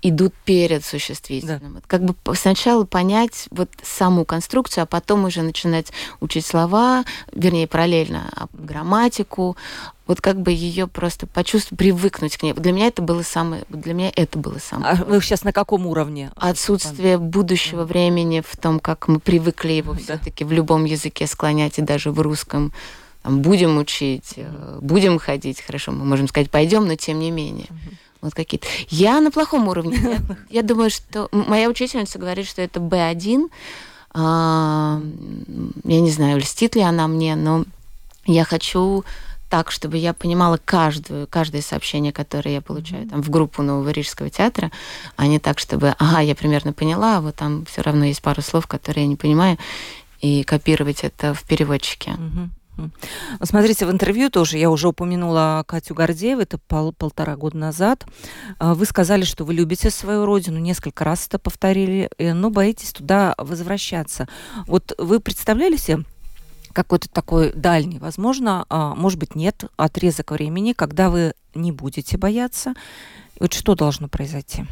идут 0.00 0.32
перед 0.44 0.84
существительным. 0.84 1.74
Да. 1.74 1.80
Как 1.88 2.04
бы 2.04 2.14
сначала 2.36 2.84
понять 2.84 3.48
вот 3.50 3.68
саму 3.82 4.24
конструкцию, 4.24 4.84
а 4.84 4.86
потом 4.86 5.24
уже 5.24 5.42
начинать 5.42 5.92
учить 6.20 6.46
слова, 6.46 7.04
вернее, 7.32 7.66
параллельно 7.66 8.48
грамматику, 8.52 9.56
вот 10.06 10.20
как 10.20 10.40
бы 10.40 10.52
ее 10.52 10.86
просто 10.86 11.26
почувствовать, 11.26 11.78
привыкнуть 11.78 12.36
к 12.36 12.42
ней. 12.42 12.52
Для 12.52 12.72
меня 12.72 12.86
это 12.86 13.02
было 13.02 13.22
самое, 13.22 13.64
для 13.68 13.92
меня 13.92 14.12
это 14.14 14.38
было 14.38 14.58
самое. 14.58 14.92
А 14.92 15.04
вы 15.04 15.20
сейчас 15.20 15.42
на 15.42 15.52
каком 15.52 15.86
уровне? 15.86 16.30
Отсутствие 16.36 17.18
будущего 17.18 17.84
времени 17.84 18.40
в 18.46 18.56
том, 18.56 18.78
как 18.78 19.08
мы 19.08 19.18
привыкли 19.18 19.72
его 19.72 19.94
да. 19.94 19.98
все-таки 19.98 20.44
в 20.44 20.52
любом 20.52 20.84
языке 20.84 21.26
склонять 21.26 21.78
и 21.78 21.82
даже 21.82 22.12
в 22.12 22.20
русском. 22.20 22.72
Там, 23.22 23.40
будем 23.40 23.78
учить, 23.78 24.34
э, 24.36 24.78
будем 24.80 25.18
ходить, 25.18 25.60
хорошо, 25.60 25.92
мы 25.92 26.04
можем 26.04 26.26
сказать, 26.26 26.50
пойдем, 26.50 26.86
но 26.86 26.96
тем 26.96 27.20
не 27.20 27.30
менее. 27.30 27.68
Вот 28.22 28.34
какие-то. 28.34 28.68
Я 28.88 29.20
на 29.20 29.30
плохом 29.30 29.68
уровне. 29.68 29.98
Я, 30.00 30.36
я 30.50 30.62
думаю, 30.62 30.90
что 30.90 31.28
моя 31.32 31.68
учительница 31.68 32.18
говорит, 32.18 32.46
что 32.46 32.62
это 32.62 32.78
B1. 32.80 33.50
А, 34.14 35.00
я 35.84 36.00
не 36.00 36.10
знаю, 36.10 36.38
льстит 36.38 36.76
ли 36.76 36.82
она 36.82 37.08
мне, 37.08 37.34
но 37.34 37.64
я 38.24 38.44
хочу 38.44 39.04
так, 39.50 39.70
чтобы 39.70 39.98
я 39.98 40.14
понимала 40.14 40.58
каждую, 40.64 41.26
каждое 41.26 41.60
сообщение, 41.60 42.12
которое 42.12 42.54
я 42.54 42.60
получаю 42.62 43.06
там, 43.06 43.22
в 43.22 43.28
группу 43.28 43.62
Нового 43.62 43.90
Рижского 43.90 44.30
театра, 44.30 44.70
а 45.16 45.26
не 45.26 45.38
так, 45.38 45.58
чтобы, 45.58 45.94
ага, 45.98 46.20
я 46.20 46.34
примерно 46.34 46.72
поняла, 46.72 47.18
а 47.18 47.20
вот 47.20 47.34
там 47.34 47.66
все 47.66 47.82
равно 47.82 48.06
есть 48.06 48.22
пару 48.22 48.40
слов, 48.40 48.66
которые 48.66 49.04
я 49.04 49.08
не 49.08 49.16
понимаю, 49.16 49.58
и 50.20 50.42
копировать 50.44 51.04
это 51.04 51.34
в 51.34 51.42
переводчике. 51.42 52.12
Смотрите, 53.42 53.86
в 53.86 53.90
интервью 53.90 54.30
тоже 54.30 54.58
я 54.58 54.70
уже 54.70 54.88
упомянула 54.88 55.64
Катю 55.66 55.94
Гордееву, 55.94 56.40
это 56.40 56.58
пол, 56.58 56.92
полтора 56.92 57.36
года 57.36 57.56
назад. 57.56 58.06
А, 58.58 58.74
вы 58.74 58.86
сказали, 58.86 59.24
что 59.24 59.44
вы 59.44 59.54
любите 59.54 59.90
свою 59.90 60.24
родину, 60.24 60.58
несколько 60.58 61.04
раз 61.04 61.26
это 61.26 61.38
повторили, 61.38 62.10
э, 62.18 62.32
но 62.32 62.50
боитесь 62.50 62.92
туда 62.92 63.34
возвращаться. 63.36 64.26
Вот 64.66 64.94
вы 64.98 65.20
представляли 65.20 65.76
себе, 65.76 66.04
какой-то 66.72 67.08
такой 67.08 67.52
дальний, 67.52 67.98
возможно, 67.98 68.64
а, 68.68 68.94
может 68.94 69.18
быть, 69.18 69.34
нет 69.34 69.64
отрезок 69.76 70.30
времени, 70.30 70.72
когда 70.72 71.10
вы 71.10 71.34
не 71.54 71.70
будете 71.70 72.16
бояться. 72.16 72.74
Вот 73.38 73.52
что 73.52 73.74
должно 73.74 74.08
произойти? 74.08 74.64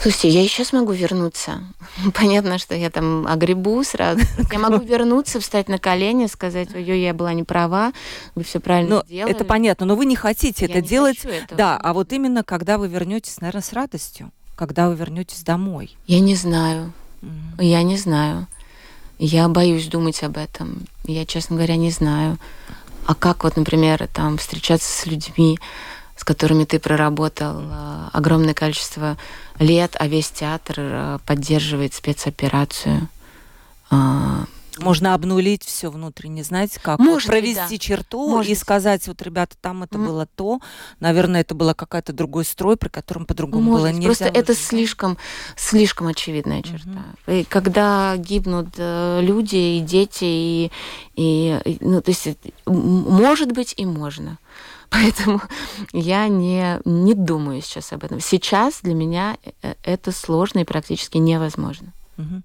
Слушайте, 0.00 0.28
я 0.28 0.42
еще 0.42 0.64
смогу 0.64 0.92
вернуться. 0.92 1.64
Понятно, 2.14 2.58
что 2.58 2.74
я 2.74 2.88
там 2.90 3.26
огребу 3.26 3.82
сразу. 3.82 4.20
Я 4.52 4.58
могу 4.58 4.84
вернуться, 4.84 5.40
встать 5.40 5.68
на 5.68 5.78
колени, 5.78 6.26
сказать, 6.26 6.74
ой, 6.74 7.00
я 7.00 7.12
была 7.12 7.32
не 7.32 7.42
права, 7.42 7.92
вы 8.34 8.44
все 8.44 8.60
правильно 8.60 8.96
но 8.96 9.02
сделали. 9.04 9.34
Это 9.34 9.44
понятно, 9.44 9.86
но 9.86 9.96
вы 9.96 10.06
не 10.06 10.16
хотите 10.16 10.66
я 10.66 10.70
это 10.70 10.80
не 10.80 10.88
делать. 10.88 11.18
Да, 11.50 11.76
а 11.76 11.92
вот 11.92 12.12
именно 12.12 12.44
когда 12.44 12.78
вы 12.78 12.88
вернетесь, 12.88 13.40
наверное, 13.40 13.62
с 13.62 13.72
радостью, 13.72 14.30
когда 14.56 14.88
вы 14.88 14.94
вернетесь 14.94 15.42
домой. 15.42 15.96
Я 16.06 16.20
не 16.20 16.34
знаю. 16.34 16.92
Mm-hmm. 17.22 17.64
Я 17.64 17.82
не 17.82 17.96
знаю. 17.96 18.46
Я 19.18 19.48
боюсь 19.48 19.88
думать 19.88 20.22
об 20.22 20.36
этом. 20.36 20.82
Я, 21.04 21.26
честно 21.26 21.56
говоря, 21.56 21.76
не 21.76 21.90
знаю. 21.90 22.38
А 23.04 23.14
как 23.14 23.44
вот, 23.44 23.56
например, 23.56 24.08
там 24.12 24.38
встречаться 24.38 24.90
с 24.90 25.06
людьми, 25.06 25.58
которыми 26.28 26.64
ты 26.64 26.78
проработал 26.78 27.62
э, 27.62 28.08
огромное 28.12 28.52
количество 28.52 29.16
лет, 29.58 29.96
а 29.98 30.06
весь 30.06 30.28
театр 30.28 30.74
э, 30.76 31.18
поддерживает 31.24 31.94
спецоперацию. 31.94 33.08
Э, 33.90 34.44
можно 34.78 35.14
обнулить 35.14 35.64
все 35.64 35.90
внутренне, 35.90 36.44
знаете, 36.44 36.80
как 36.82 36.98
Может 36.98 37.28
провести 37.28 37.76
да. 37.76 37.78
черту 37.78 38.28
Может. 38.28 38.52
и 38.52 38.54
сказать, 38.54 39.08
вот, 39.08 39.22
ребята, 39.22 39.56
там 39.58 39.84
это 39.84 39.96
mm. 39.96 40.06
было 40.06 40.26
то, 40.26 40.60
наверное, 41.00 41.40
это 41.40 41.54
было 41.54 41.72
какая-то 41.72 42.12
другой 42.12 42.44
строй, 42.44 42.76
при 42.76 42.90
котором 42.90 43.24
по-другому 43.24 43.72
было 43.72 43.90
нельзя. 43.90 44.06
Просто 44.08 44.26
это 44.26 44.54
слишком, 44.54 45.16
слишком 45.56 46.08
очевидная 46.08 46.62
черта. 46.62 47.04
Mm-hmm. 47.26 47.40
И 47.40 47.44
когда 47.44 48.16
гибнут 48.18 48.74
э, 48.76 49.20
люди 49.22 49.56
и 49.56 49.80
дети, 49.80 50.24
и, 50.24 50.70
и 51.16 51.78
ну, 51.80 52.02
то 52.02 52.10
есть, 52.10 52.28
может 52.66 53.52
быть, 53.52 53.72
и 53.78 53.86
можно. 53.86 54.36
Поэтому 54.90 55.42
я 55.92 56.28
не, 56.28 56.80
не 56.84 57.14
думаю 57.14 57.62
сейчас 57.62 57.92
об 57.92 58.04
этом. 58.04 58.20
Сейчас 58.20 58.80
для 58.82 58.94
меня 58.94 59.36
э, 59.62 59.74
это 59.82 60.12
сложно 60.12 60.60
и 60.60 60.64
практически 60.64 61.18
невозможно. 61.18 61.92
Угу. 62.16 62.42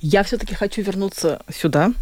Я 0.00 0.22
все-таки 0.22 0.54
хочу 0.54 0.82
вернуться 0.82 1.42
сюда. 1.50 1.92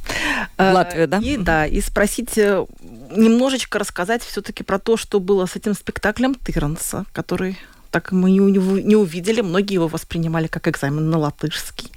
В 0.57 0.72
Латвию, 0.72 1.09
да? 1.09 1.18
И, 1.18 1.37
да, 1.37 1.66
и 1.66 1.81
спросить, 1.81 2.37
э, 2.38 2.64
немножечко 2.81 3.79
рассказать 3.79 4.22
все-таки 4.22 4.62
про 4.62 4.79
то, 4.79 4.96
что 4.96 5.20
было 5.20 5.46
с 5.46 5.57
этим 5.57 5.75
спектаклем 5.75 6.35
Тыранса, 6.35 7.07
который 7.12 7.59
так 7.90 8.12
мы 8.12 8.31
не, 8.31 8.38
не 8.83 8.96
увидели. 8.96 9.40
Многие 9.40 9.75
его 9.75 9.88
воспринимали 9.88 10.49
как 10.49 10.68
экзамен 10.68 11.09
на 11.09 11.18
латышский. 11.18 11.90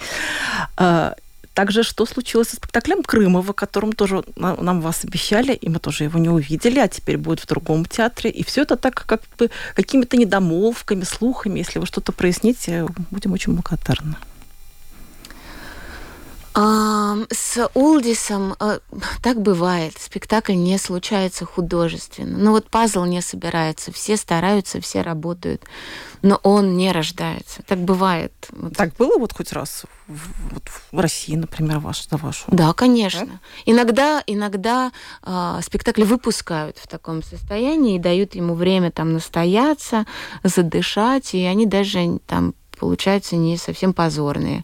Также 1.54 1.84
что 1.84 2.06
случилось 2.06 2.50
со 2.50 2.56
спектаклем 2.56 3.04
Крымова, 3.04 3.54
которым 3.54 3.92
тоже 3.94 4.24
нам 4.36 4.82
вас 4.82 5.04
обещали, 5.04 5.54
и 5.54 5.70
мы 5.70 5.80
тоже 5.80 6.06
его 6.06 6.20
не 6.20 6.30
увидели, 6.30 6.80
а 6.80 6.88
теперь 6.88 7.18
будет 7.18 7.42
в 7.42 7.48
другом 7.48 7.86
театре. 7.86 8.30
И 8.30 8.44
все 8.44 8.62
это 8.62 8.78
так 8.78 9.06
как 9.06 9.22
бы 9.38 9.50
какими-то 9.76 10.16
недомолвками, 10.18 11.04
слухами. 11.04 11.60
Если 11.60 11.80
вы 11.80 11.86
что-то 11.86 12.12
проясните, 12.12 12.88
будем 13.12 13.34
очень 13.34 13.54
благодарны. 13.54 14.16
С 17.32 17.70
Улдисом 17.74 18.56
э, 18.60 18.80
так 19.22 19.42
бывает. 19.42 19.94
Спектакль 19.98 20.56
не 20.56 20.78
случается 20.78 21.46
художественно. 21.46 22.38
Ну 22.38 22.52
вот 22.52 22.70
пазл 22.70 23.06
не 23.06 23.22
собирается. 23.22 23.94
Все 23.94 24.18
стараются, 24.18 24.82
все 24.82 25.02
работают. 25.02 25.64
Но 26.22 26.40
он 26.44 26.76
не 26.76 26.92
рождается. 26.92 27.64
Так 27.64 27.80
бывает. 27.80 28.34
Так 28.76 28.94
было 28.96 29.18
вот 29.18 29.34
хоть 29.34 29.54
раз 29.54 29.86
в, 30.08 30.54
вот 30.54 30.64
в 30.92 31.00
России, 31.00 31.36
например, 31.36 31.80
ваш, 31.80 32.08
за 32.10 32.18
вашу? 32.18 32.44
Да, 32.48 32.74
конечно. 32.74 33.26
Да? 33.26 33.40
Иногда, 33.66 34.24
иногда 34.28 34.92
э, 35.24 35.60
спектакли 35.64 36.04
выпускают 36.04 36.78
в 36.78 36.88
таком 36.88 37.24
состоянии 37.24 37.96
и 37.96 38.00
дают 38.00 38.36
ему 38.36 38.54
время 38.54 38.92
там 38.92 39.14
настояться, 39.14 40.06
задышать, 40.44 41.34
и 41.34 41.46
они 41.46 41.66
даже 41.66 42.20
там 42.28 42.54
получаются 42.80 43.36
не 43.36 43.58
совсем 43.58 43.94
позорные. 43.94 44.64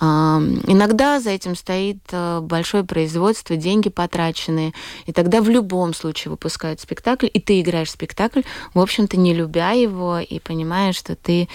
Иногда 0.00 1.20
за 1.20 1.30
этим 1.30 1.54
стоит 1.54 1.98
э, 2.10 2.40
большое 2.40 2.82
производство, 2.82 3.56
деньги 3.56 3.88
потраченные, 3.88 4.72
и 5.06 5.12
тогда 5.12 5.40
в 5.40 5.48
любом 5.48 5.94
случае 5.94 6.30
выпускают 6.30 6.80
спектакль, 6.80 7.28
и 7.32 7.40
ты 7.40 7.60
играешь 7.60 7.92
спектакль, 7.92 8.40
в 8.74 8.80
общем-то, 8.80 9.16
не 9.16 9.32
любя 9.32 9.70
его 9.70 10.18
и 10.18 10.40
понимая, 10.40 10.92
что 10.92 11.14
ты 11.14 11.48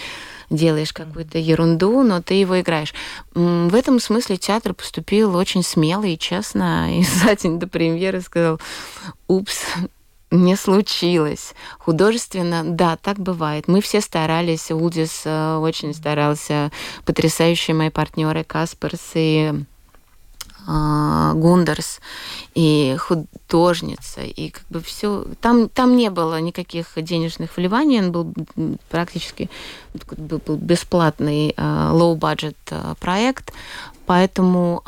делаешь 0.49 0.93
какую-то 0.93 1.38
ерунду, 1.38 2.03
но 2.03 2.21
ты 2.21 2.36
его 2.36 2.60
играешь. 2.60 2.93
В 3.33 3.75
этом 3.75 3.99
смысле 3.99 4.38
театр 4.38 4.73
поступил 4.73 5.36
очень 5.36 5.63
смело 5.63 6.03
и 6.03 6.17
честно, 6.17 6.97
и 6.99 7.03
за 7.03 7.36
день 7.36 7.60
до 7.60 7.67
премьеры 7.67 8.21
сказал, 8.21 8.60
упс, 9.27 9.65
не 10.31 10.55
случилось. 10.55 11.53
Художественно, 11.79 12.63
да, 12.63 12.97
так 12.97 13.17
бывает. 13.17 13.67
Мы 13.67 13.81
все 13.81 14.01
старались, 14.01 14.71
Улдис 14.71 15.21
э, 15.25 15.57
очень 15.57 15.93
старался, 15.93 16.71
потрясающие 17.05 17.75
мои 17.75 17.89
партнеры 17.89 18.43
Касперс 18.43 19.11
и 19.13 19.53
э, 20.67 21.31
Гундерс 21.33 22.01
и 22.55 22.97
художница, 22.99 24.21
и 24.21 24.49
как 24.49 24.63
бы 24.69 24.81
все. 24.81 25.25
Там, 25.39 25.69
там 25.69 25.95
не 25.95 26.09
было 26.09 26.41
никаких 26.41 26.91
денежных 26.97 27.55
вливаний, 27.55 27.99
он 27.99 28.11
был 28.11 28.33
практически 28.89 29.49
был, 30.17 30.57
бесплатный 30.57 31.53
э, 31.55 31.61
low-budget 31.61 32.95
проект, 32.99 33.53
поэтому 34.05 34.83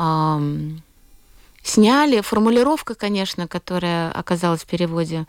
сняли. 1.69 2.21
Формулировка, 2.21 2.95
конечно, 2.95 3.47
которая 3.47 4.11
оказалась 4.11 4.61
в 4.61 4.65
переводе 4.65 5.25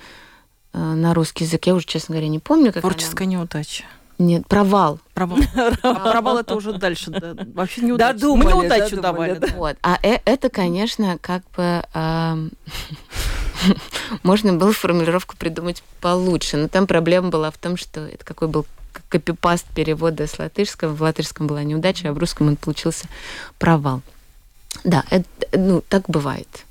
э, 0.73 0.79
на 0.79 1.15
русский 1.15 1.45
язык, 1.45 1.67
я 1.67 1.75
уже, 1.75 1.87
честно 1.87 2.15
говоря, 2.15 2.29
не 2.29 2.39
помню. 2.39 2.73
Как 2.73 2.81
Творческая 2.81 3.25
она... 3.25 3.35
неудача. 3.35 3.85
Нет, 4.19 4.47
провал. 4.47 5.01
Провал. 5.15 5.39
Провал 5.83 6.39
это 6.39 6.55
уже 6.55 6.75
дальше. 6.75 7.11
Вообще 7.55 7.81
неудача. 7.83 8.27
Мы 8.27 8.45
неудачу 8.45 9.01
давали. 9.01 9.41
Вот. 9.55 9.77
А 9.83 9.99
э, 10.03 10.19
это, 10.25 10.51
конечно, 10.51 11.17
как 11.21 11.43
бы 11.57 11.83
можно 14.23 14.53
было 14.53 14.73
формулировку 14.73 15.37
придумать 15.37 15.83
получше. 16.01 16.59
Но 16.59 16.69
там 16.69 16.87
проблема 16.87 17.31
была 17.31 17.51
в 17.51 17.59
том, 17.59 17.77
что 17.77 18.01
это 18.01 18.25
какой 18.25 18.49
был 18.49 18.67
копипаст 19.09 19.67
перевода 19.75 20.27
с 20.27 20.39
латышского. 20.39 20.95
В 20.95 21.03
латышском 21.03 21.47
была 21.47 21.63
неудача, 21.63 22.11
а 22.11 22.13
в 22.13 22.19
русском 22.19 22.49
он 22.49 22.57
получился 22.57 23.07
провал. 23.59 24.03
Да, 24.85 25.05
это, 25.11 25.27
ну, 25.53 25.83
так 25.89 26.09
бывает. 26.09 26.67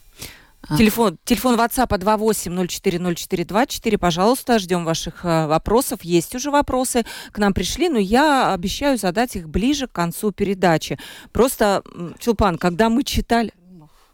А. 0.69 0.77
Телефон, 0.77 1.17
телефон 1.23 1.55
WhatsApp 1.55 1.89
28040424. 1.89 3.97
Пожалуйста, 3.97 4.59
ждем 4.59 4.85
ваших 4.85 5.25
э, 5.25 5.47
вопросов. 5.47 6.03
Есть 6.03 6.35
уже 6.35 6.51
вопросы 6.51 7.05
к 7.31 7.39
нам 7.39 7.53
пришли, 7.53 7.89
но 7.89 7.97
я 7.97 8.53
обещаю 8.53 8.99
задать 8.99 9.35
их 9.35 9.49
ближе 9.49 9.87
к 9.87 9.91
концу 9.91 10.31
передачи. 10.31 10.99
Просто, 11.31 11.81
Чулпан, 12.19 12.59
когда 12.59 12.89
мы 12.89 13.03
читали 13.03 13.51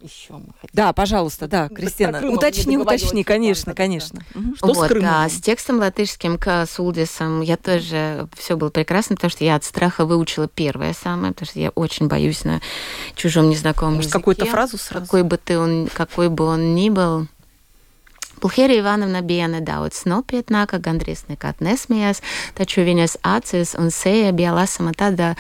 еще 0.06 0.34
мы 0.34 0.54
хотим. 0.62 0.70
Да, 0.74 0.94
пожалуйста, 0.94 1.48
да, 1.48 1.70
Кристина. 1.70 2.22
Уточни, 2.30 2.78
уточни, 2.78 3.24
конечно, 3.24 3.74
конечно. 3.74 4.22
Что 4.56 4.68
вот, 4.68 4.86
с 4.86 4.88
Крымом? 4.88 5.10
А, 5.12 5.30
с 5.30 5.42
текстом 5.42 5.80
латышским, 5.80 6.38
к 6.38 6.66
Сулдисом, 6.66 7.42
я 7.42 7.58
тоже 7.58 8.28
все 8.38 8.56
было 8.56 8.70
прекрасно, 8.70 9.16
потому 9.16 9.32
что 9.32 9.44
я 9.44 9.56
от 9.56 9.64
страха 9.64 10.06
выучила 10.06 10.48
первое 10.48 10.94
самое, 10.94 11.34
потому 11.34 11.48
что 11.48 11.60
я 11.60 11.70
очень 11.72 12.08
боюсь 12.08 12.44
на 12.44 12.62
чужом 13.16 13.50
незнакомом 13.50 13.96
Может, 13.96 14.10
языке. 14.10 14.20
какую-то 14.20 14.46
фразу 14.46 14.78
сразу? 14.78 15.06
Какой 15.06 15.24
бы 15.24 15.38
ты 15.38 15.58
он, 15.60 15.90
какой 15.94 16.30
бы 16.30 16.46
он 16.46 16.76
ни 16.76 16.90
был, 16.90 17.28
Pulhēra 18.44 18.76
Ivanovna 18.80 19.22
bija 19.26 19.48
nedaudz 19.52 20.04
nopietnāka, 20.10 20.80
gandrīz 20.84 21.26
nekad 21.30 21.62
nesmējās, 21.66 22.22
taču 22.58 22.86
viņas 22.88 23.18
acis 23.24 23.76
un 23.80 23.92
seja 23.94 24.34
bija 24.36 24.54
lasama 24.56 24.94
tāda 24.98 25.34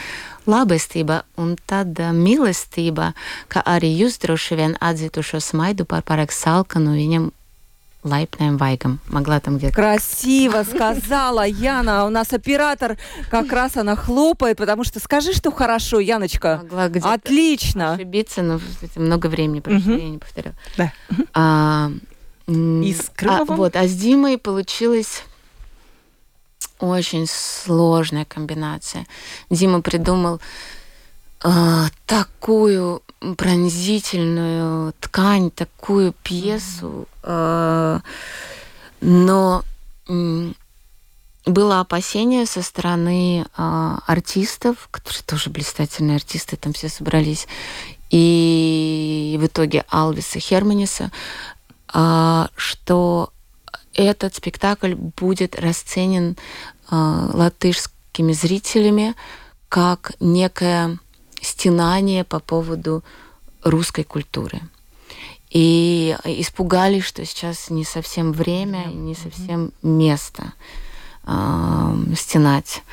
labestība 0.46 1.24
un 1.42 1.56
tāda 1.68 2.12
mīlestība, 2.16 3.14
ka 3.52 3.64
arī 3.66 3.92
jūs 4.04 4.20
droši 4.22 4.60
vien 4.60 4.78
atzītu 4.80 5.26
šo 5.26 5.42
smaidu 5.42 5.88
par 5.90 6.06
pārāk 6.06 6.34
salkanu 6.34 6.96
viņam 6.98 7.32
лайпным 8.06 8.58
вайгом. 8.58 9.00
Могла 9.10 9.40
там 9.40 9.58
где-то. 9.58 9.74
Красиво 9.74 10.64
сказала 10.64 11.46
Яна. 11.46 12.06
У 12.06 12.10
нас 12.10 12.32
оператор 12.32 12.98
как 13.30 13.52
раз 13.52 13.76
она 13.78 13.96
хлопает, 13.96 14.58
потому 14.58 14.84
что 14.84 15.00
скажи, 15.00 15.34
что 15.34 15.52
хорошо, 15.52 16.00
Яночка. 16.00 16.60
Могла 16.64 16.88
где-то 16.88 17.12
Отлично. 17.12 17.94
Ошибиться, 17.94 18.44
но 18.44 18.62
много 18.96 19.28
времени 19.28 19.60
прошло, 19.60 19.94
угу. 19.94 20.02
я 20.02 20.10
не 20.10 20.20
повторяла. 20.20 20.56
Да. 20.78 20.94
А, 21.34 21.92
и 22.48 22.94
с 22.94 23.10
Крымовым? 23.16 23.52
А, 23.52 23.56
вот, 23.56 23.76
а 23.76 23.88
с 23.88 23.94
Димой 23.96 24.38
получилась 24.38 25.24
очень 26.80 27.26
сложная 27.28 28.26
комбинация. 28.26 29.08
Дима 29.50 29.82
придумал 29.82 30.40
э, 31.44 31.86
такую 32.06 33.02
пронзительную 33.38 34.94
ткань, 35.00 35.52
такую 35.52 36.14
пьесу, 36.24 37.08
э, 37.24 38.00
но 39.02 39.64
э, 40.08 40.52
было 41.46 41.80
опасение 41.80 42.46
со 42.46 42.62
стороны 42.62 43.46
э, 43.46 43.98
артистов, 44.06 44.88
которые 44.92 45.24
тоже 45.24 45.50
блистательные 45.50 46.18
артисты, 46.18 46.58
там 46.58 46.74
все 46.74 46.90
собрались, 46.90 47.48
и 48.10 49.38
в 49.40 49.46
итоге 49.46 49.86
Алвиса 49.90 50.40
Херманиса, 50.40 51.12
что 52.58 53.32
этот 53.94 54.36
спектакль 54.36 54.94
будет 54.96 55.58
расценен 55.58 56.36
а, 56.90 57.30
латышскими 57.34 58.34
зрителями 58.34 59.16
как 59.70 60.14
некое 60.20 61.00
стенание 61.42 62.24
по 62.24 62.40
поводу 62.40 63.04
русской 63.64 64.04
культуры. 64.04 64.62
И 65.50 66.16
испугались, 66.26 67.06
что 67.06 67.26
сейчас 67.26 67.70
не 67.70 67.86
совсем 67.86 68.34
время, 68.34 68.86
не 68.88 69.16
совсем 69.16 69.72
место 69.82 70.54
э, 71.24 71.96
стенать 72.18 72.84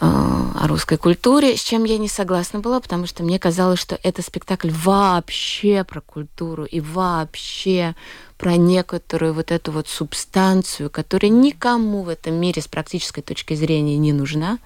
о 0.00 0.66
русской 0.66 0.96
культуре, 0.96 1.56
с 1.56 1.62
чем 1.62 1.84
я 1.84 1.98
не 1.98 2.08
согласна 2.08 2.60
была, 2.60 2.80
потому 2.80 3.06
что 3.06 3.22
мне 3.22 3.38
казалось, 3.38 3.78
что 3.78 3.98
это 4.02 4.22
спектакль 4.22 4.70
вообще 4.70 5.84
про 5.84 6.00
культуру 6.00 6.64
и 6.64 6.80
вообще 6.80 7.94
про 8.38 8.56
некоторую 8.56 9.34
вот 9.34 9.50
эту 9.50 9.72
вот 9.72 9.88
субстанцию, 9.88 10.88
которая 10.88 11.30
никому 11.30 12.02
в 12.02 12.08
этом 12.08 12.34
мире 12.34 12.62
с 12.62 12.68
практической 12.68 13.20
точки 13.20 13.54
зрения 13.54 13.98
не 13.98 14.14
нужна, 14.14 14.58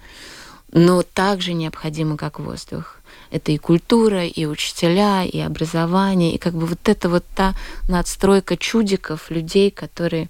но 0.73 1.03
также 1.03 1.53
необходима, 1.53 2.17
как 2.17 2.39
воздух. 2.39 2.99
Это 3.31 3.51
и 3.51 3.59
культура, 3.59 4.25
и 4.25 4.47
учителя, 4.47 5.25
и 5.25 5.41
образование, 5.41 6.35
и 6.35 6.39
как 6.39 6.55
бы 6.55 6.67
вот 6.67 6.89
это 6.89 7.09
вот 7.09 7.25
та 7.35 7.55
надстройка 7.89 8.57
чудиков, 8.57 9.31
людей, 9.31 9.73
которые 9.73 10.29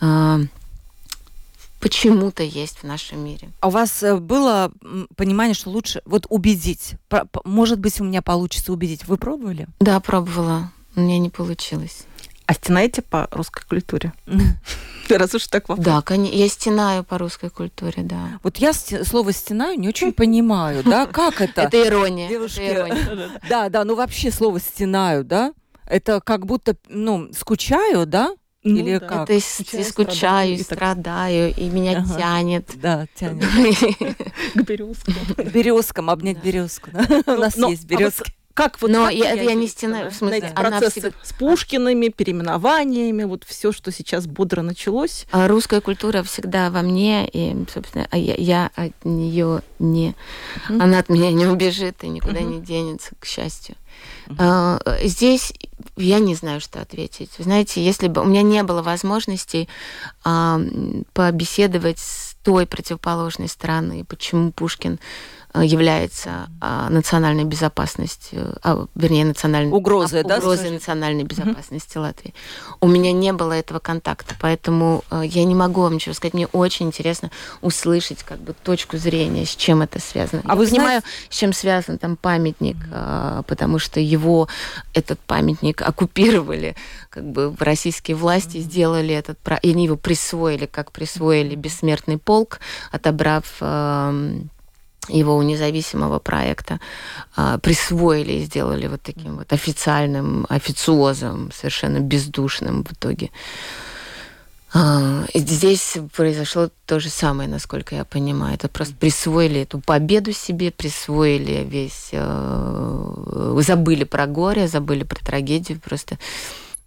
э, 0.00 0.38
почему-то 1.80 2.42
есть 2.42 2.78
в 2.78 2.84
нашем 2.84 3.24
мире. 3.24 3.50
А 3.60 3.68
у 3.68 3.70
вас 3.70 4.02
э, 4.02 4.16
было 4.16 4.72
понимание, 5.16 5.54
что 5.54 5.70
лучше 5.70 6.02
вот 6.04 6.26
убедить? 6.28 6.94
Может 7.44 7.78
быть, 7.78 8.00
у 8.00 8.04
меня 8.04 8.22
получится 8.22 8.72
убедить. 8.72 9.06
Вы 9.06 9.16
пробовали? 9.16 9.66
Да, 9.80 9.98
пробовала. 10.00 10.70
У 10.96 11.00
меня 11.00 11.18
не 11.18 11.30
получилось. 11.30 12.04
А 12.46 12.54
стенаете 12.54 13.00
по 13.02 13.28
русской 13.30 13.64
культуре? 13.64 14.12
Раз 15.08 15.34
уж 15.34 15.46
так 15.46 15.68
вопрос. 15.68 15.84
Да, 15.84 16.14
я 16.14 16.48
стенаю 16.48 17.04
по 17.04 17.16
русской 17.16 17.48
культуре, 17.48 18.02
да. 18.02 18.40
Вот 18.42 18.58
я 18.58 18.72
слово 18.72 19.32
«стенаю» 19.32 19.78
не 19.78 19.88
очень 19.88 20.12
понимаю, 20.12 20.82
да? 20.84 21.06
Как 21.12 21.40
это? 21.40 21.62
Это 21.62 21.86
ирония. 21.86 22.28
Девушки. 22.28 22.60
Да, 23.48 23.68
да, 23.68 23.84
ну 23.84 23.94
вообще 23.94 24.30
слово 24.30 24.58
«стенаю», 24.58 25.24
да? 25.24 25.54
Это 25.86 26.20
как 26.20 26.46
будто, 26.46 26.76
ну, 26.88 27.28
скучаю, 27.32 28.06
да? 28.06 28.34
Ну, 28.62 28.76
Или 28.76 28.98
да. 28.98 29.06
как? 29.06 29.30
Это 29.30 29.32
и 29.34 29.40
скучаю, 29.40 29.84
страдаю, 29.84 30.52
и 30.54 30.62
страдаю, 30.62 31.54
и 31.56 31.64
меня 31.70 31.98
ага. 32.00 32.18
тянет. 32.18 32.70
Да, 32.74 33.06
тянет. 33.14 33.44
К 34.54 34.62
березкам. 34.62 35.14
К 35.36 35.44
березкам, 35.50 36.10
обнять 36.10 36.42
березку. 36.42 36.90
У 37.26 37.30
нас 37.32 37.56
есть 37.56 37.86
березки. 37.86 38.30
как 38.52 38.80
вот 38.82 38.90
Но 38.90 39.04
как 39.06 39.14
я- 39.14 39.32
это 39.32 39.44
я 39.44 39.54
не 39.54 39.66
стена- 39.66 40.04
на- 40.04 40.10
в 40.10 40.14
смысле, 40.14 40.40
на 40.40 40.44
эти 40.44 40.52
она 40.54 40.70
процессы 40.78 41.00
всегда- 41.00 41.16
с 41.22 41.32
Пушкиными, 41.32 42.08
переименованиями, 42.08 43.24
вот 43.24 43.44
все, 43.44 43.72
что 43.72 43.90
сейчас 43.90 44.26
бодро 44.26 44.60
началось. 44.60 45.24
А 45.30 45.48
Русская 45.48 45.80
культура 45.80 46.22
всегда 46.22 46.68
во 46.70 46.82
мне, 46.82 47.26
и, 47.32 47.56
собственно, 47.72 48.06
а 48.10 48.18
я, 48.18 48.34
я 48.34 48.70
от 48.76 48.92
нее 49.04 49.62
не... 49.78 50.14
Мгм. 50.68 50.82
Она 50.82 50.98
от 50.98 51.08
меня 51.08 51.32
не 51.32 51.46
убежит 51.46 52.04
и 52.04 52.08
никуда 52.08 52.40
Мгм. 52.40 52.50
не 52.50 52.60
денется, 52.60 53.12
к 53.18 53.24
счастью. 53.24 53.76
А, 54.38 54.80
Здесь 55.02 55.52
я 55.96 56.18
не 56.18 56.34
знаю, 56.34 56.60
что 56.60 56.80
ответить. 56.80 57.30
Знаете, 57.38 57.84
если 57.84 58.08
бы 58.08 58.22
у 58.22 58.24
меня 58.24 58.42
не 58.42 58.62
было 58.62 58.82
возможности 58.82 59.68
побеседовать 60.22 61.98
с 61.98 62.36
той 62.42 62.66
противоположной 62.66 63.48
стороны, 63.48 64.04
почему 64.04 64.52
Пушкин 64.52 64.98
является 65.54 66.48
а, 66.60 66.88
национальной 66.90 67.44
безопасностью, 67.44 68.56
а, 68.62 68.86
вернее, 68.94 69.24
национальной 69.24 69.72
Угрозой, 69.72 70.20
а, 70.20 70.24
да, 70.24 70.36
угрозой 70.36 70.56
скажем? 70.58 70.74
национальной 70.74 71.24
безопасности 71.24 71.98
Латвии. 71.98 72.34
У 72.80 72.86
меня 72.86 73.12
не 73.12 73.32
было 73.32 73.52
этого 73.52 73.80
контакта, 73.80 74.34
поэтому 74.40 75.04
э, 75.10 75.22
я 75.24 75.44
не 75.44 75.54
могу 75.54 75.82
вам 75.82 75.94
ничего 75.94 76.14
сказать. 76.14 76.34
Мне 76.34 76.46
очень 76.46 76.86
интересно 76.86 77.30
услышать 77.62 78.22
как 78.22 78.38
бы 78.38 78.52
точку 78.52 78.96
зрения, 78.96 79.44
с 79.44 79.56
чем 79.56 79.82
это 79.82 80.00
связано. 80.00 80.42
А 80.44 80.50
я 80.50 80.56
вы 80.56 80.68
понимаю, 80.68 81.02
с 81.28 81.36
чем 81.36 81.52
связан 81.52 81.98
там 81.98 82.16
памятник, 82.16 82.76
а, 82.92 83.42
потому 83.42 83.78
что 83.78 83.98
его 83.98 84.48
этот 84.94 85.18
памятник 85.20 85.82
оккупировали, 85.82 86.76
как 87.08 87.24
бы 87.24 87.54
российские 87.58 88.16
власти 88.16 88.58
сделали 88.58 89.14
этот, 89.14 89.38
и 89.62 89.70
они 89.70 89.86
его 89.86 89.96
присвоили, 89.96 90.66
как 90.66 90.92
присвоили 90.92 91.56
бессмертный 91.56 92.18
полк, 92.18 92.60
отобрав 92.92 93.44
эм, 93.60 94.50
его 95.10 95.36
у 95.36 95.42
независимого 95.42 96.18
проекта 96.18 96.80
а, 97.36 97.58
присвоили 97.58 98.32
и 98.32 98.44
сделали 98.44 98.86
вот 98.86 99.02
таким 99.02 99.36
вот 99.36 99.52
официальным 99.52 100.46
официозом, 100.48 101.50
совершенно 101.52 102.00
бездушным 102.00 102.84
в 102.84 102.92
итоге. 102.92 103.30
А, 104.72 105.24
Здесь 105.34 105.96
произошло 106.14 106.70
то 106.86 107.00
же 107.00 107.08
самое, 107.10 107.48
насколько 107.48 107.94
я 107.96 108.04
понимаю. 108.04 108.54
Это 108.54 108.68
просто 108.68 108.94
присвоили 108.94 109.62
эту 109.62 109.80
победу 109.80 110.32
себе, 110.32 110.70
присвоили 110.70 111.64
весь... 111.68 112.10
э, 112.12 113.60
Забыли 113.66 114.04
про 114.04 114.26
горе, 114.26 114.68
забыли 114.68 115.02
про 115.02 115.18
трагедию 115.24 115.80
просто. 115.80 116.18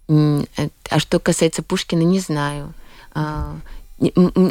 Э, 0.08 0.42
А 0.90 0.98
что 0.98 1.18
касается 1.20 1.62
Пушкина, 1.62 2.02
не 2.02 2.20
знаю. 2.20 2.72
А, 4.00 4.50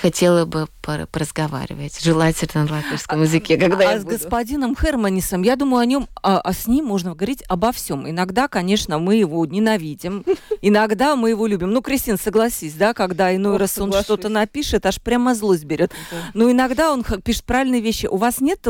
Хотела 0.00 0.44
бы 0.44 0.68
пор- 0.82 1.06
поразговаривать, 1.06 2.00
желательно 2.02 2.64
на 2.64 2.72
латышском 2.76 3.22
языке, 3.22 3.56
когда 3.56 3.90
а 3.90 3.92
я 3.94 4.00
с 4.00 4.04
буду. 4.04 4.16
господином 4.16 4.76
Херманисом, 4.76 5.42
я 5.42 5.56
думаю, 5.56 5.80
о 5.80 5.86
нем, 5.86 6.08
а, 6.22 6.40
а 6.40 6.52
с 6.52 6.66
ним 6.66 6.84
можно 6.86 7.14
говорить 7.14 7.42
обо 7.48 7.72
всем. 7.72 8.08
Иногда, 8.08 8.46
конечно, 8.48 8.98
мы 8.98 9.16
его 9.16 9.44
ненавидим, 9.46 10.24
иногда 10.62 11.16
мы 11.16 11.30
его 11.30 11.46
любим. 11.46 11.70
Ну, 11.72 11.82
Кристина, 11.82 12.16
согласись, 12.16 12.74
да, 12.74 12.94
когда 12.94 13.34
иной 13.34 13.56
раз 13.56 13.76
он 13.78 13.92
что-то 13.92 14.28
напишет, 14.28 14.86
аж 14.86 15.00
прямо 15.00 15.34
злость 15.34 15.64
берет. 15.64 15.92
Но 16.34 16.50
иногда 16.50 16.92
он 16.92 17.04
пишет 17.04 17.44
правильные 17.44 17.80
вещи. 17.80 18.06
У 18.06 18.16
вас 18.16 18.40
нет 18.40 18.64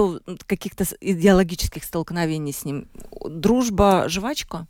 каких-то 0.46 0.84
с- 0.84 0.96
идеологических 1.00 1.84
столкновений 1.84 2.52
с 2.52 2.64
ним? 2.64 2.86
Дружба, 3.24 4.04
жвачка? 4.08 4.66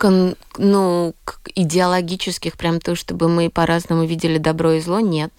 Ну, 0.59 1.14
идеологических, 1.55 2.57
прям 2.57 2.81
то, 2.81 2.94
чтобы 2.96 3.29
мы 3.29 3.50
по-разному 3.50 4.05
видели 4.05 4.38
добро 4.38 4.72
и 4.72 4.79
зло, 4.80 5.00
нет. 5.00 5.32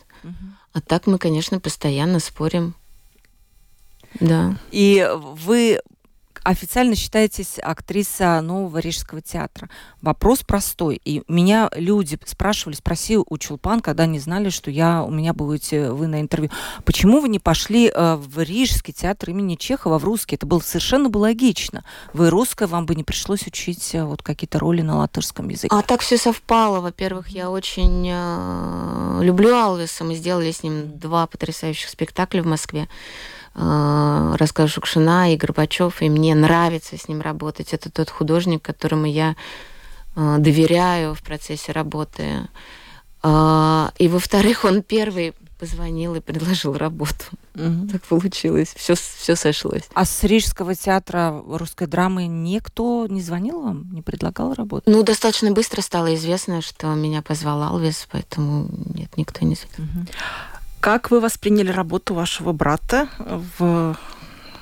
А 0.74 0.82
так 0.82 1.08
мы, 1.08 1.18
конечно, 1.18 1.60
постоянно 1.60 2.20
спорим. 2.20 2.76
Да. 4.20 4.58
И 4.72 5.08
вы 5.16 5.80
официально 6.44 6.96
считаетесь 6.96 7.60
актриса 7.62 8.42
нового 8.42 8.80
Рижского 8.80 9.22
театра. 9.22 9.70
Вопрос 10.02 10.40
простой. 10.44 11.02
И 11.04 11.24
меня 11.28 11.70
люди 11.76 12.18
спрашивали, 12.26 12.76
спроси 12.76 13.18
у 13.18 13.38
Чулпан, 13.38 13.82
когда 13.82 14.06
не 14.06 14.20
знали, 14.20 14.50
что 14.50 14.72
я, 14.72 15.04
у 15.04 15.12
меня 15.12 15.34
будете 15.34 15.92
вы 15.92 16.08
на 16.08 16.22
интервью. 16.22 16.52
Почему 16.86 17.22
вы 17.22 17.30
не 17.30 17.40
пошли 17.40 17.92
э, 17.94 18.16
в 18.16 18.42
Рижский 18.42 18.94
театр 18.94 19.30
имени 19.30 19.56
Чехова, 19.56 20.00
в 20.00 20.04
русский? 20.04 20.36
Это 20.36 20.46
было 20.46 20.60
совершенно 20.60 21.10
бы 21.10 21.18
логично. 21.18 21.84
Вы 22.14 22.30
русская, 22.30 22.68
вам 22.68 22.86
бы 22.86 22.96
не 22.96 23.04
пришлось 23.04 23.46
учить 23.48 23.94
э, 23.94 24.04
вот 24.04 24.24
какие-то 24.24 24.60
роли 24.60 24.82
на 24.82 24.98
латышском 24.98 25.50
языке. 25.50 25.76
А 25.76 25.82
так 25.82 26.02
все 26.02 26.18
совпало. 26.18 26.82
Во-первых, 26.82 27.30
я 27.30 27.50
очень 27.50 28.08
э, 28.10 29.20
люблю 29.24 29.56
Алвеса. 29.56 30.04
Мы 30.04 30.16
сделали 30.16 30.52
с 30.52 30.64
ним 30.64 30.98
два 30.98 31.28
потрясающих 31.28 31.90
спектакля 31.90 32.42
в 32.42 32.48
Москве. 32.48 32.88
Э, 33.56 34.36
Рассказ 34.38 34.72
Шукшина 34.72 35.34
и 35.34 35.38
Горбачев, 35.38 36.02
и 36.02 36.10
мне 36.10 36.36
нравится 36.36 36.98
с 36.98 37.08
ним 37.08 37.22
работать. 37.22 37.74
Это 37.74 37.92
тот 37.92 38.10
художник, 38.10 38.62
которому 38.62 39.06
я 39.06 39.36
э, 40.16 40.38
доверяю 40.40 41.14
в 41.14 41.22
процессе 41.22 41.72
работы. 41.72 42.48
А, 43.24 43.92
И, 43.98 44.08
во-вторых, 44.08 44.66
он 44.66 44.82
первый 44.82 45.34
позвонил 45.60 46.16
и 46.16 46.22
предложил 46.22 46.76
работу. 46.76 47.26
Так 47.54 48.02
получилось. 48.10 48.74
Все, 48.76 48.96
все 48.96 49.36
сошлось. 49.36 49.84
А 49.94 50.06
с 50.06 50.24
Рижского 50.24 50.74
театра 50.74 51.40
русской 51.48 51.86
драмы 51.86 52.26
никто 52.26 53.06
не 53.08 53.22
звонил 53.22 53.62
вам, 53.62 53.94
не 53.94 54.02
предлагал 54.02 54.56
работу? 54.56 54.90
Ну, 54.90 55.04
достаточно 55.04 55.52
быстро 55.52 55.82
стало 55.82 56.16
известно, 56.16 56.62
что 56.62 56.88
меня 56.96 57.22
позвал 57.22 57.62
Алвес, 57.62 58.08
поэтому 58.12 58.70
нет, 58.96 59.16
никто 59.18 59.46
не 59.46 59.56
звонил. 59.56 60.08
Как 60.82 61.12
вы 61.12 61.20
восприняли 61.20 61.72
работу 61.72 62.14
вашего 62.14 62.52
брата 62.54 63.08
в 63.20 63.96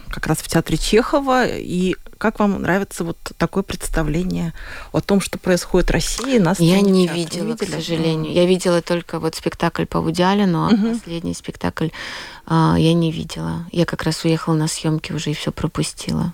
как 0.09 0.25
раз 0.27 0.39
в 0.39 0.47
театре 0.47 0.75
Чехова, 0.77 1.45
и 1.47 1.95
как 2.17 2.39
вам 2.39 2.61
нравится 2.63 3.03
вот 3.03 3.17
такое 3.37 3.61
представление 3.63 4.53
о 4.91 5.01
том, 5.01 5.21
что 5.21 5.37
происходит 5.37 5.89
в 5.89 5.93
России 5.93 6.39
на 6.39 6.55
Я 6.57 6.81
не 6.81 7.03
театра? 7.05 7.15
видела, 7.19 7.55
к 7.55 7.61
Видели? 7.61 7.75
сожалению. 7.75 8.33
Я 8.33 8.45
видела 8.45 8.81
только 8.81 9.19
вот 9.19 9.35
спектакль 9.35 9.85
по 9.85 10.01
Вуди 10.01 10.23
Аллену, 10.23 10.65
а 10.65 10.71
Мгм. 10.71 10.95
последний 10.99 11.33
спектакль 11.35 11.89
а, 12.47 12.75
я 12.79 12.93
не 12.93 13.11
видела. 13.11 13.67
Я 13.71 13.85
как 13.85 14.01
раз 14.03 14.25
уехала 14.25 14.55
на 14.55 14.67
съемки 14.67 15.13
уже 15.13 15.29
и 15.29 15.33
все 15.35 15.51
пропустила. 15.51 16.33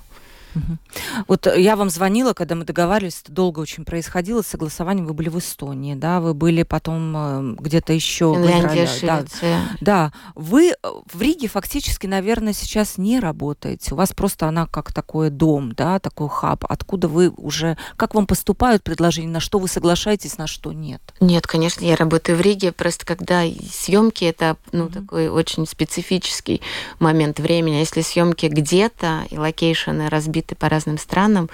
Вот 1.28 1.48
э, 1.48 1.62
я 1.62 1.76
вам 1.76 1.90
звонила, 1.90 2.34
когда 2.34 2.56
мы 2.56 2.66
договаривались, 2.66 3.22
это 3.24 3.32
долго 3.32 3.60
очень 3.60 3.86
происходило, 3.86 4.42
согласование, 4.42 5.06
вы 5.06 5.14
были 5.14 5.30
в 5.30 5.40
Эстонии, 5.40 5.96
да, 5.96 6.20
вы 6.20 6.34
были 6.34 6.64
потом 6.64 7.14
э, 7.16 7.56
где-то 7.60 7.94
еще 7.94 8.34
Финляндия, 8.34 8.88
да. 9.02 9.20
Швеция. 9.20 9.62
Да, 9.82 10.14
вы 10.36 10.72
э, 10.72 10.74
в 11.12 11.22
Риге 11.22 11.48
фактически, 11.48 12.08
наверное, 12.08 12.54
сейчас 12.54 12.98
не 12.98 13.20
работаете. 13.20 13.94
У 13.94 13.98
вас 13.98 14.14
просто 14.14 14.48
она 14.48 14.68
как 14.68 14.94
такой 14.94 15.30
дом, 15.30 15.74
да, 15.74 16.00
такой 16.00 16.30
хаб. 16.30 16.66
Откуда 16.68 17.08
вы 17.08 17.30
уже, 17.30 17.78
как 17.98 18.14
вам 18.16 18.28
поступают 18.28 18.84
предложения, 18.84 19.30
на 19.30 19.40
что 19.40 19.60
вы 19.60 19.68
соглашаетесь, 19.68 20.38
на 20.38 20.48
что 20.48 20.72
нет? 20.74 21.02
Нет, 21.20 21.48
конечно, 21.48 21.84
я 21.84 21.96
работаю 21.96 22.38
в 22.38 22.42
Риге, 22.42 22.72
просто 22.72 23.06
когда 23.06 23.44
съемки 23.72 24.26
это 24.26 24.58
ну, 24.72 24.86
Мгм. 24.86 24.94
такой 24.94 25.30
очень 25.30 25.66
специфический 25.66 26.62
момент 27.00 27.40
времени. 27.40 27.78
А 27.78 27.80
Если 27.80 28.02
съемки 28.02 28.46
где-то 28.46 29.24
и 29.30 29.38
локейшены 29.38 30.10
разбиты 30.10 30.45
по 30.54 30.70
разным 30.70 31.00
странам, 31.00 31.50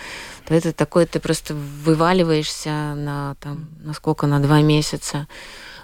то 0.46 0.54
это 0.54 0.74
такое, 0.74 1.06
ты 1.06 1.20
просто 1.20 1.54
вываливаешься 1.54 2.96
на 2.96 3.36
там, 3.40 3.70
на 3.80 3.94
сколько, 3.94 4.28
на 4.28 4.42
два 4.42 4.62
месяца. 4.62 5.28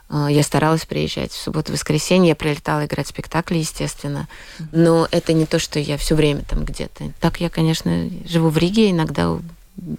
А, 0.09 0.29
Я 0.29 0.43
старалась 0.43 0.85
приезжать 0.85 1.31
в 1.31 1.41
субботу, 1.41 1.71
воскресенье, 1.71 2.29
я 2.29 2.35
прилетала 2.35 2.85
играть 2.85 3.07
спектакли, 3.07 3.57
естественно. 3.57 4.27
Но 4.71 5.07
это 5.11 5.33
не 5.33 5.45
то, 5.45 5.59
что 5.59 5.79
я 5.79 5.97
все 5.97 6.15
время 6.15 6.43
там 6.43 6.65
где-то. 6.65 7.11
Так 7.19 7.39
я, 7.39 7.49
конечно, 7.49 8.09
живу 8.25 8.49
в 8.49 8.57
Риге, 8.57 8.91
иногда 8.91 9.37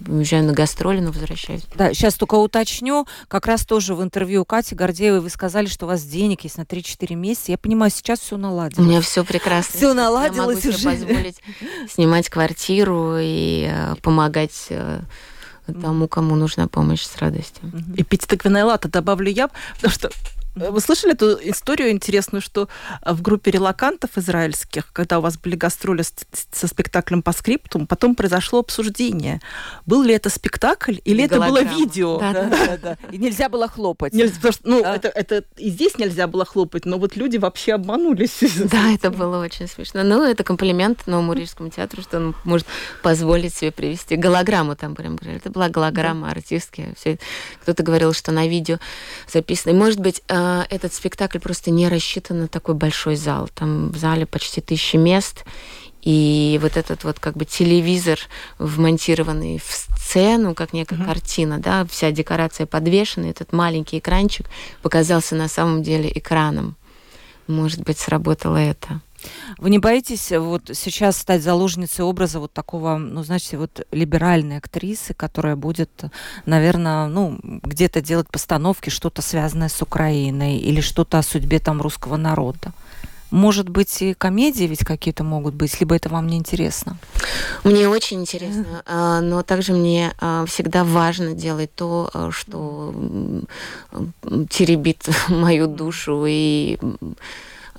уезжаю 0.07 0.43
на 0.43 0.53
гастроли, 0.53 0.99
но 0.99 1.11
возвращаюсь. 1.11 1.63
Да, 1.75 1.93
сейчас 1.93 2.15
только 2.15 2.35
уточню. 2.35 3.07
Как 3.27 3.45
раз 3.45 3.65
тоже 3.65 3.95
в 3.95 4.03
интервью 4.03 4.45
Кати 4.45 4.75
Гордеевой 4.75 5.21
вы 5.21 5.29
сказали, 5.29 5.67
что 5.67 5.85
у 5.85 5.89
вас 5.89 6.03
денег 6.03 6.41
есть 6.43 6.57
на 6.57 6.63
3-4 6.63 7.15
месяца. 7.15 7.51
Я 7.51 7.57
понимаю, 7.57 7.91
сейчас 7.91 8.19
все 8.19 8.35
У 8.35 8.39
наладилось. 8.39 8.85
меня 8.87 9.01
все 9.01 9.23
прекрасно. 9.23 9.77
Всё 9.77 9.89
Я 9.89 9.93
наладилось 9.93 10.63
могу 10.65 10.75
себе 10.75 10.75
уже. 10.75 10.89
позволить 10.91 11.41
снимать 11.89 12.29
квартиру 12.29 13.15
и 13.19 13.69
э, 13.71 13.95
помогать 14.01 14.67
э, 14.69 15.01
тому, 15.81 16.07
кому 16.07 16.35
нужна 16.35 16.67
помощь 16.67 17.03
с 17.03 17.17
радостью. 17.17 17.71
И 17.95 18.03
пить 18.03 18.25
тыквенное 18.27 18.65
латте 18.65 18.89
добавлю 18.89 19.29
я, 19.31 19.49
потому 19.75 19.93
что 19.93 20.09
вы 20.71 20.79
слышали 20.81 21.13
эту 21.13 21.37
историю 21.49 21.91
интересную, 21.91 22.41
что 22.41 22.67
э, 23.05 23.13
в 23.13 23.21
группе 23.21 23.51
релакантов 23.51 24.17
израильских, 24.17 24.91
когда 24.93 25.19
у 25.19 25.21
вас 25.21 25.37
были 25.37 25.55
гастроли 25.55 26.01
с- 26.03 26.13
со 26.51 26.67
спектаклем 26.67 27.21
по 27.21 27.31
скриптум, 27.31 27.87
потом 27.87 28.15
произошло 28.15 28.59
обсуждение, 28.59 29.39
был 29.85 30.03
ли 30.03 30.13
это 30.13 30.29
спектакль 30.29 30.97
или 31.05 31.23
это 31.25 31.35
было 31.35 31.45
Голограмма. 31.47 31.77
видео. 31.79 32.19
Да, 32.19 32.33
да. 32.33 32.49
Да, 32.49 32.77
да. 32.77 32.97
И 33.11 33.17
нельзя 33.17 33.49
было 33.49 33.67
хлопать. 33.67 34.13
Нельзя- 34.13 34.35
потому 34.35 34.53
что, 34.53 34.69
ну, 34.69 34.81
Да. 34.83 34.95
это, 34.95 35.07
это 35.09 35.43
и 35.57 35.69
здесь 35.69 35.97
нельзя 35.97 36.27
было 36.27 36.45
хлопать, 36.45 36.85
но 36.85 36.97
вот 36.97 37.15
люди 37.15 37.37
вообще 37.37 37.73
обманулись. 37.73 38.39
Да, 38.71 38.91
это 38.93 39.09
было 39.11 39.41
очень 39.43 39.67
смешно. 39.67 40.03
Ну, 40.03 40.23
это 40.23 40.43
комплимент 40.43 41.07
новому 41.07 41.33
Рижскому 41.33 41.69
театру, 41.69 42.01
что 42.01 42.17
он 42.17 42.35
может 42.43 42.67
позволить 43.03 43.53
себе 43.55 43.71
привести 43.71 44.15
голограмму 44.15 44.75
там 44.75 44.95
прям. 44.95 45.17
Это 45.23 45.49
была 45.49 45.69
голограмма 45.69 46.29
артистки. 46.31 46.93
Всё. 46.99 47.17
Кто-то 47.61 47.83
говорил, 47.83 48.13
что 48.13 48.31
на 48.31 48.47
видео 48.47 48.77
записано. 49.31 49.71
И, 49.71 49.75
может 49.75 49.99
быть, 49.99 50.21
э, 50.27 50.48
этот 50.69 50.93
спектакль 50.93 51.39
просто 51.39 51.71
не 51.71 51.87
рассчитан 51.87 52.39
на 52.39 52.47
такой 52.47 52.75
большой 52.75 53.15
зал. 53.15 53.49
Там 53.53 53.89
в 53.89 53.97
зале 53.97 54.25
почти 54.25 54.61
тысячи 54.61 54.95
мест. 54.95 55.45
И 56.01 56.59
вот 56.61 56.77
этот 56.77 57.03
вот 57.03 57.19
как 57.19 57.35
бы 57.35 57.45
телевизор, 57.45 58.19
вмонтированный 58.57 59.59
в 59.59 59.71
сцену, 59.71 60.55
как 60.55 60.71
некая 60.71 60.95
mm-hmm. 60.95 61.05
картина, 61.05 61.59
да, 61.59 61.85
вся 61.85 62.11
декорация 62.11 62.65
подвешена, 62.65 63.27
этот 63.27 63.51
маленький 63.51 63.99
экранчик 63.99 64.45
показался 64.81 65.35
на 65.35 65.49
самом 65.49 65.83
деле 65.83 66.09
экраном. 66.13 66.75
Может 67.47 67.81
быть, 67.81 67.99
сработало 67.99 68.57
это. 68.57 69.01
Вы 69.57 69.69
не 69.69 69.79
боитесь 69.79 70.31
вот 70.31 70.69
сейчас 70.73 71.17
стать 71.17 71.43
заложницей 71.43 72.05
образа 72.05 72.39
вот 72.39 72.53
такого, 72.53 72.97
ну, 72.97 73.23
знаете, 73.23 73.57
вот 73.57 73.85
либеральной 73.91 74.57
актрисы, 74.57 75.13
которая 75.13 75.55
будет, 75.55 75.89
наверное, 76.45 77.07
ну, 77.07 77.39
где-то 77.43 78.01
делать 78.01 78.27
постановки, 78.29 78.89
что-то 78.89 79.21
связанное 79.21 79.69
с 79.69 79.81
Украиной 79.81 80.57
или 80.57 80.81
что-то 80.81 81.17
о 81.17 81.23
судьбе 81.23 81.59
там 81.59 81.81
русского 81.81 82.17
народа? 82.17 82.73
Может 83.31 83.69
быть, 83.69 84.01
и 84.01 84.15
комедии 84.15 84.63
ведь 84.63 84.83
какие-то 84.83 85.23
могут 85.23 85.53
быть, 85.53 85.79
либо 85.79 85.95
это 85.95 86.09
вам 86.09 86.27
не 86.27 86.37
интересно? 86.37 86.97
Мне 87.63 87.87
очень 87.87 88.21
интересно, 88.21 88.83
а, 88.87 89.21
но 89.21 89.43
также 89.43 89.73
мне 89.73 90.13
а, 90.19 90.45
всегда 90.47 90.83
важно 90.83 91.33
делать 91.33 91.73
то, 91.75 92.09
что 92.31 92.93
теребит 94.49 95.07
мою 95.29 95.67
душу 95.67 96.25
и 96.27 96.79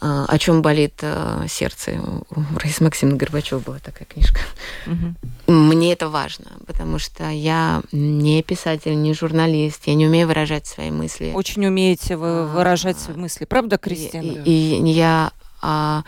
о 0.01 0.39
чем 0.39 0.63
болит 0.63 1.03
сердце. 1.49 2.01
У 2.31 2.59
Раисы 2.59 2.83
Максимовны 2.83 3.19
Горбачева 3.19 3.59
была 3.59 3.79
такая 3.79 4.07
книжка. 4.07 4.41
Угу. 4.87 5.53
Мне 5.53 5.93
это 5.93 6.09
важно, 6.09 6.47
потому 6.67 6.99
что 6.99 7.29
я 7.29 7.83
не 7.93 8.43
писатель, 8.43 9.01
не 9.01 9.13
журналист, 9.13 9.83
я 9.87 9.95
не 9.95 10.07
умею 10.07 10.27
выражать 10.27 10.67
свои 10.67 10.91
мысли. 10.91 11.33
Очень 11.35 11.67
умеете 11.67 12.17
вы 12.17 12.47
выражать 12.47 12.99
свои 12.99 13.17
мысли, 13.17 13.45
правда, 13.45 13.77
Кристина? 13.79 14.43
И, 14.45 14.81
и 14.81 14.91
я 14.91 15.33
а, 15.61 16.03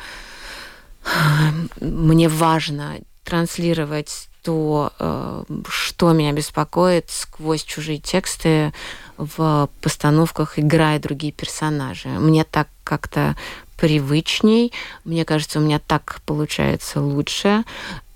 мне 1.80 2.28
важно 2.28 2.98
транслировать 3.24 4.28
то, 4.42 4.92
э, 4.98 5.44
что 5.68 6.12
меня 6.12 6.32
беспокоит 6.32 7.10
сквозь 7.10 7.62
чужие 7.62 7.98
тексты 7.98 8.72
в 9.16 9.68
постановках, 9.80 10.58
играя 10.58 10.98
другие 10.98 11.32
персонажи. 11.32 12.08
Мне 12.08 12.42
так 12.44 12.68
как-то 12.82 13.36
привычней, 13.82 14.72
мне 15.04 15.24
кажется, 15.24 15.58
у 15.58 15.62
меня 15.62 15.80
так 15.80 16.20
получается 16.24 17.00
лучше. 17.00 17.64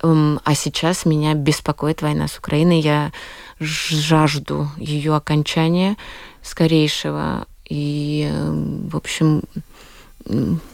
Эм, 0.00 0.38
а 0.44 0.54
сейчас 0.54 1.04
меня 1.04 1.34
беспокоит 1.34 2.02
война 2.02 2.28
с 2.28 2.38
Украиной. 2.38 2.78
Я 2.78 3.10
жажду 3.58 4.68
ее 4.76 5.16
окончания 5.16 5.96
скорейшего. 6.40 7.48
И, 7.68 8.30
эм, 8.32 8.88
в 8.88 8.96
общем, 8.96 9.42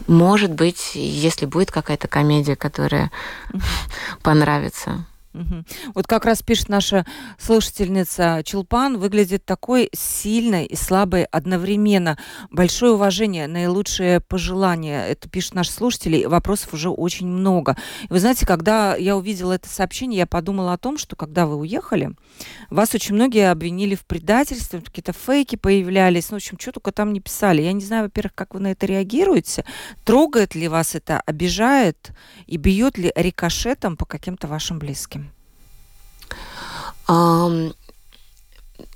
может 0.08 0.52
быть, 0.52 0.90
если 0.94 1.46
будет 1.46 1.70
какая-то 1.70 2.06
комедия, 2.06 2.54
которая 2.54 3.10
понравится. 4.22 5.06
Вот 5.94 6.06
как 6.06 6.24
раз 6.24 6.42
пишет 6.42 6.68
наша 6.68 7.06
слушательница 7.38 8.42
Чулпан, 8.44 8.98
выглядит 8.98 9.44
такой 9.44 9.88
сильной 9.94 10.66
и 10.66 10.76
слабой 10.76 11.24
одновременно. 11.24 12.18
Большое 12.50 12.92
уважение, 12.92 13.46
наилучшие 13.46 14.20
пожелания. 14.20 15.06
Это 15.06 15.28
пишет 15.28 15.54
наш 15.54 15.70
слушатель, 15.70 16.26
вопросов 16.26 16.74
уже 16.74 16.90
очень 16.90 17.26
много. 17.26 17.76
И 18.04 18.12
вы 18.12 18.20
знаете, 18.20 18.46
когда 18.46 18.94
я 18.96 19.16
увидела 19.16 19.52
это 19.52 19.68
сообщение, 19.68 20.18
я 20.18 20.26
подумала 20.26 20.74
о 20.74 20.78
том, 20.78 20.98
что 20.98 21.16
когда 21.16 21.46
вы 21.46 21.56
уехали, 21.56 22.10
вас 22.70 22.94
очень 22.94 23.14
многие 23.14 23.50
обвинили 23.50 23.94
в 23.94 24.04
предательстве, 24.04 24.80
какие-то 24.80 25.12
фейки 25.12 25.56
появлялись, 25.56 26.30
ну, 26.30 26.36
в 26.36 26.40
общем, 26.42 26.58
что 26.58 26.72
только 26.72 26.92
там 26.92 27.12
не 27.12 27.20
писали. 27.20 27.62
Я 27.62 27.72
не 27.72 27.84
знаю, 27.84 28.04
во-первых, 28.04 28.34
как 28.34 28.54
вы 28.54 28.60
на 28.60 28.72
это 28.72 28.86
реагируете, 28.86 29.64
трогает 30.04 30.54
ли 30.54 30.68
вас 30.68 30.94
это, 30.94 31.20
обижает 31.20 32.12
и 32.46 32.56
бьет 32.56 32.98
ли 32.98 33.12
рикошетом 33.14 33.96
по 33.96 34.06
каким-то 34.06 34.48
вашим 34.48 34.78
близким? 34.78 35.30
Um, 37.08 37.74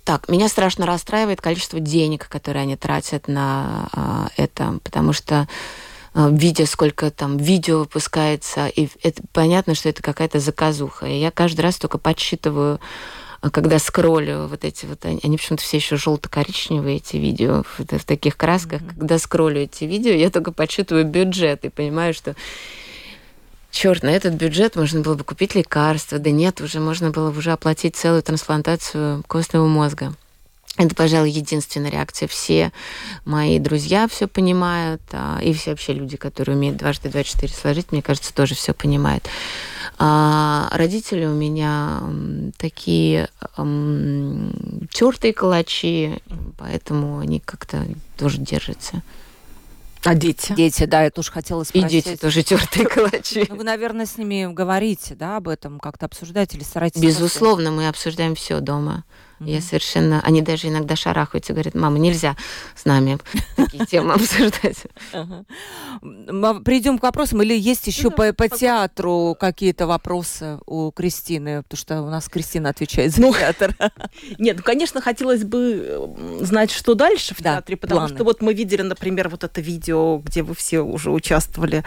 так, 0.04 0.28
меня 0.28 0.48
страшно 0.48 0.86
расстраивает 0.86 1.40
количество 1.40 1.80
денег, 1.80 2.28
которые 2.28 2.62
они 2.62 2.76
тратят 2.76 3.28
на 3.28 3.88
uh, 3.92 4.32
это, 4.36 4.78
потому 4.84 5.12
что 5.12 5.48
uh, 6.14 6.34
видя, 6.34 6.64
сколько 6.64 7.10
там 7.10 7.36
видео 7.36 7.80
выпускается, 7.80 8.68
и 8.68 8.88
это 9.02 9.22
понятно, 9.32 9.74
что 9.74 9.88
это 9.88 10.02
какая-то 10.02 10.40
заказуха. 10.40 11.06
И 11.06 11.18
я 11.18 11.30
каждый 11.30 11.60
раз 11.60 11.76
только 11.76 11.98
подсчитываю 11.98 12.76
а, 12.76 12.80
когда 13.40 13.78
скроллю 13.78 14.46
вот 14.46 14.64
эти 14.64 14.86
вот, 14.86 15.04
они, 15.04 15.20
они 15.22 15.36
почему-то 15.36 15.62
все 15.62 15.76
еще 15.76 15.96
желто-коричневые, 15.96 16.96
эти 16.96 17.16
видео 17.16 17.62
в, 17.62 17.80
в 17.80 18.04
таких 18.04 18.36
красках. 18.36 18.82
Mm-hmm. 18.82 18.98
Когда 18.98 19.18
скроллю 19.18 19.60
эти 19.62 19.84
видео, 19.84 20.12
я 20.12 20.30
только 20.30 20.52
подсчитываю 20.52 21.04
бюджет 21.04 21.64
и 21.64 21.68
понимаю, 21.68 22.14
что 22.14 22.34
черт, 23.70 24.02
на 24.02 24.10
этот 24.10 24.34
бюджет 24.34 24.76
можно 24.76 25.00
было 25.00 25.14
бы 25.14 25.24
купить 25.24 25.54
лекарства. 25.54 26.18
Да 26.18 26.30
нет, 26.30 26.60
уже 26.60 26.80
можно 26.80 27.10
было 27.10 27.30
бы 27.30 27.38
уже 27.38 27.52
оплатить 27.52 27.96
целую 27.96 28.22
трансплантацию 28.22 29.22
костного 29.26 29.66
мозга. 29.66 30.14
Это, 30.78 30.94
пожалуй, 30.94 31.30
единственная 31.30 31.90
реакция. 31.90 32.28
Все 32.28 32.70
мои 33.24 33.58
друзья 33.58 34.08
все 34.08 34.26
понимают, 34.26 35.00
а, 35.12 35.38
и 35.42 35.52
все 35.54 35.70
вообще 35.70 35.94
люди, 35.94 36.16
которые 36.18 36.56
умеют 36.56 36.76
дважды 36.76 37.08
два 37.08 37.22
четыре 37.22 37.52
сложить, 37.52 37.92
мне 37.92 38.02
кажется, 38.02 38.34
тоже 38.34 38.54
все 38.54 38.74
понимают. 38.74 39.26
А 39.98 40.68
родители 40.72 41.24
у 41.24 41.32
меня 41.32 42.02
такие 42.58 43.30
эм, 43.56 44.52
тертые 44.92 45.32
калачи, 45.32 46.22
поэтому 46.58 47.18
они 47.18 47.40
как-то 47.40 47.86
тоже 48.18 48.38
держатся. 48.38 49.02
А 50.04 50.14
дети? 50.14 50.54
Дети, 50.54 50.84
да, 50.84 51.02
я 51.02 51.10
тоже 51.10 51.32
хотела 51.32 51.64
спросить. 51.64 52.06
И 52.06 52.10
дети 52.10 52.20
тоже 52.20 52.42
тертые 52.42 52.86
калачи. 52.86 53.46
Ну, 53.48 53.56
вы, 53.56 53.64
наверное, 53.64 54.06
с 54.06 54.16
ними 54.18 54.52
говорите, 54.52 55.14
да, 55.14 55.38
об 55.38 55.48
этом, 55.48 55.80
как-то 55.80 56.06
обсуждаете 56.06 56.56
или 56.58 56.64
стараетесь? 56.64 57.00
Безусловно, 57.00 57.72
мы 57.72 57.88
обсуждаем 57.88 58.34
все 58.34 58.60
дома. 58.60 59.04
Mm-hmm. 59.40 59.50
Я 59.50 59.60
совершенно... 59.60 60.20
Они 60.22 60.40
даже 60.40 60.68
иногда 60.68 60.96
шарахаются, 60.96 61.52
говорят, 61.52 61.74
мама, 61.74 61.98
нельзя 61.98 62.36
с 62.74 62.84
нами 62.84 63.18
такие 63.56 63.84
темы 63.86 64.14
обсуждать. 64.14 64.84
Придем 66.64 66.98
к 66.98 67.02
вопросам. 67.02 67.42
Или 67.42 67.58
есть 67.58 67.86
еще 67.86 68.10
по, 68.10 68.32
по 68.32 68.48
театру 68.48 69.36
какие-то 69.38 69.86
вопросы 69.86 70.58
у 70.66 70.90
Кристины? 70.90 71.62
Потому 71.62 71.78
что 71.78 72.02
у 72.02 72.10
нас 72.10 72.28
Кристина 72.28 72.70
отвечает 72.70 73.12
за 73.12 73.20
ну, 73.20 73.34
театр. 73.34 73.74
Нет, 74.38 74.56
ну, 74.58 74.62
конечно, 74.62 75.00
хотелось 75.00 75.44
бы 75.44 76.40
знать, 76.40 76.70
что 76.70 76.94
дальше 76.94 77.34
в 77.34 77.42
театре, 77.42 77.76
потому 77.76 78.08
что 78.08 78.24
вот 78.24 78.40
мы 78.40 78.54
видели, 78.54 78.82
например, 78.82 79.28
вот 79.28 79.44
это 79.44 79.60
видео, 79.60 80.18
где 80.18 80.42
вы 80.42 80.54
все 80.54 80.80
уже 80.80 81.10
участвовали 81.10 81.84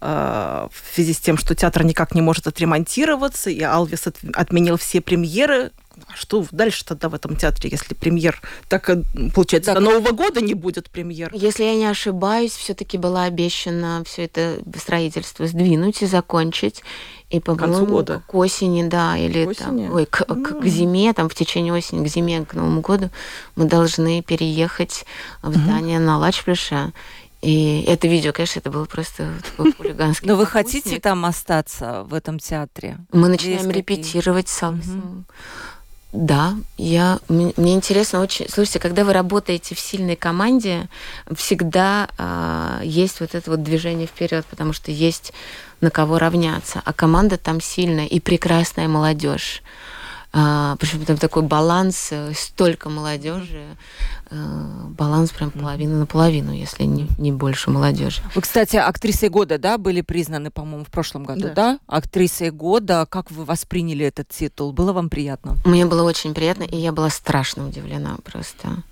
э, 0.00 0.68
в 0.70 0.94
связи 0.94 1.12
с 1.12 1.18
тем, 1.18 1.38
что 1.38 1.54
театр 1.54 1.84
никак 1.84 2.14
не 2.14 2.20
может 2.20 2.46
отремонтироваться, 2.46 3.50
и 3.50 3.62
Алвис 3.62 4.06
отменил 4.34 4.76
все 4.76 5.00
премьеры 5.00 5.72
а 6.06 6.16
что 6.16 6.44
дальше 6.50 6.84
тогда 6.84 7.08
в 7.08 7.14
этом 7.14 7.36
театре, 7.36 7.70
если 7.70 7.94
премьер 7.94 8.40
так 8.68 8.88
э, 8.90 9.02
получается 9.34 9.72
так, 9.74 9.82
до 9.82 9.90
Нового 9.90 10.12
года 10.12 10.40
не 10.40 10.54
будет 10.54 10.90
премьер? 10.90 11.30
Если 11.32 11.64
я 11.64 11.74
не 11.74 11.86
ошибаюсь, 11.86 12.52
все-таки 12.52 12.98
была 12.98 13.24
обещана 13.24 14.02
все 14.06 14.24
это 14.24 14.58
строительство 14.76 15.46
сдвинуть 15.46 16.02
и 16.02 16.06
закончить. 16.06 16.82
И 17.30 17.38
по 17.38 17.54
концу 17.54 17.86
года. 17.86 18.22
К 18.26 18.34
осени, 18.34 18.88
да, 18.88 19.16
или 19.16 19.44
к 19.44 19.50
осени? 19.50 19.86
Там, 19.86 19.94
ой, 19.94 20.06
к, 20.06 20.24
к, 20.24 20.60
к 20.60 20.66
зиме, 20.66 21.12
там 21.12 21.28
в 21.28 21.34
течение 21.36 21.72
осени, 21.72 22.04
к 22.04 22.08
зиме, 22.08 22.44
к 22.44 22.54
Новому 22.54 22.80
году 22.80 23.08
мы 23.54 23.66
должны 23.66 24.20
переехать 24.22 25.06
в 25.42 25.54
здание 25.54 25.98
mm-hmm. 25.98 26.04
на 26.04 26.18
Лачплюше. 26.18 26.92
И 27.40 27.84
это 27.86 28.06
видео, 28.06 28.32
конечно, 28.32 28.58
это 28.58 28.70
было 28.70 28.84
просто 28.84 29.32
хулиганский. 29.56 30.28
Но 30.28 30.36
вы 30.36 30.44
хотите 30.44 31.00
там 31.00 31.24
остаться 31.24 32.04
в 32.04 32.14
этом 32.14 32.38
театре? 32.38 32.98
Мы 33.12 33.28
начинаем 33.28 33.70
репетировать 33.70 34.48
с. 34.48 34.74
Да, 36.12 36.56
я, 36.76 37.20
мне 37.28 37.74
интересно 37.74 38.20
очень... 38.20 38.48
Слушайте, 38.48 38.80
когда 38.80 39.04
вы 39.04 39.12
работаете 39.12 39.76
в 39.76 39.80
сильной 39.80 40.16
команде, 40.16 40.88
всегда 41.32 42.08
э, 42.18 42.80
есть 42.84 43.20
вот 43.20 43.36
это 43.36 43.48
вот 43.50 43.62
движение 43.62 44.08
вперед, 44.08 44.44
потому 44.50 44.72
что 44.72 44.90
есть 44.90 45.32
на 45.80 45.90
кого 45.90 46.18
равняться. 46.18 46.82
А 46.84 46.92
команда 46.92 47.36
там 47.36 47.60
сильная 47.60 48.06
и 48.06 48.18
прекрасная 48.18 48.88
молодежь. 48.88 49.62
А, 50.32 50.76
причем 50.76 51.04
там 51.04 51.16
такой 51.16 51.42
баланс, 51.42 52.08
э, 52.12 52.32
столько 52.34 52.88
молодежи, 52.88 53.64
э, 54.30 54.84
баланс 54.90 55.30
прям 55.30 55.50
половина 55.50 55.98
на 55.98 56.06
половину, 56.06 56.52
если 56.52 56.84
не, 56.84 57.08
не 57.18 57.32
больше 57.32 57.70
молодежи. 57.70 58.22
Вы, 58.36 58.42
кстати, 58.42 58.76
актрисой 58.76 59.28
года, 59.28 59.58
да, 59.58 59.76
были 59.76 60.02
признаны, 60.02 60.52
по-моему, 60.52 60.84
в 60.84 60.88
прошлом 60.88 61.24
году, 61.24 61.48
да? 61.48 61.54
да? 61.54 61.78
Актрисой 61.88 62.52
года. 62.52 63.06
Как 63.10 63.32
вы 63.32 63.44
восприняли 63.44 64.06
этот 64.06 64.28
титул? 64.28 64.72
Было 64.72 64.92
вам 64.92 65.08
приятно? 65.08 65.56
Мне 65.64 65.84
было 65.84 66.04
очень 66.04 66.32
приятно, 66.32 66.62
и 66.62 66.76
я 66.76 66.92
была 66.92 67.10
страшно 67.10 67.66
удивлена 67.66 68.16
просто. 68.22 68.84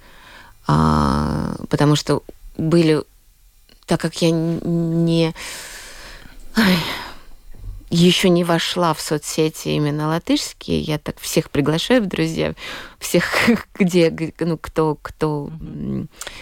А, 0.67 1.55
потому 1.71 1.95
что 1.95 2.25
были, 2.57 3.05
так 3.87 4.01
как 4.01 4.21
я 4.23 4.33
не... 4.33 5.35
Ай, 6.57 6.79
еще 7.91 8.29
не 8.29 8.45
вошла 8.45 8.93
в 8.93 9.01
соцсети 9.01 9.69
именно 9.69 10.09
латышские, 10.09 10.81
я 10.81 10.99
так 10.99 11.19
всех 11.19 11.51
приглашаю 11.51 12.03
в 12.03 12.07
друзья, 12.07 12.55
всех, 12.99 13.25
где, 13.79 14.33
ну, 14.41 14.59
кто, 14.59 14.99
кто, 15.01 15.51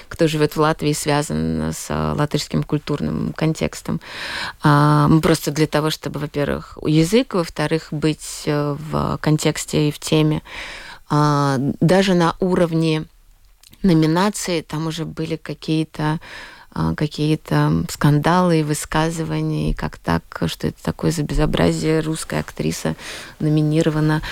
кто 0.09 0.27
живет 0.29 0.57
в 0.57 0.61
Латвии, 0.61 0.93
связан 0.93 1.73
с 1.73 1.89
латышским 1.91 2.63
культурным 2.63 3.33
контекстом. 3.33 4.01
А, 4.63 5.09
просто 5.23 5.51
для 5.51 5.67
того, 5.67 5.91
чтобы, 5.91 6.21
во-первых, 6.21 6.79
язык, 6.85 7.35
во-вторых, 7.35 7.89
быть 7.91 8.43
э, 8.47 8.77
в 8.79 9.19
контексте 9.21 9.89
и 9.89 9.93
в 9.93 9.99
теме. 9.99 10.43
А, 11.09 11.57
даже 11.81 12.15
на 12.15 12.37
уровне 12.41 13.05
номинации 13.83 14.63
там 14.63 14.87
уже 14.89 15.05
были 15.05 15.37
какие-то 15.37 16.03
а, 16.03 16.19
какие-то 16.97 17.85
скандалы 17.89 18.61
и 18.61 18.63
высказывания, 18.63 19.71
и 19.71 19.75
как 19.75 19.99
так, 19.99 20.23
что 20.47 20.69
это 20.69 20.83
такое 20.83 21.11
за 21.11 21.23
безобразие, 21.23 22.01
русская 22.01 22.41
актриса 22.41 22.97
номинирована. 23.39 24.23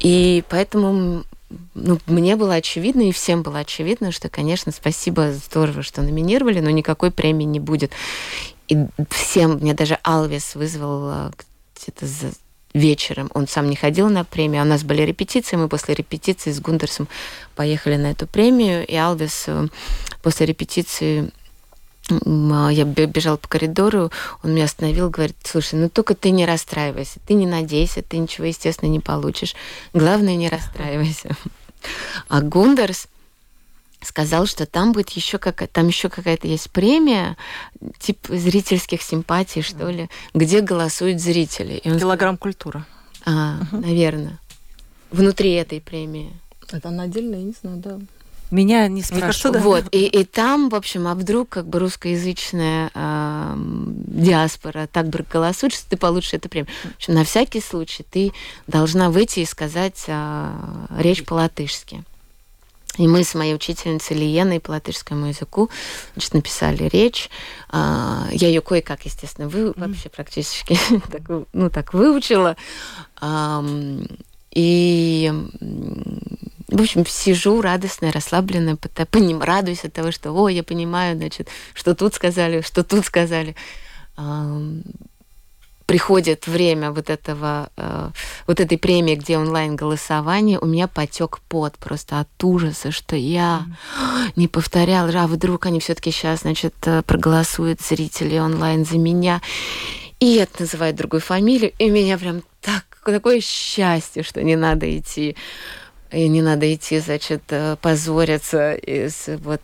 И 0.00 0.44
поэтому 0.48 1.24
ну, 1.74 1.98
мне 2.06 2.36
было 2.36 2.54
очевидно, 2.54 3.02
и 3.02 3.12
всем 3.12 3.42
было 3.42 3.58
очевидно, 3.58 4.12
что, 4.12 4.28
конечно, 4.28 4.72
спасибо, 4.72 5.32
здорово, 5.32 5.82
что 5.82 6.02
номинировали, 6.02 6.60
но 6.60 6.70
никакой 6.70 7.10
премии 7.10 7.44
не 7.44 7.60
будет. 7.60 7.92
И 8.68 8.86
всем, 9.10 9.58
мне 9.58 9.74
даже 9.74 9.98
Алвес 10.02 10.54
вызвал 10.54 11.08
а, 11.08 11.30
где-то 11.76 12.06
за 12.06 12.32
вечером. 12.74 13.30
Он 13.34 13.46
сам 13.46 13.68
не 13.68 13.76
ходил 13.76 14.08
на 14.08 14.24
премию. 14.24 14.62
А 14.62 14.64
у 14.64 14.68
нас 14.68 14.82
были 14.82 15.02
репетиции. 15.02 15.56
Мы 15.56 15.68
после 15.68 15.94
репетиции 15.94 16.50
с 16.50 16.60
Гундерсом 16.60 17.06
поехали 17.54 17.96
на 17.96 18.12
эту 18.12 18.26
премию. 18.26 18.86
И 18.86 18.94
Алвес 18.94 19.44
э, 19.46 19.68
после 20.22 20.46
репетиции 20.46 21.24
а, 21.24 21.41
я 22.10 22.84
бежал 22.84 23.38
по 23.38 23.48
коридору, 23.48 24.10
он 24.42 24.54
меня 24.54 24.64
остановил, 24.64 25.08
говорит, 25.08 25.36
слушай, 25.44 25.78
ну 25.78 25.88
только 25.88 26.14
ты 26.14 26.30
не 26.30 26.46
расстраивайся, 26.46 27.20
ты 27.26 27.34
не 27.34 27.46
надейся, 27.46 28.02
ты 28.02 28.18
ничего, 28.18 28.46
естественно, 28.46 28.88
не 28.88 29.00
получишь. 29.00 29.54
Главное, 29.92 30.36
не 30.36 30.48
расстраивайся. 30.48 31.30
А 32.28 32.40
Гундерс 32.40 33.08
сказал, 34.02 34.46
что 34.46 34.66
там 34.66 34.92
будет 34.92 35.10
еще 35.10 35.38
какая 35.38 35.68
там 35.68 35.88
еще 35.88 36.08
какая-то 36.08 36.48
есть 36.48 36.70
премия, 36.70 37.36
типа 37.98 38.36
зрительских 38.36 39.02
симпатий, 39.02 39.62
что 39.62 39.88
ли, 39.88 40.08
где 40.34 40.60
голосуют 40.60 41.20
зрители. 41.20 41.74
И 41.74 41.90
он 41.90 41.98
Килограмм 41.98 42.36
культура. 42.36 42.86
А, 43.24 43.58
угу. 43.60 43.80
наверное. 43.80 44.38
Внутри 45.10 45.52
этой 45.52 45.80
премии. 45.80 46.32
Это 46.70 46.88
она 46.88 47.04
отдельно, 47.04 47.36
я 47.36 47.42
не 47.42 47.54
знаю, 47.60 47.76
да. 47.76 47.98
Меня 48.52 48.86
не 48.86 49.02
спрашивают. 49.02 49.64
Вот, 49.64 49.84
и, 49.92 50.06
и 50.06 50.24
там, 50.24 50.68
в 50.68 50.74
общем, 50.74 51.08
а 51.08 51.14
вдруг 51.14 51.48
как 51.48 51.66
бы 51.66 51.78
русскоязычная 51.78 52.90
э, 52.94 53.54
диаспора 53.56 54.88
так 54.92 55.08
бы 55.08 55.24
голосует, 55.28 55.72
что 55.72 55.88
ты 55.88 55.96
получишь 55.96 56.34
эту 56.34 56.50
премию. 56.50 56.70
В 56.84 56.96
общем, 56.96 57.14
на 57.14 57.24
всякий 57.24 57.62
случай 57.62 58.04
ты 58.08 58.32
должна 58.66 59.08
выйти 59.08 59.40
и 59.40 59.46
сказать 59.46 60.04
э, 60.06 60.52
речь 60.98 61.24
по-латышски. 61.24 62.04
И 62.98 63.08
мы 63.08 63.24
с 63.24 63.34
моей 63.34 63.54
учительницей 63.54 64.18
Лиеной 64.18 64.60
по 64.60 64.72
латышскому 64.72 65.28
языку 65.28 65.70
значит, 66.12 66.34
написали 66.34 66.90
речь. 66.92 67.30
А, 67.70 68.28
я 68.32 68.48
ее 68.48 68.60
кое-как, 68.60 69.06
естественно, 69.06 69.48
вы, 69.48 69.72
вообще 69.74 70.10
практически 70.10 70.78
так, 71.10 71.22
ну, 71.54 71.70
так 71.70 71.94
выучила. 71.94 72.56
И 74.54 75.32
в 76.72 76.80
общем, 76.80 77.06
сижу 77.06 77.60
радостная, 77.60 78.12
расслабленная, 78.12 78.76
поним, 79.10 79.42
радуюсь 79.42 79.84
от 79.84 79.92
того, 79.92 80.10
что, 80.10 80.32
о, 80.32 80.48
я 80.48 80.62
понимаю, 80.62 81.16
значит, 81.16 81.48
что 81.74 81.94
тут 81.94 82.14
сказали, 82.14 82.62
что 82.62 82.82
тут 82.82 83.04
сказали. 83.06 83.54
Приходит 85.86 86.46
время 86.46 86.90
вот 86.90 87.10
этого, 87.10 87.68
э, 87.76 88.10
вот 88.46 88.60
этой 88.60 88.78
премии, 88.78 89.16
где 89.16 89.36
онлайн 89.36 89.76
голосование, 89.76 90.58
у 90.58 90.64
меня 90.64 90.86
потек 90.86 91.40
пот 91.48 91.76
просто 91.76 92.20
от 92.20 92.44
ужаса, 92.44 92.92
что 92.92 93.14
я 93.14 93.66
не 94.36 94.48
повторяла, 94.48 95.10
а 95.14 95.26
вдруг 95.26 95.66
они 95.66 95.80
все-таки 95.80 96.10
сейчас, 96.10 96.40
значит, 96.42 96.74
э, 96.86 97.02
проголосуют 97.02 97.82
зрители 97.82 98.38
онлайн 98.38 98.86
за 98.86 98.96
меня. 98.96 99.42
И 100.18 100.36
это 100.36 100.62
называет 100.62 100.96
другую 100.96 101.20
фамилию, 101.20 101.72
и 101.78 101.90
меня 101.90 102.16
прям 102.16 102.42
так, 102.62 102.84
такое 103.04 103.40
счастье, 103.40 104.22
что 104.22 104.42
не 104.42 104.56
надо 104.56 104.86
идти 104.96 105.36
и 106.12 106.28
не 106.28 106.42
надо 106.42 106.72
идти, 106.72 106.98
значит, 106.98 107.42
э, 107.48 107.76
позориться. 107.80 108.74
Из, 108.74 109.28
вот, 109.38 109.62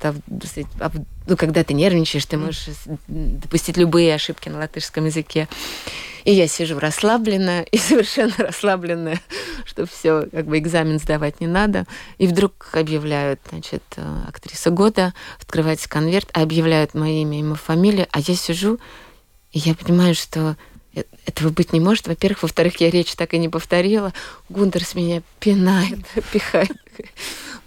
ну, 1.26 1.36
когда 1.36 1.62
ты 1.62 1.74
нервничаешь, 1.74 2.24
ты 2.26 2.38
можешь 2.38 2.68
допустить 3.06 3.76
любые 3.76 4.14
ошибки 4.14 4.48
на 4.48 4.58
латышском 4.58 5.04
языке. 5.04 5.48
И 6.24 6.32
я 6.32 6.48
сижу 6.48 6.78
расслабленная, 6.78 7.62
и 7.70 7.78
совершенно 7.78 8.34
расслабленная, 8.38 9.20
что 9.64 9.86
все, 9.86 10.26
как 10.32 10.46
бы 10.46 10.58
экзамен 10.58 10.98
сдавать 10.98 11.40
не 11.40 11.46
надо. 11.46 11.86
И 12.18 12.26
вдруг 12.26 12.70
объявляют, 12.72 13.40
значит, 13.50 13.82
э, 13.96 14.22
актриса 14.26 14.70
года, 14.70 15.14
открывается 15.40 15.88
конверт, 15.88 16.30
объявляют 16.32 16.94
мое 16.94 17.22
имя 17.22 17.40
и 17.40 17.42
мою 17.42 17.56
фамилию, 17.56 18.06
а 18.10 18.20
я 18.20 18.34
сижу, 18.34 18.78
и 19.52 19.58
я 19.58 19.74
понимаю, 19.74 20.14
что 20.14 20.56
этого 21.26 21.50
быть 21.50 21.72
не 21.72 21.80
может. 21.80 22.08
Во-первых. 22.08 22.42
Во-вторых, 22.42 22.80
я 22.80 22.90
речь 22.90 23.14
так 23.14 23.34
и 23.34 23.38
не 23.38 23.48
повторила. 23.48 24.12
Гундерс 24.48 24.94
меня 24.94 25.22
пинает, 25.40 26.00
пихает 26.32 26.76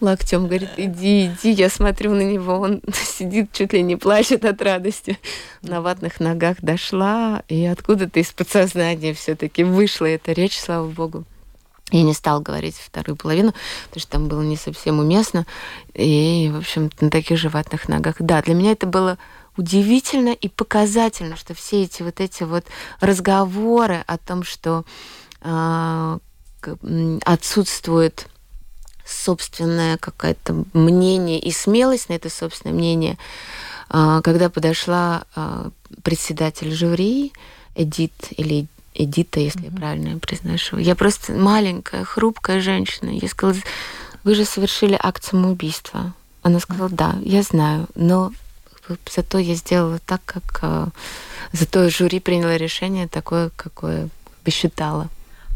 локтем, 0.02 0.48
говорит, 0.48 0.70
иди, 0.78 1.28
иди. 1.28 1.52
Я 1.52 1.70
смотрю 1.70 2.14
на 2.14 2.22
него, 2.22 2.60
он 2.60 2.82
сидит, 2.94 3.54
чуть 3.54 3.74
ли 3.74 3.82
не 3.82 3.96
плачет 3.96 4.44
от 4.44 4.62
радости. 4.62 5.18
На 5.62 5.82
ватных 5.82 6.20
ногах 6.20 6.58
дошла, 6.62 7.44
и 7.48 7.66
откуда-то 7.66 8.20
из 8.20 8.32
подсознания 8.32 9.14
все 9.14 9.36
таки 9.36 9.64
вышла 9.64 10.06
эта 10.06 10.34
речь, 10.34 10.60
слава 10.60 10.88
богу. 10.88 11.24
Я 11.92 12.04
не 12.04 12.14
стал 12.14 12.40
говорить 12.40 12.76
вторую 12.76 13.18
половину, 13.18 13.54
потому 13.88 14.02
что 14.02 14.12
там 14.12 14.28
было 14.28 14.42
не 14.42 14.56
совсем 14.56 15.00
уместно. 15.00 15.46
И, 15.94 16.50
в 16.54 16.58
общем, 16.58 16.90
на 17.02 17.10
таких 17.10 17.38
же 17.38 17.50
ватных 17.50 17.90
ногах. 17.90 18.16
Да, 18.20 18.42
для 18.42 18.54
меня 18.54 18.72
это 18.72 18.88
было 18.88 19.18
удивительно 19.58 20.30
и 20.30 20.48
показательно, 20.48 21.36
что 21.36 21.54
все 21.54 21.84
эти 21.84 22.02
вот 22.02 22.20
эти 22.20 22.44
вот 22.44 22.66
разговоры 23.00 24.04
о 24.08 24.18
том, 24.18 24.44
что 24.44 24.86
э, 25.42 26.20
отсутствует 27.26 28.28
собственное 29.06 29.98
какое-то 29.98 30.64
мнение 30.74 31.40
и 31.40 31.52
смелость 31.52 32.10
на 32.10 32.14
это 32.14 32.30
собственное 32.30 32.74
мнение, 32.74 33.18
э, 33.90 34.22
когда 34.24 34.50
подошла 34.50 35.24
э, 35.36 35.70
председатель 36.04 36.72
жюри 36.72 37.34
Эдит 37.76 38.14
или 38.38 38.68
Эдита, 38.94 39.40
если 39.40 39.62
mm-hmm. 39.62 39.74
я 39.74 39.78
правильно 39.78 40.20
произношу. 40.20 40.78
Я 40.78 40.96
просто 40.96 41.34
маленькая, 41.34 42.04
хрупкая 42.04 42.62
женщина. 42.62 43.10
Я 43.10 43.28
сказала, 43.30 43.58
вы 44.24 44.36
же 44.36 44.46
совершили 44.46 44.98
акт 45.02 45.24
самоубийства. 45.24 46.14
Она 46.42 46.60
сказала, 46.60 46.90
да, 46.90 47.16
я 47.22 47.42
знаю, 47.44 47.88
но 47.96 48.32
зато 49.16 49.40
я 49.40 49.56
сделала 49.56 50.00
так, 50.06 50.22
как... 50.26 50.60
Э, 50.64 50.88
зато 51.54 51.90
жюри 51.90 52.20
приняло 52.20 52.56
решение 52.56 53.08
такое, 53.08 53.50
какое 53.56 54.10
посчитала. 54.44 55.10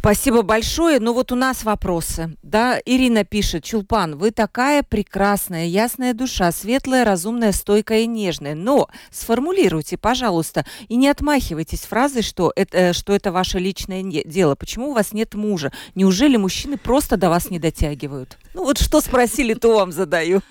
Спасибо 0.06 0.44
большое. 0.44 1.00
Ну 1.00 1.14
вот 1.14 1.32
у 1.32 1.36
нас 1.36 1.64
вопросы. 1.64 2.38
Да, 2.44 2.80
Ирина 2.86 3.24
пишет, 3.24 3.64
Чулпан, 3.64 4.18
вы 4.18 4.30
такая 4.30 4.84
прекрасная, 4.84 5.66
ясная 5.66 6.14
душа, 6.14 6.52
светлая, 6.52 7.04
разумная, 7.04 7.52
стойкая 7.52 8.02
и 8.02 8.06
нежная. 8.06 8.54
Но 8.54 8.88
сформулируйте, 9.10 9.98
пожалуйста, 9.98 10.64
и 10.90 10.96
не 10.96 11.08
отмахивайтесь 11.08 11.80
фразой, 11.80 12.22
что 12.22 12.54
это, 12.56 12.78
э, 12.78 12.94
что 12.94 13.14
это 13.14 13.32
ваше 13.32 13.58
личное 13.58 14.04
дело. 14.04 14.54
Почему 14.54 14.92
у 14.92 14.94
вас 14.94 15.12
нет 15.12 15.34
мужа? 15.34 15.72
Неужели 15.96 16.38
мужчины 16.38 16.78
просто 16.78 17.18
до 17.18 17.32
вас 17.32 17.50
не 17.50 17.58
дотягивают? 17.58 18.38
Ну 18.54 18.64
вот 18.64 18.78
что 18.78 19.02
спросили, 19.02 19.56
то 19.56 19.74
вам 19.74 19.92
задаю. 19.92 20.44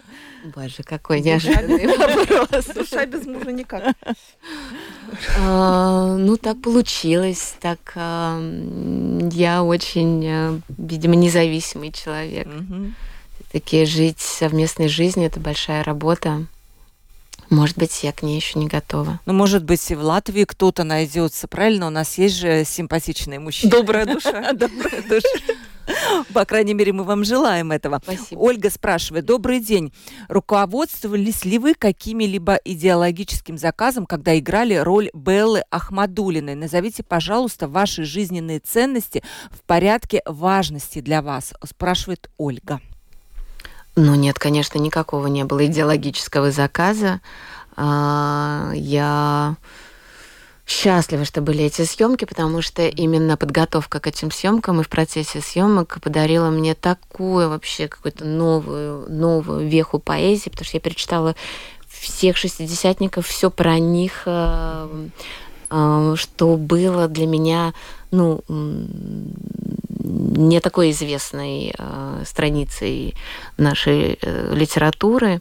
Боже, 0.45 0.82
какой 0.84 1.20
неожиданный 1.22 1.86
вопрос. 1.86 2.66
Душа 2.74 3.07
без 3.07 3.24
мужа 3.24 3.51
никак. 3.51 3.95
А, 5.38 6.16
ну, 6.16 6.36
так 6.36 6.61
получилось. 6.61 7.55
Так 7.61 7.78
а, 7.97 8.38
я 9.32 9.62
очень, 9.62 10.24
э, 10.26 10.61
видимо, 10.76 11.14
независимый 11.14 11.92
человек. 11.92 12.47
Такие 13.53 13.86
жить 13.86 14.20
совместной 14.20 14.88
жизнью– 14.88 15.26
это 15.28 15.40
большая 15.40 15.82
работа. 15.82 16.47
Может 17.51 17.78
быть, 17.78 18.03
я 18.03 18.12
к 18.12 18.22
ней 18.22 18.36
еще 18.36 18.59
не 18.59 18.66
готова. 18.66 19.20
Ну, 19.26 19.32
может 19.32 19.64
быть, 19.64 19.90
и 19.90 19.95
в 19.95 20.03
Латвии 20.03 20.45
кто-то 20.45 20.84
найдется. 20.84 21.47
Правильно, 21.47 21.86
у 21.86 21.90
нас 21.90 22.18
есть 22.18 22.36
же 22.36 22.64
симпатичные 22.64 23.38
мужчины. 23.38 23.70
Добрая 23.70 24.07
душа. 24.07 24.53
Добрая 24.53 25.03
душа. 25.03 25.55
По 26.32 26.45
крайней 26.45 26.74
мере, 26.74 26.93
мы 26.93 27.05
вам 27.05 27.24
желаем 27.24 27.72
этого. 27.72 28.01
Спасибо. 28.03 28.39
Ольга 28.39 28.70
спрашивает. 28.70 29.24
Добрый 29.24 29.61
день. 29.61 29.93
Руководствовались 30.28 31.45
ли 31.45 31.59
вы 31.59 31.74
какими-либо 31.74 32.59
идеологическим 32.64 33.59
заказом, 33.59 34.07
когда 34.07 34.39
играли 34.39 34.74
роль 34.74 35.11
Беллы 35.14 35.62
Ахмадулиной? 35.70 36.55
Назовите, 36.55 37.03
пожалуйста, 37.03 37.68
ваши 37.68 38.05
жизненные 38.05 38.61
ценности 38.61 39.22
в 39.51 39.62
порядке 39.62 40.22
важности 40.26 41.01
для 41.01 41.22
вас, 41.22 41.55
спрашивает 41.64 42.30
Ольга. 42.39 42.80
Ну 43.97 44.14
нет, 44.14 44.39
конечно, 44.39 44.78
никакого 44.78 45.28
не 45.28 45.45
было 45.45 45.66
идеологического 45.66 46.51
заказа. 46.51 47.20
А, 47.76 48.72
я 48.74 49.57
счастлива, 50.67 51.25
что 51.25 51.43
были 51.43 51.65
эти 51.65 51.83
съемки, 51.83 52.25
потому 52.25 52.62
что 52.62 52.87
именно 52.87 53.37
подготовка 53.37 54.01
к 54.01 54.07
этим 54.07 54.31
съемкам 54.31 54.81
и 54.81 54.85
в 54.85 54.89
процессе 54.89 55.41
съемок 55.41 55.99
подарила 56.03 56.51
мне 56.51 56.75
такую 56.75 57.51
вообще 57.51 57.89
какую-то 57.89 58.25
новую, 58.25 59.11
новую 59.11 59.69
веху 59.69 59.99
поэзии, 59.99 60.49
потому 60.49 60.65
что 60.65 60.77
я 60.79 60.81
перечитала 60.81 61.35
всех 61.87 62.37
шестидесятников, 62.37 63.27
все 63.27 63.51
про 63.51 63.79
них, 63.79 64.23
э, 64.27 65.09
э, 65.71 66.15
что 66.17 66.57
было 66.57 67.09
для 67.09 67.27
меня, 67.27 67.75
ну, 68.11 68.43
не 68.49 70.61
такой 70.61 70.91
известной 70.91 71.75
э, 71.77 72.23
страницей 72.27 73.15
нашей 73.57 74.19
литературы. 74.53 75.41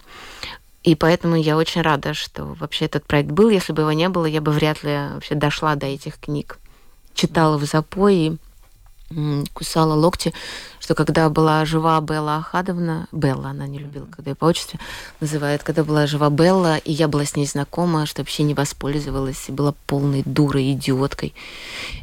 И 0.84 0.96
поэтому 0.96 1.36
я 1.36 1.56
очень 1.56 1.82
рада, 1.82 2.14
что 2.14 2.44
вообще 2.60 2.86
этот 2.86 3.06
проект 3.06 3.32
был. 3.32 3.50
Если 3.50 3.72
бы 3.72 3.84
его 3.84 3.94
не 3.94 4.10
было, 4.10 4.26
я 4.26 4.42
бы 4.42 4.52
вряд 4.52 4.84
ли 4.84 4.92
вообще 5.14 5.36
дошла 5.36 5.76
до 5.76 5.86
этих 5.86 6.20
книг. 6.20 6.60
Читала 7.14 7.58
в 7.58 7.64
запой 7.64 8.16
и 8.16 8.38
кусала 9.54 9.94
локти, 9.94 10.34
что 10.80 10.96
когда 10.96 11.30
была 11.30 11.66
жива 11.66 12.02
Белла 12.02 12.38
Ахадовна, 12.38 13.08
Белла, 13.12 13.50
она 13.50 13.68
не 13.68 13.78
любила, 13.78 14.06
когда 14.06 14.32
ее 14.32 14.36
по 14.36 14.46
отчеству 14.46 14.80
называют, 15.20 15.64
когда 15.64 15.84
была 15.84 16.08
жива 16.08 16.30
Белла, 16.30 16.78
и 16.78 16.92
я 16.92 17.08
была 17.08 17.26
с 17.26 17.36
ней 17.36 17.46
знакома, 17.46 18.06
что 18.06 18.22
вообще 18.22 18.44
не 18.44 18.54
воспользовалась, 18.54 19.50
и 19.50 19.52
была 19.52 19.76
полной 19.86 20.24
дурой, 20.26 20.72
идиоткой, 20.74 21.34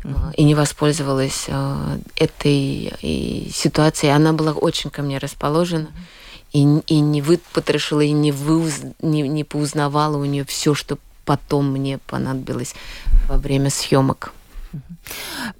mm-hmm. 0.05 0.35
и 0.37 0.45
не 0.45 0.55
воспользовалась 0.55 1.47
э, 1.49 1.99
этой 2.17 2.93
и 3.03 3.51
ситуацией. 3.53 4.13
Она 4.13 4.33
была 4.33 4.53
очень 4.53 4.91
ко 4.91 5.03
мне 5.03 5.19
расположена. 5.19 5.89
Mm-hmm 5.89 6.20
и, 6.53 6.63
и 6.87 7.01
не 7.01 7.23
выпотрошила, 7.23 8.01
и 8.01 8.13
не, 8.13 8.33
вы, 8.33 8.71
не, 9.01 9.23
не 9.23 9.45
поузнавала 9.45 10.17
у 10.17 10.25
нее 10.25 10.45
все, 10.45 10.75
что 10.75 10.99
потом 11.25 11.71
мне 11.71 11.99
понадобилось 11.99 12.75
во 13.29 13.37
время 13.37 13.71
съемок. 13.71 14.33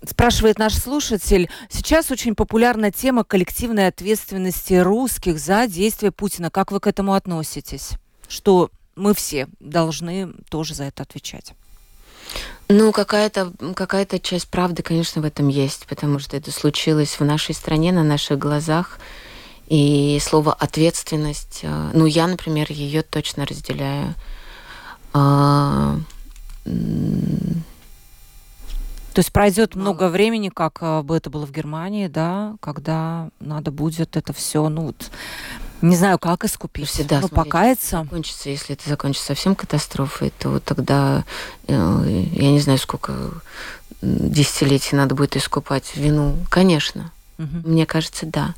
Спрашивает 0.09 0.59
наш 0.59 0.75
слушатель, 0.75 1.51
сейчас 1.69 2.11
очень 2.11 2.35
популярна 2.35 2.93
тема 2.93 3.25
коллективной 3.25 3.89
ответственности 3.89 4.75
русских 4.75 5.39
за 5.39 5.67
действия 5.67 6.13
Путина. 6.13 6.51
Как 6.51 6.71
вы 6.71 6.81
к 6.81 6.87
этому 6.87 7.15
относитесь? 7.15 7.91
Что 8.29 8.71
мы 8.95 9.15
все 9.15 9.49
должны 9.59 10.29
тоже 10.49 10.75
за 10.75 10.85
это 10.85 11.03
отвечать? 11.03 11.55
Ну, 12.69 12.93
какая-то 12.93 13.53
какая 13.75 14.07
часть 14.07 14.49
правды, 14.49 14.83
конечно, 14.83 15.23
в 15.23 15.25
этом 15.25 15.49
есть, 15.49 15.87
потому 15.89 16.21
что 16.21 16.37
это 16.37 16.53
случилось 16.53 17.19
в 17.19 17.25
нашей 17.25 17.55
стране, 17.55 17.91
на 17.91 18.05
наших 18.05 18.39
глазах. 18.39 19.01
И 19.71 20.19
слово 20.21 20.53
ответственность, 20.53 21.61
э, 21.63 21.91
ну, 21.95 22.05
я, 22.05 22.27
например, 22.27 22.67
ее 22.71 23.03
точно 23.03 23.47
разделяю. 23.47 24.17
А, 25.13 25.97
То 26.65 26.73
есть 29.17 29.33
пройдет 29.33 29.77
ну, 29.77 29.83
много 29.83 30.09
времени, 30.09 30.49
как 30.49 30.79
э, 30.81 31.03
бы 31.03 31.17
это 31.17 31.31
было 31.31 31.47
в 31.47 31.53
Германии, 31.53 32.09
да, 32.09 32.57
когда 32.59 33.29
надо 33.39 33.71
будет 33.71 34.17
это 34.17 34.33
все, 34.33 34.69
ну, 34.69 34.87
вот, 34.87 35.09
не 35.83 35.95
знаю, 35.95 36.19
как 36.19 36.45
искупить, 36.45 36.89
Всегда, 36.89 37.21
ну, 37.21 37.29
смотрите, 37.29 37.37
покаяться. 37.37 38.03
Закончится, 38.03 38.51
если 38.51 38.75
это 38.75 38.89
закончится 38.89 39.29
совсем 39.29 39.55
катастрофой, 39.55 40.33
то 40.37 40.59
тогда, 40.59 41.25
э, 41.69 42.27
я 42.33 42.51
не 42.51 42.59
знаю, 42.59 42.81
сколько 42.81 43.13
десятилетий 44.03 44.97
надо 44.97 45.15
будет 45.15 45.37
искупать 45.37 45.95
вину. 45.95 46.35
Конечно. 46.51 47.13
Угу. 47.41 47.71
Мне 47.71 47.87
кажется, 47.87 48.27
да. 48.27 48.55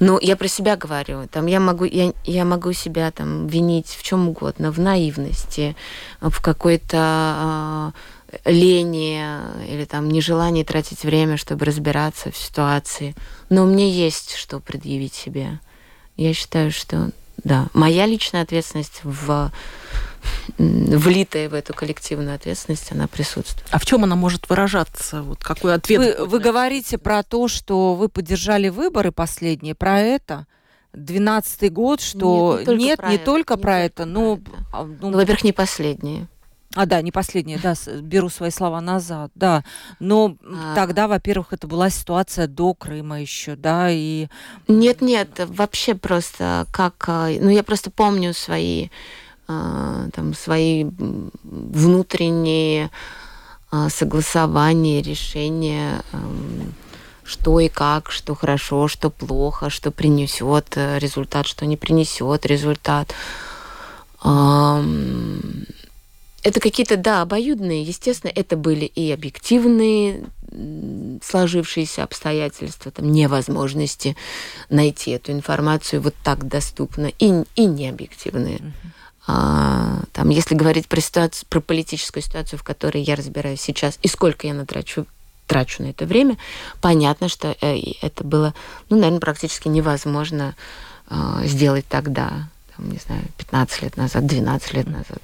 Но 0.00 0.18
я 0.20 0.36
про 0.36 0.48
себя 0.48 0.76
говорю. 0.76 1.28
Там 1.30 1.46
я 1.46 1.60
могу, 1.60 1.84
я, 1.84 2.14
я 2.24 2.44
могу 2.46 2.72
себя 2.72 3.10
там 3.10 3.46
винить 3.46 3.88
в 3.88 4.02
чем 4.02 4.28
угодно, 4.28 4.72
в 4.72 4.80
наивности, 4.80 5.76
в 6.22 6.40
какой-то 6.40 7.92
э, 8.32 8.50
лени 8.50 9.22
или 9.68 9.84
там 9.84 10.08
нежелании 10.08 10.64
тратить 10.64 11.04
время, 11.04 11.36
чтобы 11.36 11.66
разбираться 11.66 12.30
в 12.30 12.36
ситуации. 12.36 13.14
Но 13.50 13.66
мне 13.66 13.90
есть 13.90 14.34
что 14.34 14.60
предъявить 14.60 15.14
себе. 15.14 15.60
Я 16.16 16.32
считаю, 16.32 16.70
что 16.70 17.10
да, 17.44 17.66
моя 17.74 18.06
личная 18.06 18.42
ответственность 18.42 19.00
в 19.02 19.50
влитая 20.58 21.48
в 21.48 21.54
эту 21.54 21.74
коллективную 21.74 22.34
ответственность, 22.34 22.92
она 22.92 23.08
присутствует. 23.08 23.66
А 23.70 23.78
в 23.78 23.86
чем 23.86 24.04
она 24.04 24.16
может 24.16 24.48
выражаться? 24.48 25.22
Вот 25.22 25.42
какой 25.42 25.74
ответ? 25.74 26.18
Вы, 26.18 26.26
вы 26.26 26.38
говорите 26.40 26.98
про 26.98 27.22
то, 27.22 27.48
что 27.48 27.94
вы 27.94 28.08
поддержали 28.08 28.68
выборы 28.68 29.12
последние, 29.12 29.74
про 29.74 30.00
это? 30.00 30.46
12 30.92 31.72
год, 31.72 32.00
что 32.00 32.58
нет, 32.58 32.68
не 32.68 32.74
нет, 32.74 33.00
не 33.08 33.18
только 33.18 33.56
про 33.56 33.80
это, 33.80 34.04
но... 34.04 34.38
А, 34.72 34.84
ну, 34.84 35.10
ну, 35.10 35.16
во-первых, 35.16 35.44
не 35.44 35.52
последние. 35.52 36.28
А, 36.74 36.86
да, 36.86 37.02
не 37.02 37.12
последние, 37.12 37.58
да, 37.58 37.74
беру 38.00 38.30
свои 38.30 38.50
слова 38.50 38.80
назад, 38.80 39.30
да. 39.34 39.62
Но 40.00 40.36
а... 40.42 40.74
тогда, 40.74 41.06
во-первых, 41.06 41.52
это 41.52 41.66
была 41.66 41.90
ситуация 41.90 42.46
до 42.46 42.72
Крыма 42.72 43.20
еще, 43.20 43.56
да, 43.56 43.90
и... 43.90 44.28
Нет, 44.68 45.02
нет, 45.02 45.28
вообще 45.48 45.94
просто 45.94 46.66
как... 46.72 46.94
А, 47.08 47.28
ну, 47.28 47.50
я 47.50 47.62
просто 47.62 47.90
помню 47.90 48.32
свои 48.32 48.88
там, 49.46 50.34
свои 50.34 50.86
внутренние 51.42 52.90
а, 53.70 53.88
согласования, 53.88 55.02
решения, 55.02 56.02
что 57.24 57.60
и 57.60 57.68
как, 57.68 58.10
что 58.10 58.34
хорошо, 58.34 58.88
что 58.88 59.10
плохо, 59.10 59.70
что 59.70 59.90
принесет 59.90 60.76
э, 60.76 60.98
результат, 60.98 61.46
что 61.46 61.64
не 61.66 61.76
принесет 61.76 62.44
результат. 62.46 63.14
Это 66.44 66.60
какие-то, 66.60 66.96
да, 66.96 67.22
обоюдные, 67.22 67.82
естественно, 67.82 68.32
это 68.34 68.56
были 68.56 68.84
и 68.84 69.10
объективные 69.12 70.24
сложившиеся 71.22 72.02
обстоятельства, 72.02 72.90
там, 72.90 73.10
невозможности 73.10 74.16
найти 74.68 75.12
эту 75.12 75.32
информацию 75.32 76.02
вот 76.02 76.14
так 76.22 76.46
доступно, 76.46 77.06
и, 77.18 77.44
и 77.54 77.64
необъективные. 77.64 78.58
Uh-huh. 78.58 78.72
А, 79.26 80.00
там, 80.12 80.30
если 80.30 80.54
говорить 80.54 80.88
про 80.88 81.00
ситуацию, 81.00 81.46
про 81.48 81.60
политическую 81.60 82.22
ситуацию, 82.22 82.58
в 82.58 82.64
которой 82.64 83.02
я 83.02 83.14
разбираюсь 83.14 83.60
сейчас, 83.60 83.98
и 84.02 84.08
сколько 84.08 84.46
я 84.46 84.54
натрачу 84.54 85.06
трачу 85.46 85.82
на 85.82 85.88
это 85.88 86.06
время, 86.06 86.38
понятно, 86.80 87.28
что 87.28 87.56
э, 87.60 87.76
это 88.00 88.24
было, 88.24 88.54
ну, 88.88 88.96
наверное, 88.96 89.20
практически 89.20 89.68
невозможно 89.68 90.54
э, 91.10 91.42
сделать 91.44 91.86
тогда, 91.88 92.48
там, 92.76 92.90
не 92.90 92.98
знаю, 92.98 93.22
15 93.36 93.82
лет 93.82 93.96
назад, 93.96 94.26
12 94.26 94.72
лет 94.72 94.86
назад 94.86 95.18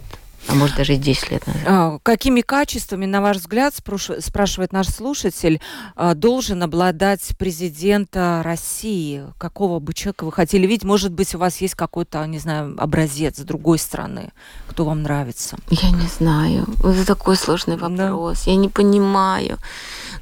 а 0.46 0.54
может 0.54 0.76
даже 0.76 0.94
и 0.94 0.96
10 0.96 1.30
лет 1.30 1.46
назад. 1.46 1.62
А, 1.66 1.98
какими 2.02 2.40
качествами, 2.40 3.06
на 3.06 3.20
ваш 3.20 3.38
взгляд, 3.38 3.74
спрашивает 3.74 4.72
наш 4.72 4.88
слушатель, 4.88 5.60
а, 5.96 6.14
должен 6.14 6.62
обладать 6.62 7.20
президент 7.38 8.10
России? 8.14 9.24
Какого 9.38 9.78
бы 9.80 9.92
человека 9.92 10.24
вы 10.24 10.32
хотели 10.32 10.66
видеть? 10.66 10.84
Может 10.84 11.12
быть, 11.12 11.34
у 11.34 11.38
вас 11.38 11.60
есть 11.60 11.74
какой-то, 11.74 12.24
не 12.26 12.38
знаю, 12.38 12.74
образец 12.78 13.38
другой 13.40 13.78
страны, 13.78 14.32
кто 14.68 14.84
вам 14.84 15.02
нравится? 15.02 15.58
Я 15.70 15.90
не 15.90 16.06
знаю. 16.06 16.66
Это 16.78 17.04
такой 17.06 17.36
сложный 17.36 17.76
вопрос. 17.76 18.44
Да. 18.44 18.50
Я 18.50 18.56
не 18.56 18.68
понимаю. 18.68 19.58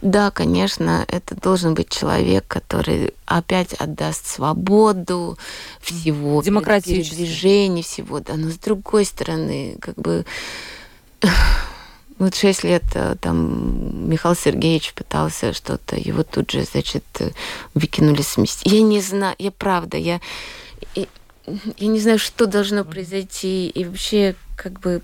Да, 0.07 0.31
конечно, 0.31 1.05
это 1.09 1.35
должен 1.35 1.75
быть 1.75 1.89
человек, 1.89 2.45
который 2.47 3.13
опять 3.25 3.73
отдаст 3.73 4.25
свободу 4.29 5.37
всего, 5.81 6.41
движения 7.17 7.83
всего, 7.83 8.21
да, 8.21 8.35
но 8.35 8.51
с 8.51 8.55
другой 8.57 9.05
стороны, 9.05 9.77
как 9.81 9.97
бы 9.97 10.25
вот 12.19 12.37
шесть 12.37 12.63
лет 12.63 12.85
э, 12.95 13.17
там 13.21 14.09
Михаил 14.09 14.37
Сергеевич 14.37 14.93
пытался 14.95 15.53
что-то, 15.53 15.97
его 15.97 16.23
тут 16.23 16.53
же, 16.53 16.63
значит, 16.63 17.05
выкинули 17.75 18.23
с 18.23 18.37
места. 18.37 18.61
Я 18.69 18.83
не 18.83 19.01
знаю, 19.01 19.35
я 19.41 19.51
правда, 19.51 19.97
я, 19.97 20.21
я, 20.95 21.07
я 21.79 21.87
не 21.89 21.99
знаю, 21.99 22.21
что 22.21 22.47
должно 22.47 22.85
произойти, 22.85 23.69
и 23.71 23.85
вообще, 23.85 24.37
как 24.55 24.79
бы, 24.79 25.03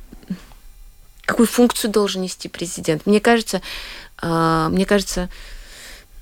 какую 1.25 1.49
функцию 1.49 1.91
должен 1.91 2.23
нести 2.23 2.49
президент. 2.49 3.05
Мне 3.05 3.19
кажется, 3.19 3.63
мне 4.23 4.87
кажется, 4.87 5.29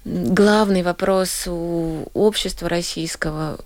главный 0.04 0.82
вопрос 0.82 1.44
у 1.46 2.06
общества 2.14 2.68
российского 2.68 3.58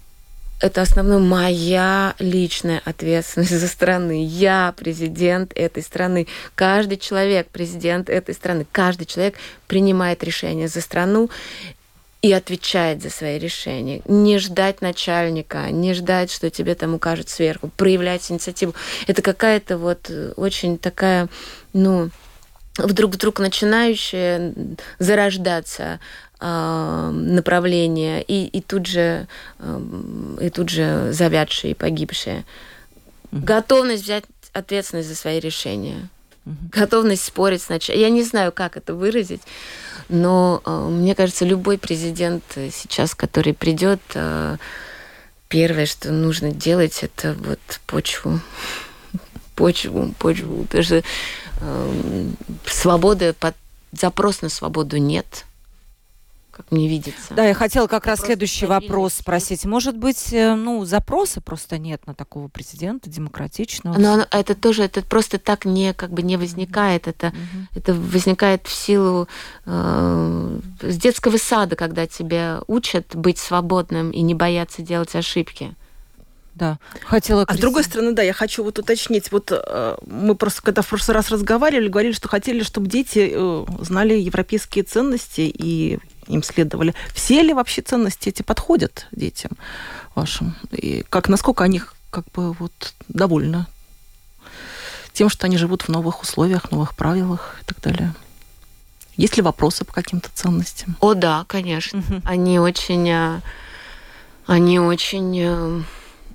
это 0.61 0.81
основной 0.83 1.21
моя 1.21 2.15
личная 2.19 2.81
ответственность 2.85 3.51
за 3.61 3.69
страны. 3.69 4.25
Я 4.25 4.73
президент 4.77 5.53
этой 5.55 5.83
страны. 5.83 6.27
Каждый 6.55 6.97
человек 6.97 7.49
президент 7.49 8.09
этой 8.09 8.35
страны. 8.35 8.67
Каждый 8.73 9.05
человек 9.05 9.35
принимает 9.67 10.25
решение 10.25 10.69
за 10.69 10.81
страну 10.81 11.29
и 12.23 12.33
отвечает 12.33 13.03
за 13.03 13.11
свои 13.11 13.39
решения. 13.39 14.01
Не 14.07 14.39
ждать 14.39 14.81
начальника, 14.81 15.71
не 15.71 15.93
ждать, 15.93 16.31
что 16.31 16.49
тебе 16.49 16.75
там 16.75 16.95
укажут 16.95 17.29
сверху, 17.29 17.69
проявлять 17.77 18.31
инициативу. 18.31 18.75
Это 19.07 19.21
какая-то 19.21 19.77
вот 19.77 20.11
очень 20.37 20.79
такая, 20.79 21.29
ну, 21.75 22.09
вдруг-вдруг 22.77 23.39
начинающее 23.39 24.55
зарождаться 24.99 26.01
э, 26.41 27.11
направление 27.13 28.23
и, 28.23 28.47
и 28.47 28.61
тут 28.61 28.87
же 28.87 29.27
э, 29.59 29.81
и 30.41 30.51
тут 30.51 30.69
же 30.69 31.13
завядшие 31.13 31.73
и 31.73 31.75
погибшие. 31.75 32.45
Mm-hmm. 33.31 33.45
Готовность 33.45 34.03
взять 34.03 34.25
ответственность 34.53 35.09
за 35.09 35.15
свои 35.15 35.41
решения. 35.41 36.09
готовность 36.45 37.25
спорить 37.25 37.63
сначала. 37.63 37.97
Я 37.97 38.11
не 38.11 38.23
знаю, 38.23 38.53
как 38.53 38.77
это 38.77 38.95
выразить, 38.95 39.43
но 40.09 40.61
э, 40.65 40.89
мне 40.91 41.15
кажется, 41.15 41.45
любой 41.45 41.79
президент 41.79 42.45
сейчас, 42.73 43.15
который 43.15 43.55
придет, 43.55 44.01
э, 44.15 44.57
первое, 45.49 45.87
что 45.87 46.11
нужно 46.11 46.51
делать, 46.51 47.03
это 47.03 47.35
вот 47.35 47.61
почву, 47.87 48.41
почву, 49.55 50.13
почву. 50.19 50.67
Даже 50.73 51.05
свободы, 52.67 53.33
под, 53.33 53.55
запрос 53.93 54.43
на 54.43 54.49
свободу 54.49 54.99
нет 54.99 55.45
как 56.55 56.71
мне 56.71 56.89
видится. 56.89 57.35
Да, 57.35 57.45
я 57.45 57.55
хотела 57.55 57.87
как 57.87 58.05
это 58.05 58.11
раз 58.11 58.21
следующий 58.21 58.67
вопрос 58.67 59.15
спросить. 59.15 59.65
Может 59.65 59.97
быть, 59.97 60.33
э, 60.33 60.55
ну, 60.55 60.85
запроса 60.85 61.41
просто 61.41 61.79
нет 61.79 62.07
на 62.07 62.15
такого 62.15 62.49
президента 62.49 63.11
демократичного? 63.11 63.99
Но 63.99 64.27
это 64.31 64.55
тоже, 64.55 64.85
это 64.85 65.03
просто 65.03 65.39
так 65.39 65.65
не, 65.65 65.93
как 65.95 66.11
бы 66.11 66.23
не 66.23 66.37
возникает. 66.37 67.09
Это, 67.09 67.29
угу. 67.29 67.67
это 67.75 67.95
возникает 67.95 68.67
в 68.67 68.73
силу 68.73 69.29
э, 69.67 70.59
с 70.81 70.97
детского 70.97 71.39
сада, 71.39 71.75
когда 71.75 72.07
тебя 72.07 72.61
учат 72.69 73.17
быть 73.17 73.39
свободным 73.39 74.13
и 74.13 74.21
не 74.23 74.35
бояться 74.35 74.83
делать 74.83 75.15
ошибки. 75.17 75.75
Да, 76.55 76.79
хотела. 77.03 77.45
А 77.49 77.55
с 77.55 77.59
другой 77.59 77.83
стороны, 77.83 78.13
да, 78.13 78.23
я 78.23 78.33
хочу 78.33 78.63
вот 78.63 78.79
уточнить. 78.79 79.33
Вот 79.33 79.51
э, 79.51 79.97
мы 80.07 80.37
просто 80.37 80.63
когда 80.63 80.83
в 80.83 80.89
прошлый 80.89 81.17
раз 81.17 81.31
разговаривали, 81.31 81.89
говорили, 81.89 82.13
что 82.13 82.29
хотели, 82.29 82.63
чтобы 82.63 82.89
дети 82.89 83.33
э, 83.35 83.65
знали 83.81 84.15
европейские 84.15 84.85
ценности 84.85 85.41
и 85.41 85.99
им 86.29 86.43
следовали. 86.43 86.95
Все 87.13 87.43
ли 87.43 87.53
вообще 87.53 87.83
ценности 87.83 88.29
эти 88.29 88.43
подходят 88.43 89.09
детям 89.11 89.53
вашим? 90.15 90.55
И 90.71 91.05
как, 91.11 91.29
насколько 91.29 91.65
они 91.65 91.83
как 92.11 92.25
бы 92.33 92.53
вот 92.53 92.95
довольны 93.09 93.67
тем, 95.13 95.29
что 95.29 95.47
они 95.47 95.59
живут 95.59 95.83
в 95.83 95.89
новых 95.89 96.23
условиях, 96.23 96.71
новых 96.71 96.95
правилах 96.95 97.59
и 97.63 97.65
так 97.65 97.81
далее? 97.81 98.15
Есть 99.17 99.37
ли 99.37 99.43
вопросы 99.43 99.85
по 99.85 99.93
каким-то 99.93 100.29
ценностям? 100.33 100.97
О, 101.01 101.15
да, 101.15 101.45
конечно. 101.49 101.99
Угу. 101.99 102.23
Они 102.25 102.61
очень... 102.61 103.09
Э, 103.09 103.41
они 104.47 104.79
очень... 104.79 105.85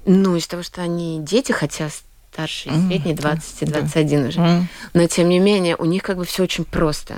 Э, 0.06 0.12
ну, 0.12 0.36
из 0.36 0.47
того, 0.47 0.64
что 0.64 0.82
они 0.82 1.20
дети, 1.22 1.52
хотя 1.52 1.89
старшие, 2.32 2.74
средние, 2.88 3.16
20 3.16 3.62
и 3.62 3.66
21 3.66 4.22
да. 4.22 4.28
уже. 4.28 4.68
Но, 4.93 5.08
тем 5.08 5.30
не 5.30 5.39
менее, 5.39 5.76
у 5.76 5.86
них 5.86 6.04
как 6.04 6.18
бы 6.18 6.26
все 6.26 6.43
очень 6.43 6.66
просто. 6.66 7.18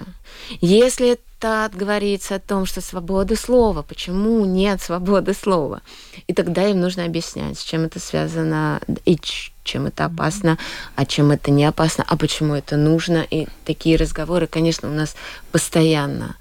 Если 0.62 1.20
Штат 1.42 1.76
говорится 1.76 2.36
о 2.36 2.40
том, 2.40 2.68
что 2.68 2.82
свобода 2.82 3.36
слова, 3.36 3.82
почему 3.82 4.46
нет 4.46 4.80
свободы 4.80 5.34
слова. 5.34 5.82
И 6.28 6.36
тогда 6.36 6.68
им 6.68 6.80
нужно 6.80 7.04
объяснять, 7.04 7.58
с 7.58 7.64
чем 7.64 7.82
это 7.82 8.00
связано 8.00 8.80
и 9.06 9.18
чем 9.64 9.88
это 9.88 10.06
опасно, 10.06 10.60
а 10.96 11.04
чем 11.04 11.32
это 11.32 11.50
не 11.50 11.66
опасно, 11.66 12.06
а 12.08 12.16
почему 12.16 12.54
это 12.54 12.78
нужно. 12.78 13.26
И 13.28 13.48
такие 13.66 13.98
разговоры, 13.98 14.46
конечно, 14.46 14.88
у 14.88 14.94
нас 14.94 15.16
постоянно. 15.52 16.36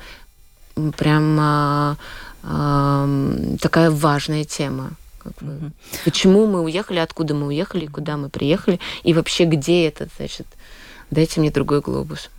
Прям 0.98 1.38
а, 1.40 1.96
а, 2.42 3.08
такая 3.58 3.90
важная 3.90 4.44
тема. 4.44 4.90
Как 5.22 5.32
бы. 5.40 5.72
Почему 6.04 6.46
мы 6.46 6.62
уехали, 6.62 6.98
откуда 6.98 7.34
мы 7.34 7.48
уехали, 7.48 7.86
куда 7.86 8.16
мы 8.16 8.28
приехали, 8.28 8.80
и 9.02 9.12
вообще 9.12 9.44
где 9.44 9.86
этот, 9.86 10.08
значит, 10.16 10.46
дайте 11.10 11.40
мне 11.40 11.50
другой 11.50 11.80
глобус. 11.80 12.30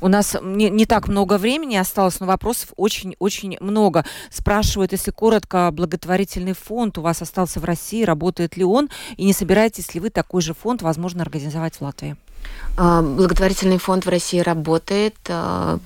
У 0.00 0.08
нас 0.08 0.36
не, 0.42 0.70
не 0.70 0.86
так 0.86 1.08
много 1.08 1.38
времени 1.38 1.76
осталось, 1.76 2.20
но 2.20 2.26
вопросов 2.26 2.70
очень-очень 2.76 3.56
много. 3.60 4.04
Спрашивают, 4.30 4.92
если 4.92 5.10
коротко, 5.10 5.70
благотворительный 5.72 6.54
фонд 6.54 6.98
у 6.98 7.02
вас 7.02 7.22
остался 7.22 7.60
в 7.60 7.64
России, 7.64 8.02
работает 8.04 8.56
ли 8.56 8.64
он, 8.64 8.88
и 9.16 9.24
не 9.24 9.32
собираетесь 9.32 9.94
ли 9.94 10.00
вы 10.00 10.10
такой 10.10 10.42
же 10.42 10.54
фонд, 10.54 10.82
возможно, 10.82 11.22
организовать 11.22 11.76
в 11.76 11.82
Латвии? 11.82 12.16
А, 12.76 13.02
благотворительный 13.02 13.78
фонд 13.78 14.06
в 14.06 14.08
России 14.08 14.38
работает, 14.38 15.16
а, 15.28 15.78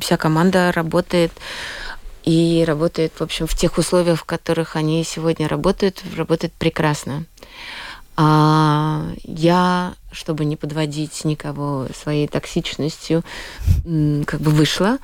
вся 0.00 0.16
команда 0.16 0.72
работает 0.72 1.32
и 2.24 2.64
работает, 2.66 3.12
в 3.18 3.22
общем, 3.22 3.46
в 3.46 3.54
тех 3.54 3.78
условиях, 3.78 4.20
в 4.20 4.24
которых 4.24 4.76
они 4.76 5.02
сегодня 5.04 5.48
работают, 5.48 6.02
работает 6.16 6.52
прекрасно. 6.54 7.24
А 8.16 9.06
я, 9.24 9.94
чтобы 10.12 10.44
не 10.44 10.56
подводить 10.56 11.24
никого 11.24 11.86
своей 11.94 12.28
токсичностью, 12.28 13.24
как 14.26 14.40
бы 14.40 14.50
вышла. 14.50 14.98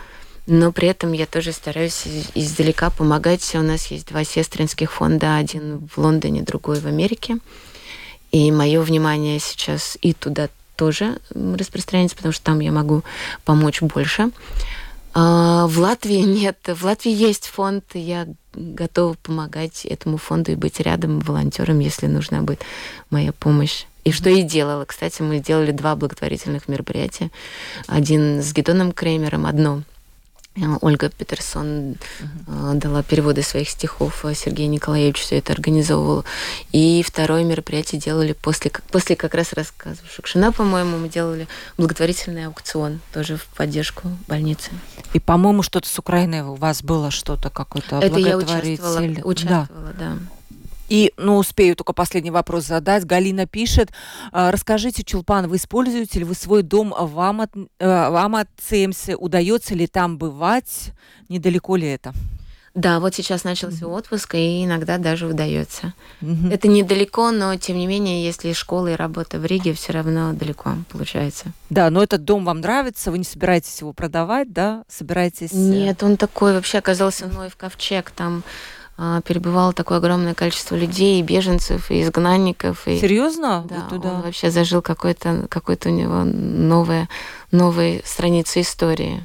Но 0.46 0.70
при 0.70 0.88
этом 0.88 1.12
я 1.12 1.26
тоже 1.26 1.52
стараюсь 1.52 2.04
издалека 2.34 2.90
помогать. 2.90 3.54
У 3.54 3.62
нас 3.62 3.86
есть 3.86 4.06
два 4.06 4.22
сестринских 4.22 4.92
фонда, 4.92 5.36
один 5.36 5.88
в 5.88 5.98
Лондоне, 5.98 6.42
другой 6.42 6.78
в 6.78 6.86
Америке. 6.86 7.38
И 8.32 8.52
мое 8.52 8.80
внимание 8.82 9.40
сейчас 9.40 9.96
и 10.02 10.12
туда 10.12 10.48
тоже 10.76 11.18
распространяется, 11.34 12.16
потому 12.16 12.32
что 12.32 12.44
там 12.44 12.60
я 12.60 12.70
могу 12.70 13.02
помочь 13.44 13.80
больше. 13.80 14.30
А 15.18 15.66
в 15.66 15.78
Латвии 15.78 16.20
нет. 16.20 16.58
В 16.66 16.84
Латвии 16.84 17.10
есть 17.10 17.46
фонд, 17.46 17.84
я 17.94 18.28
готова 18.52 19.14
помогать 19.14 19.86
этому 19.86 20.18
фонду 20.18 20.52
и 20.52 20.56
быть 20.56 20.78
рядом 20.78 21.20
волонтером, 21.20 21.78
если 21.78 22.06
нужна 22.06 22.42
будет 22.42 22.60
моя 23.08 23.32
помощь. 23.32 23.86
И 24.04 24.12
что 24.12 24.28
и 24.28 24.42
делала. 24.42 24.84
Кстати, 24.84 25.22
мы 25.22 25.38
сделали 25.38 25.72
два 25.72 25.96
благотворительных 25.96 26.68
мероприятия. 26.68 27.30
Один 27.86 28.42
с 28.42 28.52
Гедоном 28.52 28.92
Креймером, 28.92 29.46
одно 29.46 29.84
Ольга 30.80 31.10
Петерсон 31.10 31.96
uh-huh. 32.46 32.74
дала 32.74 33.02
переводы 33.02 33.42
своих 33.42 33.68
стихов, 33.68 34.24
а 34.24 34.34
Сергей 34.34 34.66
Николаевич 34.66 35.20
все 35.20 35.38
это 35.38 35.52
организовывал. 35.52 36.24
И 36.72 37.02
второе 37.02 37.44
мероприятие 37.44 38.00
делали 38.00 38.32
после, 38.32 38.70
после 38.90 39.16
как 39.16 39.34
раз 39.34 39.52
рассказа 39.52 40.00
Шукшина, 40.10 40.52
по-моему, 40.52 40.98
мы 40.98 41.08
делали 41.08 41.46
благотворительный 41.76 42.46
аукцион 42.46 43.00
тоже 43.12 43.36
в 43.36 43.44
поддержку 43.56 44.08
больницы. 44.28 44.70
И, 45.12 45.20
по-моему, 45.20 45.62
что-то 45.62 45.88
с 45.88 45.98
Украиной 45.98 46.40
у 46.42 46.54
вас 46.54 46.82
было, 46.82 47.10
что-то 47.10 47.50
какое-то 47.50 47.98
Это 47.98 48.18
я 48.18 48.36
участвовала, 48.36 49.00
участвовала 49.24 49.92
да. 49.98 50.14
да. 50.14 50.18
И, 50.88 51.12
ну, 51.16 51.36
успею 51.36 51.76
только 51.76 51.92
последний 51.92 52.30
вопрос 52.30 52.66
задать. 52.66 53.04
Галина 53.04 53.46
пишет, 53.46 53.90
«А, 54.32 54.50
расскажите, 54.50 55.02
Чулпан, 55.02 55.48
вы 55.48 55.56
используете 55.56 56.20
ли 56.20 56.24
вы 56.24 56.34
свой 56.34 56.62
дом 56.62 56.94
в, 56.96 57.20
Амат, 57.20 57.50
э, 57.54 57.86
в 57.86 58.16
Аматцемсе? 58.16 59.16
Удается 59.16 59.74
ли 59.74 59.86
там 59.86 60.18
бывать? 60.18 60.92
Недалеко 61.28 61.76
ли 61.76 61.88
это? 61.88 62.12
Да, 62.76 63.00
вот 63.00 63.14
сейчас 63.14 63.44
начался 63.44 63.86
mm-hmm. 63.86 63.96
отпуск, 63.96 64.34
и 64.34 64.62
иногда 64.66 64.98
даже 64.98 65.26
удается. 65.26 65.94
Mm-hmm. 66.20 66.52
Это 66.52 66.68
недалеко, 66.68 67.30
но 67.30 67.56
тем 67.56 67.78
не 67.78 67.86
менее, 67.86 68.22
если 68.22 68.52
школа 68.52 68.88
и 68.88 68.96
работа 68.96 69.38
в 69.38 69.46
Риге, 69.46 69.72
все 69.72 69.94
равно 69.94 70.34
далеко 70.34 70.74
получается. 70.90 71.46
Да, 71.70 71.88
но 71.88 72.02
этот 72.02 72.24
дом 72.24 72.44
вам 72.44 72.60
нравится, 72.60 73.10
вы 73.10 73.16
не 73.16 73.24
собираетесь 73.24 73.80
его 73.80 73.94
продавать, 73.94 74.52
да? 74.52 74.84
Собираетесь? 74.88 75.52
Э, 75.52 75.56
Нет, 75.56 76.02
он 76.02 76.18
такой 76.18 76.52
вообще 76.52 76.76
оказался 76.76 77.26
мной 77.26 77.48
в 77.48 77.56
ковчег. 77.56 78.10
Там 78.10 78.42
перебывало 78.96 79.72
такое 79.72 79.98
огромное 79.98 80.34
количество 80.34 80.74
людей, 80.74 81.20
и 81.20 81.22
беженцев, 81.22 81.90
и 81.90 82.02
изгнанников. 82.02 82.88
И... 82.88 82.98
Серьезно? 82.98 83.64
Да, 83.68 83.76
вот 83.76 83.88
туда. 83.88 84.14
он 84.14 84.22
вообще 84.22 84.50
зажил 84.50 84.82
какой-то 84.82 85.46
какой 85.50 85.78
у 85.84 85.88
него 85.90 86.24
новая, 86.24 87.08
новая 87.50 88.00
страница 88.04 88.60
истории. 88.60 89.24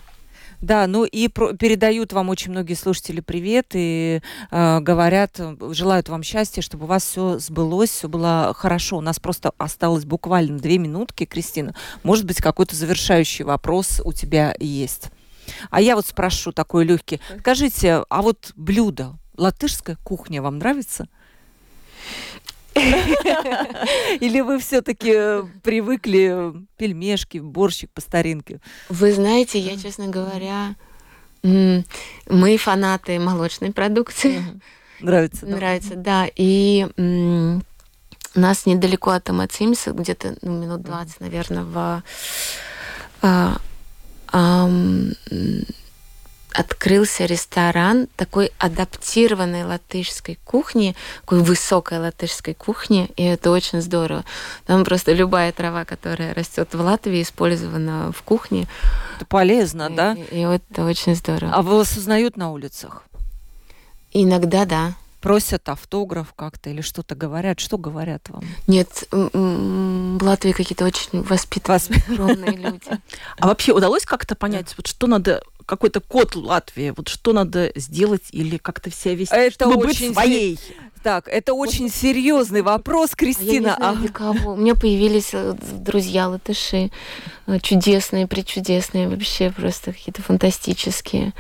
Да, 0.61 0.85
ну 0.85 1.05
и 1.05 1.27
про- 1.27 1.53
передают 1.53 2.13
вам 2.13 2.29
очень 2.29 2.51
многие 2.51 2.75
слушатели 2.75 3.19
привет 3.19 3.67
и 3.73 4.21
э, 4.51 4.79
говорят, 4.79 5.39
желают 5.71 6.07
вам 6.07 6.21
счастья, 6.21 6.61
чтобы 6.61 6.83
у 6.83 6.87
вас 6.87 7.03
все 7.03 7.39
сбылось, 7.39 7.89
все 7.89 8.07
было 8.07 8.53
хорошо. 8.55 8.97
У 8.97 9.01
нас 9.01 9.19
просто 9.19 9.53
осталось 9.57 10.05
буквально 10.05 10.59
две 10.59 10.77
минутки, 10.77 11.25
Кристина. 11.25 11.73
Может 12.03 12.25
быть, 12.25 12.41
какой-то 12.41 12.75
завершающий 12.75 13.43
вопрос 13.43 14.01
у 14.05 14.13
тебя 14.13 14.55
есть. 14.59 15.09
А 15.71 15.81
я 15.81 15.95
вот 15.95 16.05
спрошу 16.05 16.51
такой 16.51 16.85
легкий. 16.85 17.19
Скажите, 17.39 18.03
а 18.07 18.21
вот 18.21 18.51
блюдо, 18.55 19.17
латышская 19.37 19.97
кухня 20.03 20.41
вам 20.41 20.59
нравится? 20.59 21.07
Или 22.73 24.39
вы 24.41 24.59
все-таки 24.59 25.11
э, 25.13 25.43
привыкли 25.61 26.53
пельмешки, 26.77 27.39
борщик 27.39 27.91
по 27.91 28.01
старинке? 28.01 28.61
Вы 28.89 29.11
знаете, 29.11 29.59
я, 29.59 29.77
честно 29.77 30.07
говоря, 30.07 30.75
мы 31.43 32.57
фанаты 32.57 33.19
молочной 33.19 33.71
продукции. 33.71 34.41
Нравится, 35.01 35.45
да? 35.45 35.55
Нравится, 35.55 35.95
да. 35.95 36.27
И 36.35 36.87
у 36.97 38.39
нас 38.39 38.65
недалеко 38.65 39.11
от 39.11 39.29
Амацимса, 39.29 39.91
где-то 39.91 40.37
ну, 40.41 40.61
минут 40.61 40.83
20, 40.83 41.19
наверное, 41.19 41.63
в 41.63 42.03
а, 43.21 43.57
открылся 46.53 47.25
ресторан 47.25 48.07
такой 48.15 48.51
адаптированной 48.57 49.63
латышской 49.63 50.37
кухни, 50.45 50.95
такой 51.21 51.41
высокой 51.41 51.99
латышской 51.99 52.53
кухни, 52.53 53.09
и 53.15 53.23
это 53.23 53.51
очень 53.51 53.81
здорово. 53.81 54.23
Там 54.65 54.83
просто 54.83 55.13
любая 55.13 55.51
трава, 55.51 55.85
которая 55.85 56.33
растет 56.33 56.73
в 56.73 56.81
Латвии, 56.81 57.21
использована 57.21 58.11
в 58.11 58.21
кухне. 58.23 58.67
Это 59.17 59.25
полезно, 59.25 59.89
и, 59.91 59.95
да? 59.95 60.13
И, 60.13 60.39
и 60.39 60.39
это 60.41 60.85
очень 60.85 61.15
здорово. 61.15 61.53
А 61.53 61.61
вас 61.61 61.95
узнают 61.97 62.37
на 62.37 62.51
улицах? 62.51 63.03
Иногда 64.13 64.65
да. 64.65 64.93
Просят 65.21 65.69
автограф 65.69 66.33
как-то 66.35 66.69
или 66.69 66.81
что-то 66.81 67.15
говорят? 67.15 67.59
Что 67.59 67.77
говорят 67.77 68.29
вам? 68.29 68.43
Нет, 68.67 69.07
в 69.11 70.23
Латвии 70.23 70.51
какие-то 70.51 70.85
очень 70.85 71.21
воспитанные 71.21 72.57
люди. 72.57 72.81
А 73.37 73.47
вообще 73.47 73.71
удалось 73.73 74.05
как-то 74.05 74.35
понять, 74.35 74.73
вот 74.77 74.87
что 74.87 75.07
надо 75.07 75.43
какой-то 75.65 75.99
код 76.01 76.35
Латвии, 76.35 76.93
вот 76.95 77.07
что 77.07 77.33
надо 77.33 77.71
сделать 77.75 78.23
или 78.31 78.57
как-то 78.57 78.91
себя 78.91 79.15
вести, 79.15 79.35
это 79.35 79.53
чтобы 79.53 79.75
очень 79.75 80.07
быть 80.07 80.13
своей? 80.13 80.59
Так, 81.03 81.27
это 81.27 81.53
очень 81.53 81.85
вот. 81.85 81.93
серьезный 81.93 82.61
вопрос, 82.61 83.11
Кристина. 83.15 83.75
А 83.75 83.85
я 83.85 83.91
не 83.91 83.97
знаю, 83.97 84.13
кого. 84.13 84.53
У 84.53 84.55
меня 84.57 84.75
появились 84.75 85.29
э, 85.33 85.55
друзья 85.73 86.27
латыши, 86.27 86.91
э, 87.47 87.59
чудесные, 87.59 88.27
причудесные, 88.27 89.07
вообще 89.07 89.49
просто 89.49 89.93
какие-то 89.93 90.21
фантастические. 90.21 91.33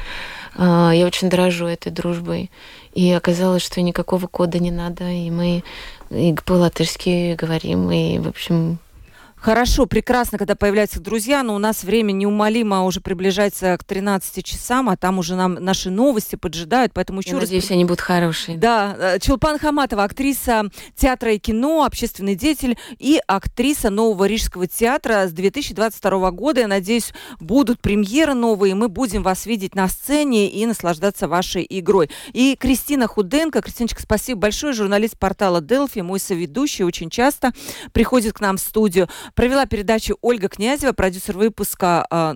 А, 0.55 0.91
я 0.91 1.05
очень 1.05 1.29
дорожу 1.29 1.65
этой 1.65 1.91
дружбой. 1.91 2.51
И 2.93 3.11
оказалось, 3.11 3.63
что 3.63 3.81
никакого 3.81 4.27
кода 4.27 4.59
не 4.59 4.71
надо, 4.71 5.09
и 5.09 5.29
мы 5.29 5.63
и 6.09 6.35
по-латышски 6.45 7.35
говорим, 7.35 7.89
и, 7.89 8.19
в 8.19 8.27
общем, 8.27 8.79
Хорошо, 9.41 9.87
прекрасно, 9.87 10.37
когда 10.37 10.53
появляются 10.53 10.99
друзья, 10.99 11.41
но 11.41 11.55
у 11.55 11.57
нас 11.57 11.83
время 11.83 12.11
неумолимо 12.11 12.83
уже 12.83 13.01
приближается 13.01 13.75
к 13.75 13.83
13 13.83 14.45
часам, 14.45 14.87
а 14.87 14.95
там 14.95 15.17
уже 15.17 15.33
нам 15.33 15.55
наши 15.55 15.89
новости 15.89 16.35
поджидают, 16.35 16.93
поэтому 16.93 17.21
еще 17.21 17.31
Я 17.31 17.35
раз... 17.37 17.45
надеюсь, 17.45 17.71
они 17.71 17.83
будут 17.85 18.01
хорошие. 18.01 18.59
Да, 18.59 18.95
э, 18.99 19.19
Чулпан 19.19 19.57
Хаматова, 19.57 20.03
актриса 20.03 20.65
театра 20.95 21.33
и 21.33 21.39
кино, 21.39 21.83
общественный 21.83 22.35
деятель 22.35 22.77
и 22.99 23.19
актриса 23.25 23.89
Нового 23.89 24.25
Рижского 24.25 24.67
театра 24.67 25.27
с 25.27 25.31
2022 25.31 26.29
года. 26.29 26.61
Я 26.61 26.67
надеюсь, 26.67 27.11
будут 27.39 27.81
премьеры 27.81 28.35
новые, 28.35 28.75
мы 28.75 28.89
будем 28.89 29.23
вас 29.23 29.47
видеть 29.47 29.73
на 29.73 29.87
сцене 29.87 30.51
и 30.51 30.63
наслаждаться 30.67 31.27
вашей 31.27 31.65
игрой. 31.67 32.11
И 32.33 32.55
Кристина 32.59 33.07
Худенко, 33.07 33.63
Кристиночка, 33.63 34.03
спасибо 34.03 34.41
большое, 34.41 34.73
журналист 34.73 35.17
портала 35.17 35.61
Делфи, 35.61 36.01
мой 36.01 36.19
соведущий, 36.19 36.85
очень 36.85 37.09
часто 37.09 37.53
приходит 37.91 38.33
к 38.33 38.39
нам 38.39 38.57
в 38.57 38.61
студию. 38.61 39.09
Провела 39.35 39.65
передачу 39.65 40.17
Ольга 40.21 40.49
Князева, 40.49 40.93
продюсер 40.93 41.37
выпуска 41.37 42.05
э, 42.09 42.35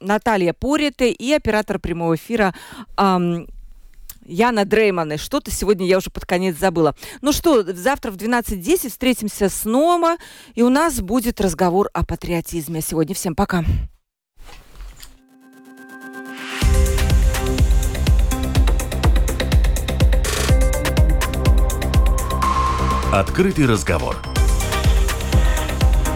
Наталья 0.00 0.52
Пориты 0.52 1.10
и 1.10 1.32
оператор 1.32 1.78
прямого 1.78 2.16
эфира 2.16 2.54
Яна 2.96 4.64
Дрейманы. 4.64 5.18
Что-то 5.18 5.50
сегодня 5.50 5.86
я 5.86 5.98
уже 5.98 6.10
под 6.10 6.24
конец 6.24 6.56
забыла. 6.56 6.94
Ну 7.20 7.32
что, 7.32 7.62
завтра 7.62 8.10
в 8.10 8.16
12.10 8.16 8.88
встретимся 8.88 9.48
снова, 9.48 10.16
и 10.54 10.62
у 10.62 10.68
нас 10.68 11.00
будет 11.00 11.40
разговор 11.40 11.90
о 11.92 12.04
патриотизме. 12.04 12.80
Сегодня 12.80 13.14
всем 13.14 13.34
пока. 13.34 13.64
Открытый 23.12 23.66
разговор. 23.66 24.16